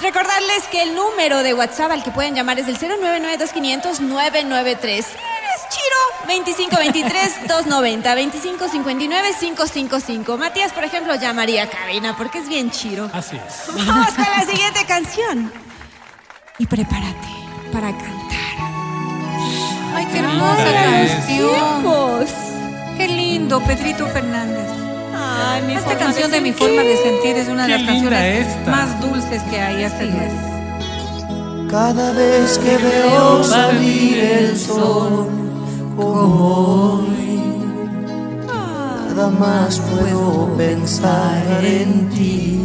[0.00, 4.86] Recordarles que el número de WhatsApp al que pueden llamar es el 099-2500-993.
[4.86, 6.26] Si eres Chiro,
[9.06, 10.38] 2523-290-2559-555.
[10.38, 13.10] Matías, por ejemplo, llamaría a Karina porque es bien Chiro.
[13.12, 13.74] Así es.
[13.86, 15.52] Vamos con la siguiente canción.
[16.58, 17.28] Y prepárate
[17.72, 18.49] para cantar.
[19.94, 22.26] Ay, qué hermosa canción.
[22.96, 24.68] Qué lindo, Pedrito Fernández.
[25.14, 28.70] Ay, mi Esta canción de mi forma de sentir es una de las canciones esta.
[28.70, 31.70] más dulces que hay, así es.
[31.70, 35.28] Cada vez que veo salir el sol
[35.96, 37.40] como hoy,
[38.46, 42.59] nada más puedo pensar en ti,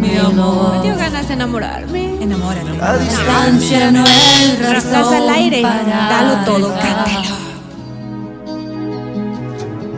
[0.00, 0.82] mi Me amor.
[0.82, 2.22] dio ganas de enamorarme.
[2.22, 2.72] Enamórate.
[2.78, 5.62] La distancia no es Estás al aire.
[5.62, 7.36] Dalo todo, cántalo.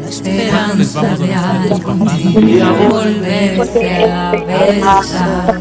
[0.00, 0.08] La
[0.50, 2.18] ¿Cuándo les esperanza vamos a a papás?
[2.90, 5.60] volverse a besar.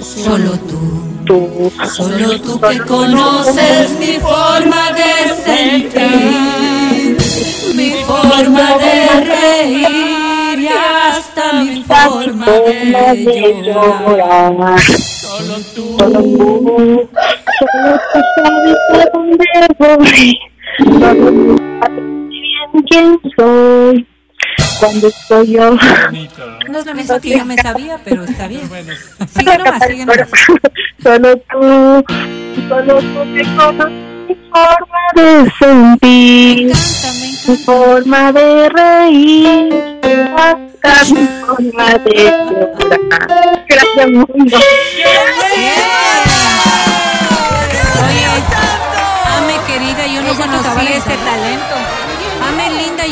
[0.00, 1.02] Solo tú.
[1.96, 5.10] Solo tú que conoces mi forma de
[5.44, 7.16] sentir,
[7.74, 8.94] mi forma de
[9.24, 10.25] reír
[10.68, 14.80] hasta mi forma de llorar.
[14.80, 15.98] Solo tú.
[15.98, 16.22] Solo
[18.12, 18.76] tú sabes
[19.12, 19.46] dónde
[19.78, 20.38] voy.
[20.78, 24.06] Solo tú sabes bien quién soy.
[24.80, 25.76] Cuando estoy yo.
[26.68, 28.68] No es la misma que yo me sabía, pero está bien.
[29.28, 30.28] Sigue nomás, sigue nomás.
[31.02, 32.04] Solo tú,
[32.68, 36.72] solo tú que conoces mi forma de sentir,
[37.48, 39.98] mi forma de reír,
[40.36, 43.64] hasta mi forma de llorar.
[43.68, 44.56] Gracias, mundo.
[48.06, 48.26] Oye,
[49.36, 51.24] Ame querida, yo no conocía guitarra.
[51.24, 51.95] talento.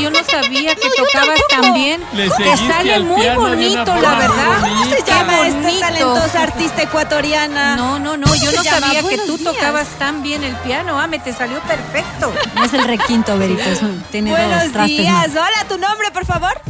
[0.00, 2.02] Yo no sabía que tocabas tan bien.
[2.14, 4.60] Te sale al muy bonito, la verdad.
[4.60, 5.80] ¿Cómo se llama Qué esta bonito.
[5.80, 7.76] talentosa artista ecuatoriana?
[7.76, 9.52] No, no, no, yo no sabía que tú días.
[9.54, 10.98] tocabas tan bien el piano.
[10.98, 12.32] Ame, te salió perfecto.
[12.54, 13.62] No es el requinto, Berito.
[13.62, 15.12] es un- tiene dos Buenos trastes días.
[15.14, 15.30] más.
[15.30, 16.60] Hola, tu nombre, por favor.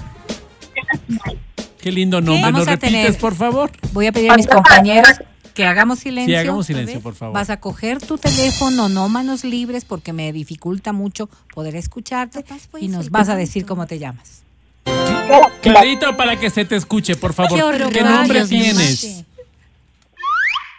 [1.80, 2.42] Qué lindo nombre.
[2.42, 3.70] Vamos ¿Nos a repites, tener- por favor?
[3.92, 5.10] Voy a pedir a mis compañeros
[5.54, 6.34] que hagamos silencio.
[6.34, 7.34] Sí, hagamos silencio, por favor.
[7.34, 12.44] Vas a coger tu teléfono, no manos libres, porque me dificulta mucho poder escucharte
[12.78, 14.42] y nos vas a decir cómo te llamas.
[15.62, 17.56] Clarito para que se te escuche, por favor.
[17.56, 19.24] Qué horror, ¿Qué nombre tienes?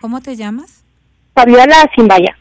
[0.01, 0.83] ¿Cómo te llamas?
[1.33, 2.37] Fabiola Simbaya.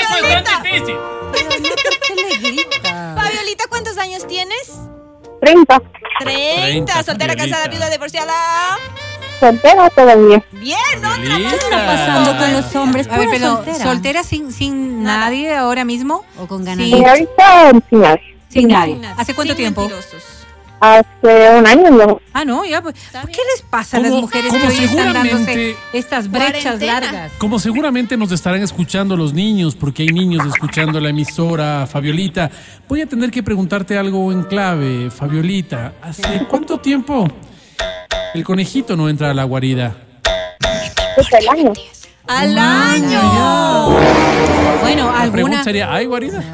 [0.00, 0.96] Eso es tan difícil.
[3.16, 4.78] Fabiolita, ¿cuántos años tienes?
[5.40, 5.82] 30.
[6.20, 6.62] 30.
[6.62, 7.56] 30, soltera, Fabiolita.
[7.56, 8.32] casada, viuda, divorciada.
[9.48, 10.42] Soltera todavía.
[10.52, 11.08] Bien, ¿no?
[11.10, 11.50] Fabiolita.
[11.50, 13.08] ¿Qué está pasando con los hombres?
[13.10, 13.84] A ver, pero soltera.
[13.84, 15.20] soltera, sin, sin Nada.
[15.26, 16.24] nadie ahora mismo.
[16.38, 16.86] O con ganas.
[16.86, 16.94] Sí.
[16.94, 18.36] Y ahorita sin nadie.
[18.48, 19.00] Sin nadie.
[19.16, 19.80] ¿Hace cuánto sin tiempo?
[19.82, 20.22] mentirosos.
[20.80, 22.20] Hace un año no.
[22.34, 22.82] Ah, no, ya.
[22.82, 23.38] Pues, Está ¿Por bien.
[23.38, 27.00] qué les pasa a las mujeres como que hoy están dándose seguramente- estas brechas Cuarentena.
[27.00, 27.32] largas?
[27.38, 32.50] Como seguramente nos estarán escuchando los niños, porque hay niños escuchando la emisora, Fabiolita,
[32.88, 35.94] voy a tener que preguntarte algo en clave, Fabiolita.
[36.02, 37.28] ¿Hace cuánto tiempo
[38.34, 39.94] el conejito no entra a la guarida?
[41.16, 41.72] Desde el año.
[42.26, 43.90] Al año.
[44.80, 45.64] Bueno, La pregunta alguna.
[45.64, 46.42] sería, ¿hay guarida?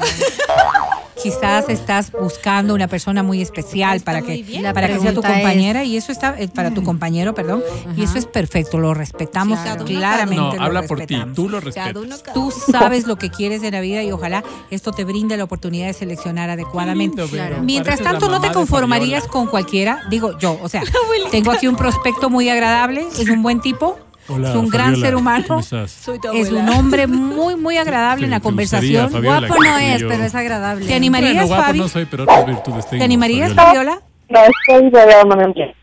[1.21, 5.21] quizás estás buscando una persona muy especial Está para muy que para que sea tu
[5.21, 7.61] es- compañera y eso está eh, para tu compañero, perdón,
[7.95, 10.35] y eso es perfecto, lo respetamos claramente.
[10.35, 11.93] No, lo habla por ti, tú lo respetas.
[12.33, 15.87] Tú sabes lo que quieres en la vida y ojalá esto te brinde la oportunidad
[15.87, 17.21] de seleccionar adecuadamente.
[17.25, 17.61] lindo.
[17.61, 20.83] Mientras tanto, no te de conformarías con cualquiera, digo yo, o sea,
[21.31, 23.97] tengo aquí un prospecto muy agradable, es un buen tipo,
[24.31, 25.91] Hola, es un gran ser humano, ¿cómo estás?
[25.91, 29.11] Soy tu es un hombre muy, muy agradable en la ¿Te- te gustaría, conversación.
[29.11, 30.85] Fabiola, Guapo no y es, yo- pero es agradable.
[30.85, 31.79] ¿Te animarías, Bueno, guapo Fabi?
[31.79, 32.99] no soy, pero otras virtudes tengo.
[32.99, 33.99] ¿Te animarías, Fabiola.
[34.29, 35.75] No estoy de.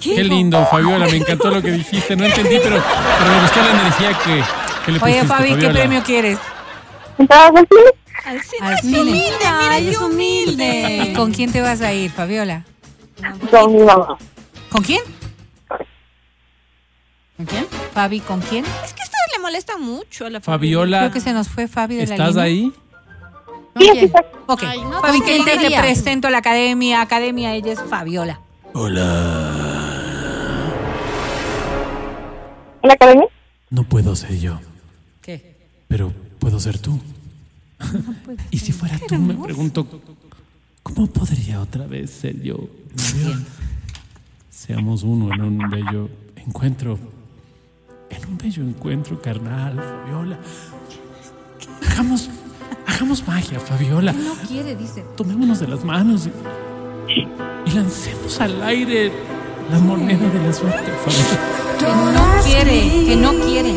[0.00, 2.14] Qué lindo, Fabiola, me encantó lo que dijiste.
[2.16, 2.76] No entendí, pero,
[3.18, 4.42] pero me gustó la energía que,
[4.84, 6.38] que le pusiste, Oye, Fabi, ¿qué premio quieres?
[7.18, 8.60] ¿Entradas al cine?
[8.60, 9.00] Al cine.
[9.00, 11.12] Humilde, mira Ay, es humilde.
[11.16, 12.64] ¿Con quién te vas a ir, Fabiola?
[13.50, 14.18] Con mi mamá.
[14.70, 15.00] ¿Con quién?
[17.36, 17.66] ¿Con quién?
[17.92, 18.64] Fabi, ¿con quién?
[18.64, 20.76] Es que ustedes le molestan mucho a la familia.
[20.76, 22.42] Fabiola, Creo que se nos fue Fabi de la ¿estás línea.
[22.44, 22.72] ahí?
[23.76, 24.24] Sí, aquí Oye, está.
[24.46, 27.00] Ok, Ay, no, Fabi, ¿con que quién te, te presento a la academia.
[27.00, 28.40] Academia, ella es Fabiola.
[32.82, 33.26] ¿En la academia?
[33.70, 34.60] No puedo ser yo,
[35.22, 35.56] ¿Qué?
[35.88, 37.00] pero puedo ser tú.
[38.50, 39.86] y si fuera tú, me pregunto,
[40.82, 42.68] ¿cómo podría otra vez ser yo?
[44.50, 46.98] Seamos uno en un bello encuentro.
[48.16, 50.38] En un bello encuentro carnal, Fabiola.
[51.90, 52.30] Hagamos,
[52.86, 54.12] hagamos magia, Fabiola.
[54.12, 55.04] No quiere, dice.
[55.16, 56.26] Tomémonos de las manos
[57.08, 57.20] y,
[57.66, 59.12] y lancemos al aire
[59.70, 61.54] la moneda de la suerte, Fabiola.
[61.78, 63.74] Que no quiere, que no quiere.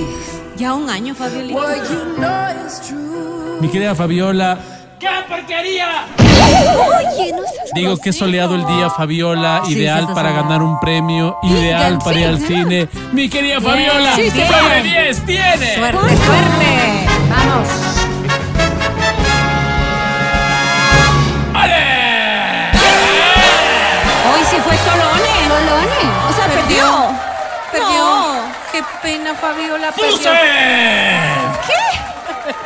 [0.57, 1.75] Ya un año, Fabiola.
[3.61, 4.59] Mi querida Fabiola,
[6.17, 10.35] Oye, no seas digo que soleado el día, Fabiola, Sí, ideal sí, para sí.
[10.35, 12.89] ganar un premio, ideal para ir al cine.
[13.11, 14.41] Mi querida Fabiola, sí, sí.
[14.49, 15.75] 9 10 tiene.
[15.75, 17.07] Suerte, suerte.
[17.29, 17.67] Vamos.
[24.29, 25.33] Hoy sí fue Solone.
[25.47, 26.01] Solone.
[26.29, 27.07] O sea, perdió.
[27.71, 27.99] Perdió.
[27.99, 28.41] No.
[28.71, 29.91] Qué pena, Fabiola.
[29.91, 30.31] Perdió.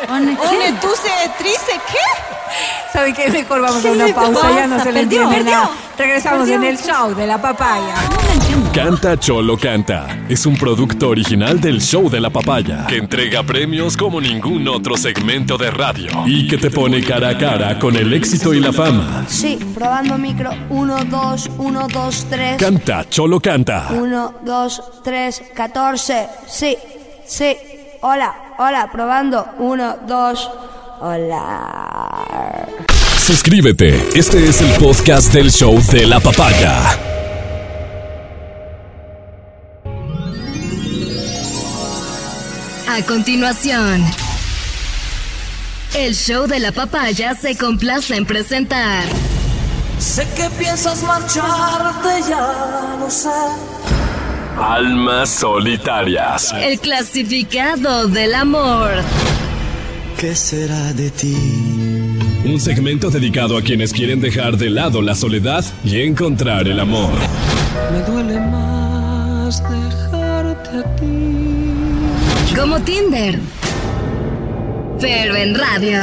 [0.10, 2.32] One, One, tú se trice, ¿qué?
[2.92, 3.30] ¿Sabe qué?
[3.30, 4.52] Mejor vamos a ¿Qué una pausa.
[4.54, 5.52] Ya no se le entiende perdió.
[5.52, 5.70] nada.
[5.98, 6.56] Regresamos Perdió.
[6.56, 7.94] en el show de la papaya.
[8.74, 13.96] Canta Cholo Canta es un producto original del show de la papaya que entrega premios
[13.96, 18.14] como ningún otro segmento de radio y que te pone cara a cara con el
[18.14, 19.26] éxito y la fama.
[19.28, 20.52] Sí, probando micro.
[20.70, 22.58] 1, 2, 1, 2, 3.
[22.58, 23.88] Canta Cholo Canta.
[23.92, 26.28] 1, 2, 3, 14.
[26.48, 26.78] Sí,
[27.26, 27.56] sí.
[28.04, 29.48] Hola, hola, probando.
[29.60, 30.50] 1, 2.
[31.02, 32.68] Hola.
[33.20, 34.04] Suscríbete.
[34.16, 36.82] Este es el podcast del show de la papaya.
[42.90, 44.04] A continuación,
[45.96, 49.06] el show de la papaya se complace en presentar
[50.02, 53.30] Sé que piensas marcharte, ya lo sé.
[54.62, 56.54] Almas solitarias.
[56.54, 58.92] el clasificado del amor.
[60.20, 61.36] ¿Qué será de ti?
[62.46, 67.12] Un segmento dedicado a quienes quieren dejar de lado la soledad y encontrar el amor.
[67.92, 72.56] Me duele más dejarte a ti.
[72.56, 73.40] Como Tinder,
[75.00, 76.02] pero en radio.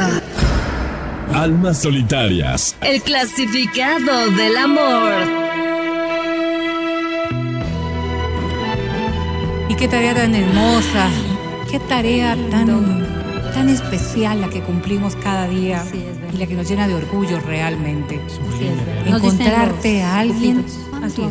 [1.33, 2.75] Almas solitarias.
[2.81, 5.38] El clasificado del amor.
[9.79, 11.09] Qué tarea tan hermosa,
[11.71, 13.07] qué tarea tan,
[13.55, 17.39] tan especial la que cumplimos cada día Sí, y la que nos llena de orgullo
[17.41, 18.21] realmente.
[18.59, 18.69] Sí,
[19.07, 20.65] Encontrarte a alguien,
[21.03, 21.31] así es.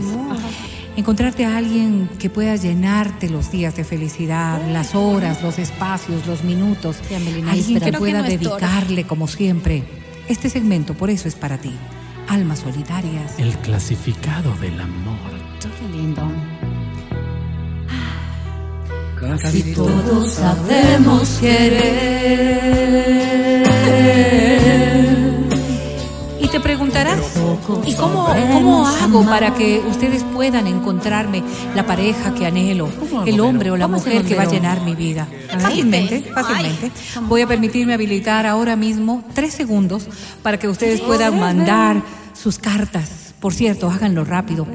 [0.95, 6.43] encontrarte a alguien que pueda llenarte los días de felicidad, las horas, los espacios, los
[6.43, 9.83] minutos, Sí, Amelina, ahí alguien que pueda dedicarle como siempre.
[10.27, 11.73] Este segmento por eso es para ti.
[12.27, 13.37] Almas solitarias.
[13.37, 15.17] El clasificado del amor.
[15.61, 16.29] Qué lindo.
[19.19, 22.87] Casi Todos sabemos querer.
[26.39, 27.19] Y te preguntarás,
[27.85, 31.41] ¿y cómo, cómo hago para que ustedes puedan encontrarme
[31.75, 34.51] la pareja que anhelo, ¿Cómo hago, el hombre o la ¿Cómo mujer que va a
[34.51, 35.27] llenar mi vida?
[35.59, 36.91] Fácilmente, fácilmente.
[37.23, 40.07] Voy a permitirme habilitar ahora mismo tres segundos
[40.43, 42.03] para que ustedes puedan mandar
[42.33, 43.33] sus cartas.
[43.39, 44.67] Por cierto, háganlo rápido,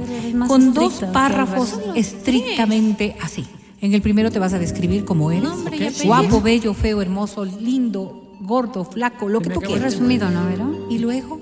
[0.49, 3.47] con dos párrafos estrictamente así.
[3.83, 5.87] En el primero te vas a describir cómo eres, Nombre y ¿ok?
[5.89, 6.07] apellido.
[6.07, 9.95] guapo, bello, feo, hermoso, lindo, gordo, flaco, lo que tú quieras.
[9.95, 10.87] resumido, ¿no, Vero?
[10.89, 11.41] Y luego,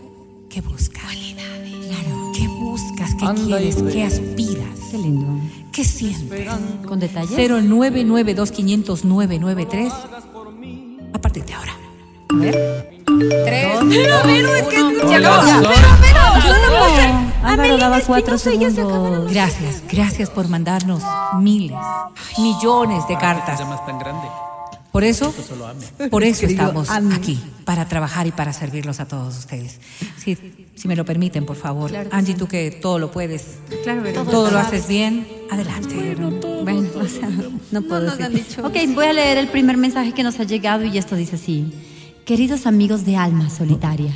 [0.49, 1.03] ¿qué buscas?
[1.05, 3.15] Claro, ¿qué buscas?
[3.17, 3.77] ¿Qué Anda quieres?
[3.93, 4.79] ¿Qué aspiras?
[4.91, 5.27] Qué lindo.
[5.71, 6.49] ¿Qué sientes?
[6.89, 7.37] Con detalles.
[7.37, 9.93] 0992 500 993
[11.13, 11.75] a partir de ahora.
[12.31, 12.97] A ver.
[13.45, 13.79] Tres.
[13.87, 14.77] Pero, pero, es que.
[14.77, 15.31] Pero,
[16.01, 19.33] pero, no Álvaro daba cuatro se acabaron segundos.
[19.33, 21.03] Gracias, gracias por mandarnos
[21.39, 21.79] miles,
[22.39, 23.59] millones de cartas.
[23.59, 24.29] Tan grande.
[24.93, 25.33] Por eso,
[26.11, 29.79] por eso estamos aquí, para trabajar y para servirlos a todos ustedes.
[30.19, 30.37] Si,
[30.75, 31.93] si me lo permiten, por favor.
[32.11, 36.17] Angie, tú que todo lo puedes, Claro, todo lo haces bien, adelante.
[36.65, 37.29] Bueno, o sea,
[37.71, 38.49] no puedo nos han decir.
[38.49, 41.37] dicho Ok, voy a leer el primer mensaje que nos ha llegado y esto dice
[41.37, 41.73] así.
[42.25, 44.15] Queridos amigos de almas solitarias,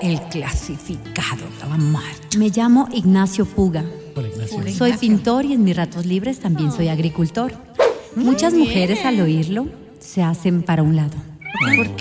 [0.00, 2.38] El clasificado de la muerte.
[2.38, 3.84] me llamo Ignacio Puga.
[4.16, 4.72] Hola, Ignacio.
[4.74, 7.52] Soy pintor y en mis ratos libres también soy agricultor.
[8.16, 9.66] Muchas mujeres al oírlo
[9.98, 11.16] se hacen para un lado.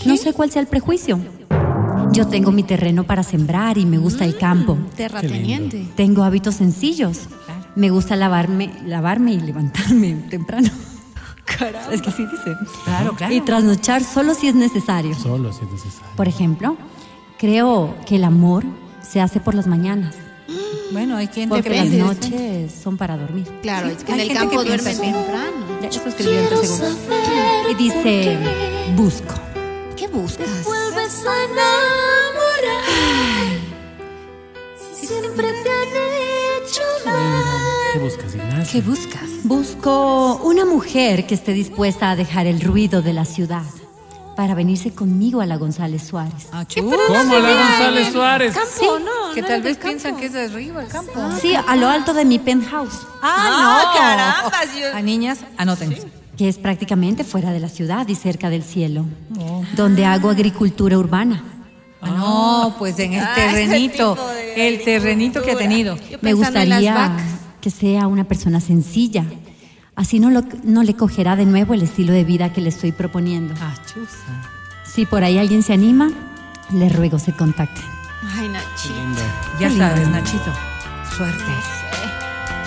[0.06, 1.20] No sé cuál sea el prejuicio.
[2.14, 4.78] Yo tengo mi terreno para sembrar y me gusta el campo.
[4.96, 5.86] Terrateniente.
[5.96, 7.28] Tengo hábitos sencillos.
[7.76, 10.70] Me gusta lavarme, lavarme y levantarme temprano.
[11.92, 12.56] Es que así dice.
[12.86, 13.34] Claro, claro.
[13.34, 15.14] Y trasnochar solo si es necesario.
[15.16, 16.16] Solo si es necesario.
[16.16, 16.78] Por ejemplo,
[17.40, 18.64] creo que el amor
[19.02, 20.16] se hace por las mañanas,
[20.92, 22.04] Bueno, hay quien porque las Depende.
[22.04, 23.48] noches son para dormir.
[23.62, 25.80] Claro, es que en el campo duerme temprano.
[25.82, 26.98] Ya, eso escribió en tres segundos.
[27.72, 28.38] Y dice,
[28.96, 29.36] busco.
[29.96, 30.48] ¿Qué buscas?
[30.66, 32.84] Vuelves a enamorar.
[34.94, 37.44] Siempre te han hecho mal.
[37.94, 38.82] ¿Qué buscas, Ignacio?
[38.82, 39.30] ¿Qué buscas?
[39.44, 43.64] Busco una mujer que esté dispuesta a dejar el ruido de la ciudad
[44.40, 46.48] para venirse conmigo a la González Suárez.
[46.74, 48.54] ¿Cómo la González Suárez?
[48.56, 49.34] Campo, no.
[49.36, 51.12] Que no tal vez piensan que es de arriba el campo.
[51.42, 54.00] Sí, a lo alto de mi penthouse, Ah, no.
[54.00, 55.94] carambas, yo- A niñas, anoten.
[56.38, 59.04] que es prácticamente fuera de la ciudad y cerca del cielo,
[59.76, 61.44] donde hago agricultura urbana.
[62.02, 64.18] Ah, no, pues en el Ah, terrenito,
[64.56, 65.98] el terrenito que ha tenido.
[66.22, 67.12] Me gustaría
[67.60, 69.26] que sea una persona sencilla.
[70.00, 72.94] Así no, lo, no le cogerá de nuevo el estilo de vida que le estoy
[72.94, 73.54] proponiendo.
[73.62, 74.24] Ah, chusa.
[74.86, 76.10] Si por ahí alguien se anima,
[76.72, 77.82] le ruego se contacte.
[78.34, 78.88] Ay, Nachi.
[78.94, 79.22] Lindo.
[79.60, 79.86] Ya Qué lindo.
[79.90, 80.54] sabes, Nachito.
[81.18, 81.52] Suerte.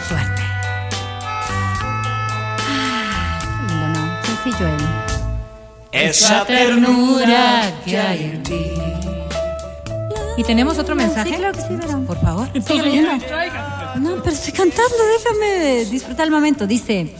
[0.07, 0.43] Suerte.
[3.67, 4.25] Lindo, ¿no?
[4.25, 4.85] Sencillo él.
[5.91, 8.61] Esa ternura que hay en ti.
[10.37, 11.31] ¿Y tenemos otro mensaje?
[11.31, 12.05] Sí, claro que sí, Verón.
[12.05, 12.49] Por favor.
[13.99, 16.67] No, pero estoy cantando, déjame disfrutar el momento.
[16.67, 17.15] Dice,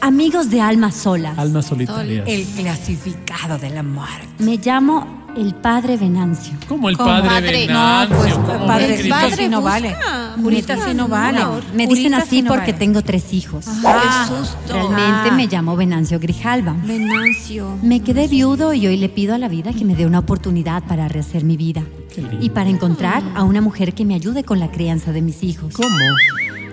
[0.00, 2.26] amigos de almas solas, Almas solitarias.
[2.28, 4.26] El clasificado de la muerte.
[4.38, 6.54] me llamo el padre Venancio.
[6.68, 7.66] Como el padre padre.
[7.66, 8.16] Venancio.
[8.16, 9.38] No, pues ¿cómo padre Cristo criticas?
[9.38, 9.96] sí no vale.
[10.42, 11.40] Curita sí no vale.
[11.74, 12.78] Me dicen así sí no porque vale.
[12.78, 13.66] tengo tres hijos.
[13.84, 14.72] Ah, Qué susto.
[14.72, 15.34] Realmente Ah.
[15.34, 16.74] me llamo Venancio Grijalva.
[16.84, 17.76] Venancio.
[17.82, 20.82] Me quedé viudo y hoy le pido a la vida que me dé una oportunidad
[20.84, 21.82] para rehacer mi vida.
[22.14, 22.38] Qué lindo.
[22.40, 25.74] Y para encontrar a una mujer que me ayude con la crianza de mis hijos.
[25.74, 25.96] ¿Cómo?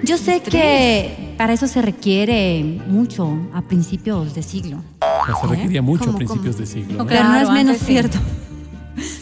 [0.04, 4.78] Yo sé que para eso se requiere mucho a principios de siglo.
[5.26, 6.94] Pues se requería mucho a ¿Cómo, principios de siglo.
[6.94, 7.06] No, ¿no?
[7.08, 8.18] Pero no Claro, es menos cierto.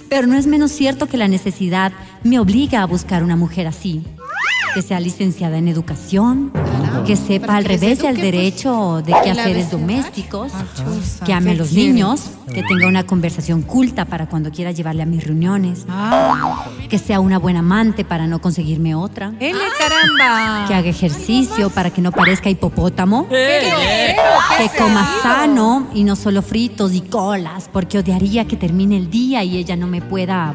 [0.09, 1.91] Pero no es menos cierto que la necesidad
[2.23, 4.03] me obliga a buscar una mujer así.
[4.77, 6.51] Que sea licenciada en educación,
[7.07, 10.51] que sepa al revés y al eduque, pues, derecho de quehaceres domésticos,
[11.25, 11.93] que ame a ¿qué los quiere?
[11.93, 16.99] niños, que tenga una conversación culta para cuando quiera llevarle a mis reuniones, Ah, que
[16.99, 20.67] sea una buena amante para no conseguirme otra, ¡Ele, caramba!
[20.67, 24.15] que haga ejercicio para que no parezca hipopótamo, ¡Eh!
[24.59, 29.43] que coma sano y no solo fritos y colas, porque odiaría que termine el día
[29.43, 30.53] y ella no me pueda,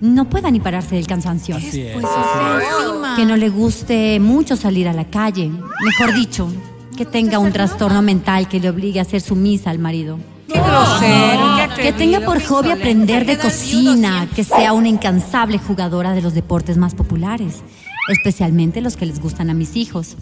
[0.00, 1.56] no pueda ni pararse del cansancio.
[1.56, 1.94] Así es.
[1.94, 3.16] Pues encima.
[3.16, 5.50] Que no le guste mucho salir a la calle,
[5.84, 6.48] mejor dicho,
[6.96, 10.18] que tenga un trastorno mental que le obligue a ser sumisa al marido.
[10.52, 11.76] ¡Qué grosero!
[11.76, 16.76] Que tenga por hobby aprender de cocina, que sea una incansable jugadora de los deportes
[16.76, 17.62] más populares,
[18.08, 20.16] especialmente los que les gustan a mis hijos.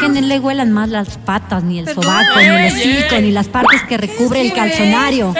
[0.00, 3.48] Que no le huelan más las patas, ni el sobaco, ni el hocico, ni las
[3.48, 5.34] partes que recubre el calzonario,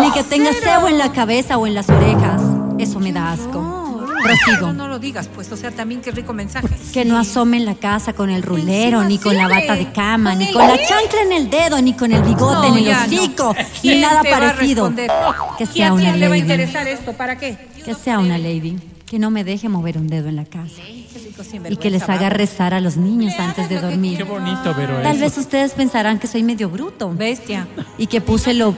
[0.00, 2.41] ni que tenga cebo en la cabeza o en las orejas.
[2.82, 3.80] Eso me da asco.
[4.22, 4.66] Prosigo.
[4.68, 6.68] No, no lo digas, pues, o sea, también qué rico mensaje.
[6.92, 9.90] Que no asome en la casa con el rulero, Encima ni con la bata de
[9.90, 10.84] cama, ni con la qué?
[10.86, 14.22] chancla en el dedo, ni con el bigote No, en el hocico, ni ¿Quién nada
[14.22, 14.92] parecido.
[14.94, 16.40] Que ¿Y sea una le va a lady.
[16.40, 17.12] interesar esto?
[17.14, 17.56] ¿Para qué?
[17.84, 18.78] Que sea una lady.
[19.06, 20.76] Que no me deje mover un dedo en la casa.
[20.82, 24.24] Qué Y que les haga rezar a los niños antes de Qué dormir.
[24.24, 27.66] bonito, pero Tal vez ustedes pensarán que soy medio bruto Bestia.
[27.98, 28.74] y que puse lo,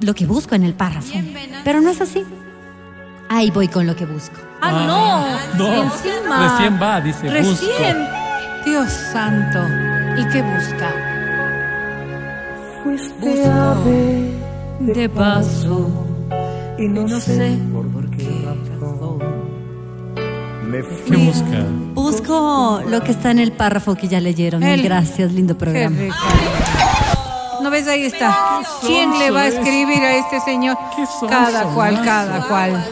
[0.00, 1.12] lo que busco en el párrafo.
[1.64, 2.24] Pero no es así.
[3.32, 4.34] Ahí voy con lo que busco.
[4.60, 4.72] Ah,
[5.56, 5.56] no.
[5.56, 6.48] No, Encima.
[6.50, 7.48] recién va, dice, Recién.
[7.52, 8.64] busco.
[8.64, 9.60] Dios santo.
[10.18, 10.92] ¿Y qué busca?
[12.82, 14.32] Fuiste ave
[14.80, 15.88] De paso.
[16.76, 18.48] y no, sé por qué
[20.66, 21.64] me ¿Qué busca?
[21.94, 24.60] Busco lo que está en el párrafo que ya leyeron.
[24.60, 25.96] Mil gracias, lindo Qué programa.
[25.96, 26.16] rico.
[27.58, 27.86] No ¿No ves?
[27.86, 28.36] Ahí está.
[28.80, 30.76] ¿Quién le va a escribir a este señor?
[31.28, 32.02] Cada cual, ¿no?
[32.04, 32.84] cada cual.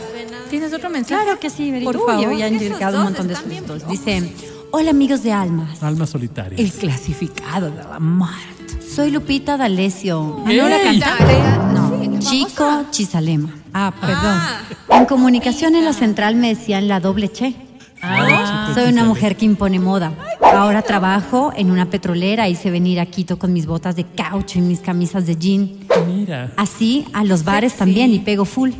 [0.50, 1.22] ¿Tienes otro mensaje?
[1.22, 1.72] Claro que sí.
[1.84, 2.26] Por favor.
[2.28, 3.88] hoy han llegado un montón de sustos.
[3.88, 4.32] Dice,
[4.70, 5.82] hola amigos de Almas.
[5.82, 6.58] Alma solitaria.
[6.58, 8.82] El clasificado de la muerte.
[8.94, 10.42] Soy Lupita D'Alessio.
[10.44, 11.38] ¿Ah, no la cantante?
[11.72, 13.54] No, Chico Chisalema.
[13.72, 15.00] Ah, perdón.
[15.00, 17.54] En comunicación en la central me decían la doble che.
[18.02, 18.70] Ah.
[18.74, 20.12] Soy una mujer que impone moda.
[20.40, 22.48] Ahora trabajo en una petrolera.
[22.48, 25.70] Hice venir a Quito con mis botas de caucho y mis camisas de jean.
[26.06, 26.52] Mira.
[26.56, 28.70] Así a los bares también y pego full.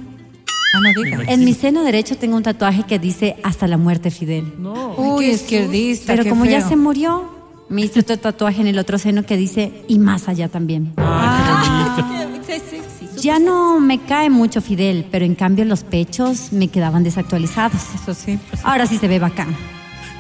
[0.75, 1.19] Ah, no diga.
[1.27, 4.53] En mi seno derecho tengo un tatuaje que dice hasta la muerte Fidel.
[4.97, 6.13] Uy, izquierdista.
[6.13, 6.69] Pero qué como ya feo.
[6.71, 7.31] se murió,
[7.69, 10.93] me hice otro tatuaje en el otro seno que dice y más allá también.
[10.99, 12.29] Ah, qué bonito.
[13.21, 17.83] Ya no me cae mucho Fidel, pero en cambio los pechos me quedaban desactualizados.
[17.95, 18.39] Eso sí.
[18.63, 19.57] Ahora sí se ve bacán.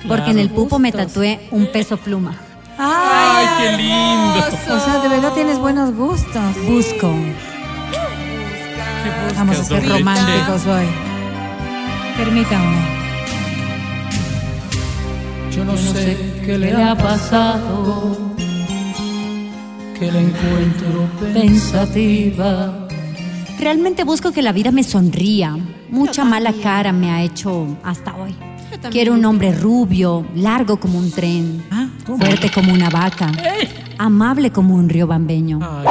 [0.06, 2.36] Porque en el pupo me tatué un peso pluma.
[2.76, 4.76] Ay, qué lindo.
[4.76, 6.42] O sea, de verdad tienes buenos gustos.
[6.68, 7.12] Busco.
[9.36, 10.86] Vamos a ser románticos hoy.
[12.16, 12.98] Permítanme.
[15.54, 18.16] Yo no sé qué le ha pasado,
[19.98, 22.86] que la encuentro pensativa.
[23.58, 25.56] Realmente busco que la vida me sonría.
[25.90, 28.34] Mucha mala cara me ha hecho hasta hoy.
[28.90, 33.32] Quiero un hombre rubio, largo como un tren, Ah, fuerte como una vaca,
[33.96, 35.58] amable como un río bambeño.
[35.62, 35.86] Ay,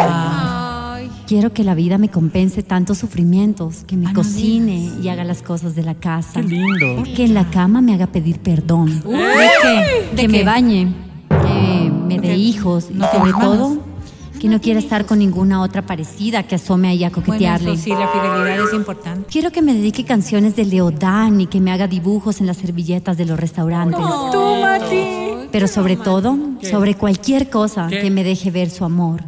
[1.27, 5.75] Quiero que la vida me compense tantos sufrimientos, que me cocine y haga las cosas
[5.75, 6.39] de la casa.
[6.41, 7.03] Qué lindo.
[7.15, 9.01] Que en la cama me haga pedir perdón.
[9.01, 10.15] ¿De qué?
[10.15, 10.43] ¿De que me qué?
[10.45, 10.93] bañe,
[11.29, 13.77] que me dé hijos y no sobre tienes todo
[14.39, 17.73] que no quiera estar con ninguna otra parecida que asome ahí a Bueno, coquetearle.
[17.73, 19.27] eso sí, la fidelidad es importante.
[19.31, 23.17] Quiero que me dedique canciones de Leodán y que me haga dibujos en las servilletas
[23.17, 23.99] de los restaurantes.
[24.31, 25.49] Tú, Mati.
[25.51, 27.99] Pero sobre todo, sobre cualquier cosa ¿Qué?
[27.99, 29.23] que me deje ver su amor.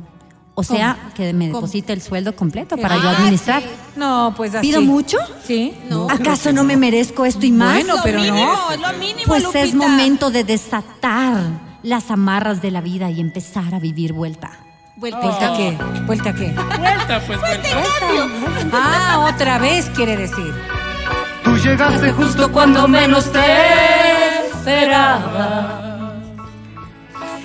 [0.59, 3.63] O sea, que me deposite el sueldo completo para yo administrar.
[3.95, 4.67] No, pues así.
[4.67, 5.17] ¿Pido mucho?
[5.45, 5.73] Sí.
[6.09, 7.75] ¿Acaso no me merezco esto y más?
[7.75, 8.71] Bueno, pero no.
[8.71, 11.37] es lo mínimo, Pues es momento de desatar
[11.81, 14.51] las amarras de la vida y empezar a vivir vuelta.
[14.97, 15.77] ¿Vuelta qué?
[16.05, 16.53] ¿Vuelta qué?
[16.77, 17.69] Vuelta, pues, vuelta.
[18.73, 20.53] Ah, otra vez quiere decir.
[21.45, 23.39] Tú llegaste justo cuando menos te
[24.53, 25.88] esperaba.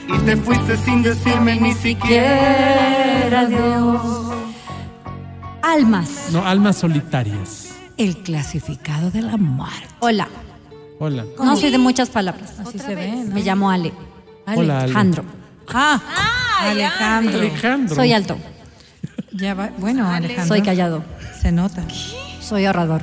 [0.08, 4.02] Y te fuiste sin decirme ni siquiera adiós.
[5.62, 6.28] Almas.
[6.32, 7.70] No, almas solitarias.
[7.96, 9.88] El clasificado de la muerte.
[10.00, 10.28] Hola.
[10.98, 11.24] Hola.
[11.38, 12.54] No soy de muchas palabras.
[12.58, 13.34] Así se ve, ¿no?
[13.34, 13.92] Me llamo Ale.
[14.46, 14.84] Hola, Ale.
[14.84, 15.24] Alejandro.
[15.72, 16.00] Ah,
[16.60, 17.38] Alejandro.
[17.38, 17.94] Alejandro.
[17.94, 18.36] Soy alto.
[19.32, 19.70] Ya va.
[19.78, 20.46] Bueno, Alejandro.
[20.46, 21.04] Soy callado.
[21.40, 21.82] Se nota.
[22.40, 23.02] Soy ahorrador.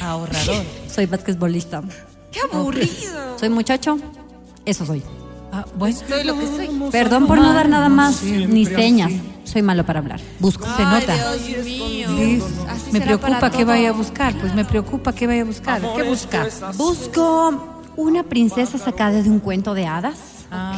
[0.00, 0.64] Ahorrador.
[0.88, 1.82] Soy basquetbolista.
[2.32, 3.38] Qué aburrido.
[3.38, 3.98] Soy muchacho.
[4.64, 5.02] Eso soy.
[5.52, 5.96] Ah, bueno.
[6.08, 6.68] Soy lo que soy.
[6.90, 9.12] Perdón por no dar nada más, ni señas.
[9.44, 10.20] Soy malo para hablar.
[10.40, 10.66] Busco.
[10.76, 11.14] Se nota.
[11.36, 12.08] Dios mío.
[12.16, 12.42] Sí.
[12.68, 13.66] Así Me será preocupa para que todo.
[13.68, 14.34] vaya a buscar.
[14.38, 15.80] Pues me preocupa que vaya a buscar.
[15.96, 16.46] ¿Qué busca?
[16.76, 20.16] Busco una princesa sacada de un cuento de hadas.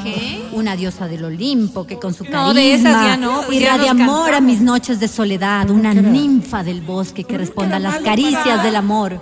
[0.02, 0.48] ¿Qué?
[0.52, 3.74] Una diosa del Olimpo que con su carisma No, de esas ya no, pues ya
[3.76, 4.42] irradia nos amor a cansamos.
[4.50, 5.68] mis noches de soledad.
[5.70, 9.20] Una ninfa del bosque que responda a las caricias del amor.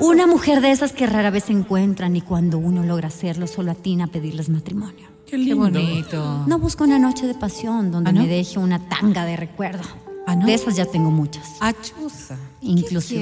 [0.00, 3.72] Una mujer de esas que rara vez se encuentran y cuando uno logra hacerlo solo
[3.72, 5.08] atina a pedirles matrimonio.
[5.26, 5.56] Qué Qué lindo.
[5.56, 6.44] bonito.
[6.46, 8.22] No busco una noche de pasión donde ¿Ah, no?
[8.22, 9.82] me deje una tanga de recuerdo.
[10.26, 10.46] ¿Ah, no?
[10.46, 11.46] De esas ya tengo muchas.
[11.60, 12.36] Achuza.
[12.62, 13.14] Incluso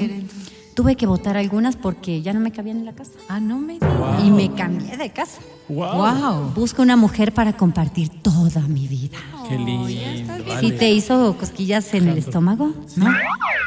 [0.73, 3.11] tuve que votar algunas porque ya no me cabían en la casa.
[3.29, 4.23] Ah, no me digas.
[4.23, 5.41] Y me cambié de casa.
[5.69, 5.97] Wow.
[5.97, 6.51] Wow.
[6.55, 9.17] Busco una mujer para compartir toda mi vida.
[9.49, 9.87] Qué lindo.
[10.61, 13.07] Si te hizo cosquillas en el estómago, ¿no?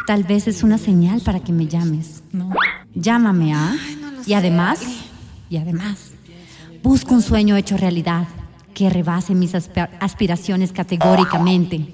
[0.06, 2.22] Tal vez es una señal para que me llames.
[2.32, 2.50] No.
[2.94, 3.74] Llámame a.
[4.26, 4.80] y además,
[5.50, 6.10] y además,
[6.82, 8.26] busco un sueño hecho realidad
[8.74, 11.86] que rebase mis asp- aspiraciones categóricamente.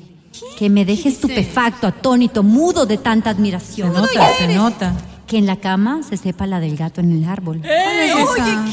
[0.58, 3.92] Que me deje estupefacto, atónito, mudo de tanta Se admiración.
[3.92, 4.94] nota, se nota.
[5.26, 7.60] Que en la cama se sepa la del gato en el árbol.
[7.60, 8.66] ¿Cuál es esa?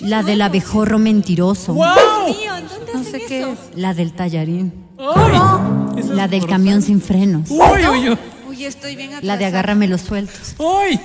[0.00, 1.74] La del abejorro mentiroso.
[1.74, 1.84] Mío,
[2.56, 3.52] ¿en dónde No sé qué eso?
[3.52, 3.58] es.
[3.78, 4.72] La del tallarín.
[4.98, 6.02] ¡Ay!
[6.10, 7.50] La del camión sin frenos.
[7.50, 7.58] ¡Uy,
[7.90, 8.18] uy, uy!
[8.48, 10.54] Uy, estoy bien La de agárrame los sueltos.
[10.58, 10.98] ¡Uy!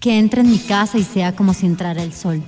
[0.00, 2.42] Que entre en mi casa y sea como si entrara el sol.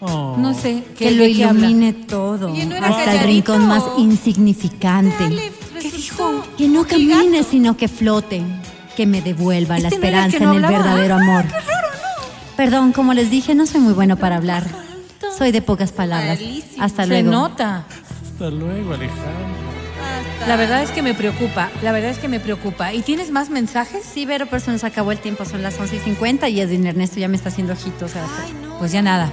[0.00, 0.36] Oh.
[0.38, 0.82] No sé.
[0.96, 2.52] Que ¿qué- lo qué ilumine todo.
[2.52, 5.14] Oye, ¿no era hasta el rincón más insignificante.
[5.24, 8.42] Dale, resultó Que no camine, sino que flote.
[8.96, 10.84] Que me devuelva la Este no era el esperanza no en el hablaba.
[10.94, 11.44] verdadero amor.
[12.60, 14.66] Perdón, como les dije, no soy muy bueno para hablar.
[15.38, 16.38] Soy de pocas palabras.
[16.78, 17.30] Hasta Se luego.
[17.30, 17.86] nota.
[18.22, 19.32] Hasta luego, Alejandro.
[20.46, 21.70] La verdad es que me preocupa.
[21.82, 22.92] La verdad es que me preocupa.
[22.92, 24.04] ¿Y tienes más mensajes?
[24.04, 25.46] Sí, Vero, pero se nos acabó el tiempo.
[25.46, 28.12] Son las 11 y 50 y Edwin Ernesto ya me está haciendo ojitos.
[28.78, 29.30] Pues ya nada.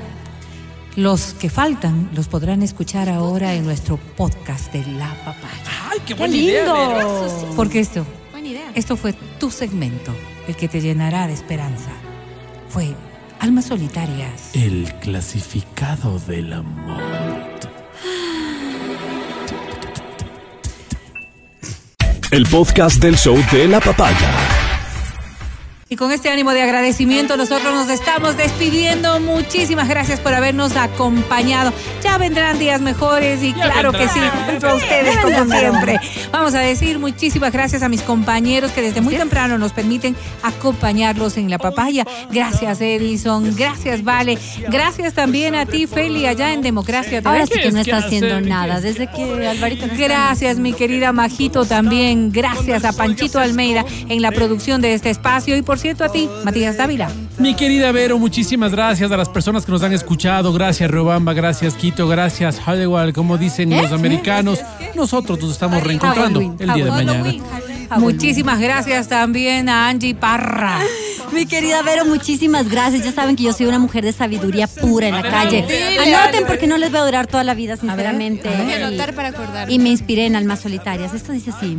[0.96, 5.90] Los que faltan los podrán escuchar ahora en nuestro podcast de La Papaya.
[5.92, 6.62] ¡Ay, qué ¡Qué buena idea!
[6.64, 7.26] Vero!
[7.28, 7.54] lindo!
[7.58, 8.72] Porque esto, Buena idea.
[8.74, 10.16] esto fue tu segmento,
[10.48, 11.90] el que te llenará de esperanza.
[12.70, 12.96] Fue
[13.40, 14.52] Almas Solitarias.
[14.54, 17.02] El clasificado del amor.
[22.32, 24.57] El podcast del show de la papaya.
[25.90, 29.22] Y con este ánimo de agradecimiento nosotros nos estamos despidiendo.
[29.22, 31.72] Muchísimas gracias por habernos acompañado.
[32.04, 35.98] Ya vendrán días mejores y Ya claro que sí, junto a ustedes como siempre.
[36.30, 41.38] Vamos a decir muchísimas gracias a mis compañeros que desde muy temprano nos permiten acompañarlos
[41.38, 42.06] en la papaya.
[42.32, 44.38] Gracias Edison, gracias Vale,
[44.68, 47.22] gracias también a ti Feli allá en Democracia.
[47.24, 48.82] Ahora sí que no ¿Qué está haciendo ¿Qué nada.
[48.82, 50.06] Desde que Alvarito no está.
[50.06, 52.32] Gracias, mi querida Majito, también.
[52.34, 55.56] Gracias a Panchito Almeida en la producción de este espacio.
[55.56, 57.10] Y por cierto, a ti, Matías Dávila.
[57.38, 60.52] Mi querida Vero, muchísimas gracias a las personas que nos han escuchado.
[60.54, 61.34] Gracias, Riobamba.
[61.34, 62.08] Gracias, Quito.
[62.08, 63.14] Gracias, Hollywood.
[63.14, 64.60] Como dicen los americanos,
[64.96, 67.34] nosotros nos estamos reencontrando Halloween, el día de mañana.
[67.98, 70.80] Muchísimas gracias también a Angie Parra.
[71.34, 73.04] Mi querida Vero, muchísimas gracias.
[73.04, 75.66] Ya saben que yo soy una mujer de sabiduría pura en la calle.
[76.00, 78.50] Anoten porque no les voy a durar toda la vida, sinceramente.
[78.50, 79.74] Voy a Y- anotar para acordarme.
[79.74, 81.14] Y me inspiré en Almas Solitarias.
[81.14, 81.78] Esto dice así.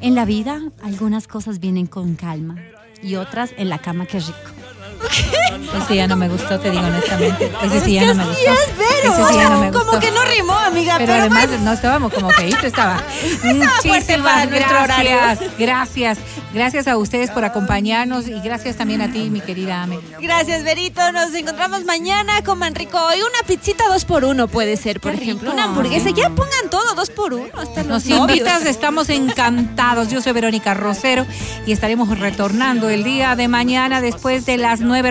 [0.00, 2.56] En la vida, algunas cosas vienen con calma
[3.02, 4.38] y otras en la cama, qué rico.
[5.82, 7.50] Ese ya no me gustó, te digo honestamente.
[7.64, 8.40] Ese sí ya no me gustó.
[8.52, 9.86] Ese sí ya no me gustó.
[9.86, 10.94] Como que no rimó, amiga.
[10.98, 13.02] Pero Pero, además no estábamos como feíto, estaba.
[13.82, 15.16] fuerte para Muchísimas horario.
[15.18, 16.18] gracias, gracias,
[16.54, 19.98] gracias a ustedes por acompañarnos y gracias también a ti, mi querida Ame.
[20.20, 21.00] Gracias, Verito.
[21.12, 22.98] Nos encontramos mañana con Manrico.
[23.16, 25.50] Y una pizzita dos por uno puede ser, por Qué ejemplo.
[25.50, 25.54] rico.
[25.54, 26.10] Una hamburguesa.
[26.10, 27.46] Ya pongan todo dos por uno.
[27.56, 28.38] Hasta los Nos novios.
[28.38, 30.08] invitas, estamos encantados.
[30.10, 31.26] Yo soy Verónica Rosero
[31.66, 35.10] y estaremos retornando el día de mañana después de las nueve.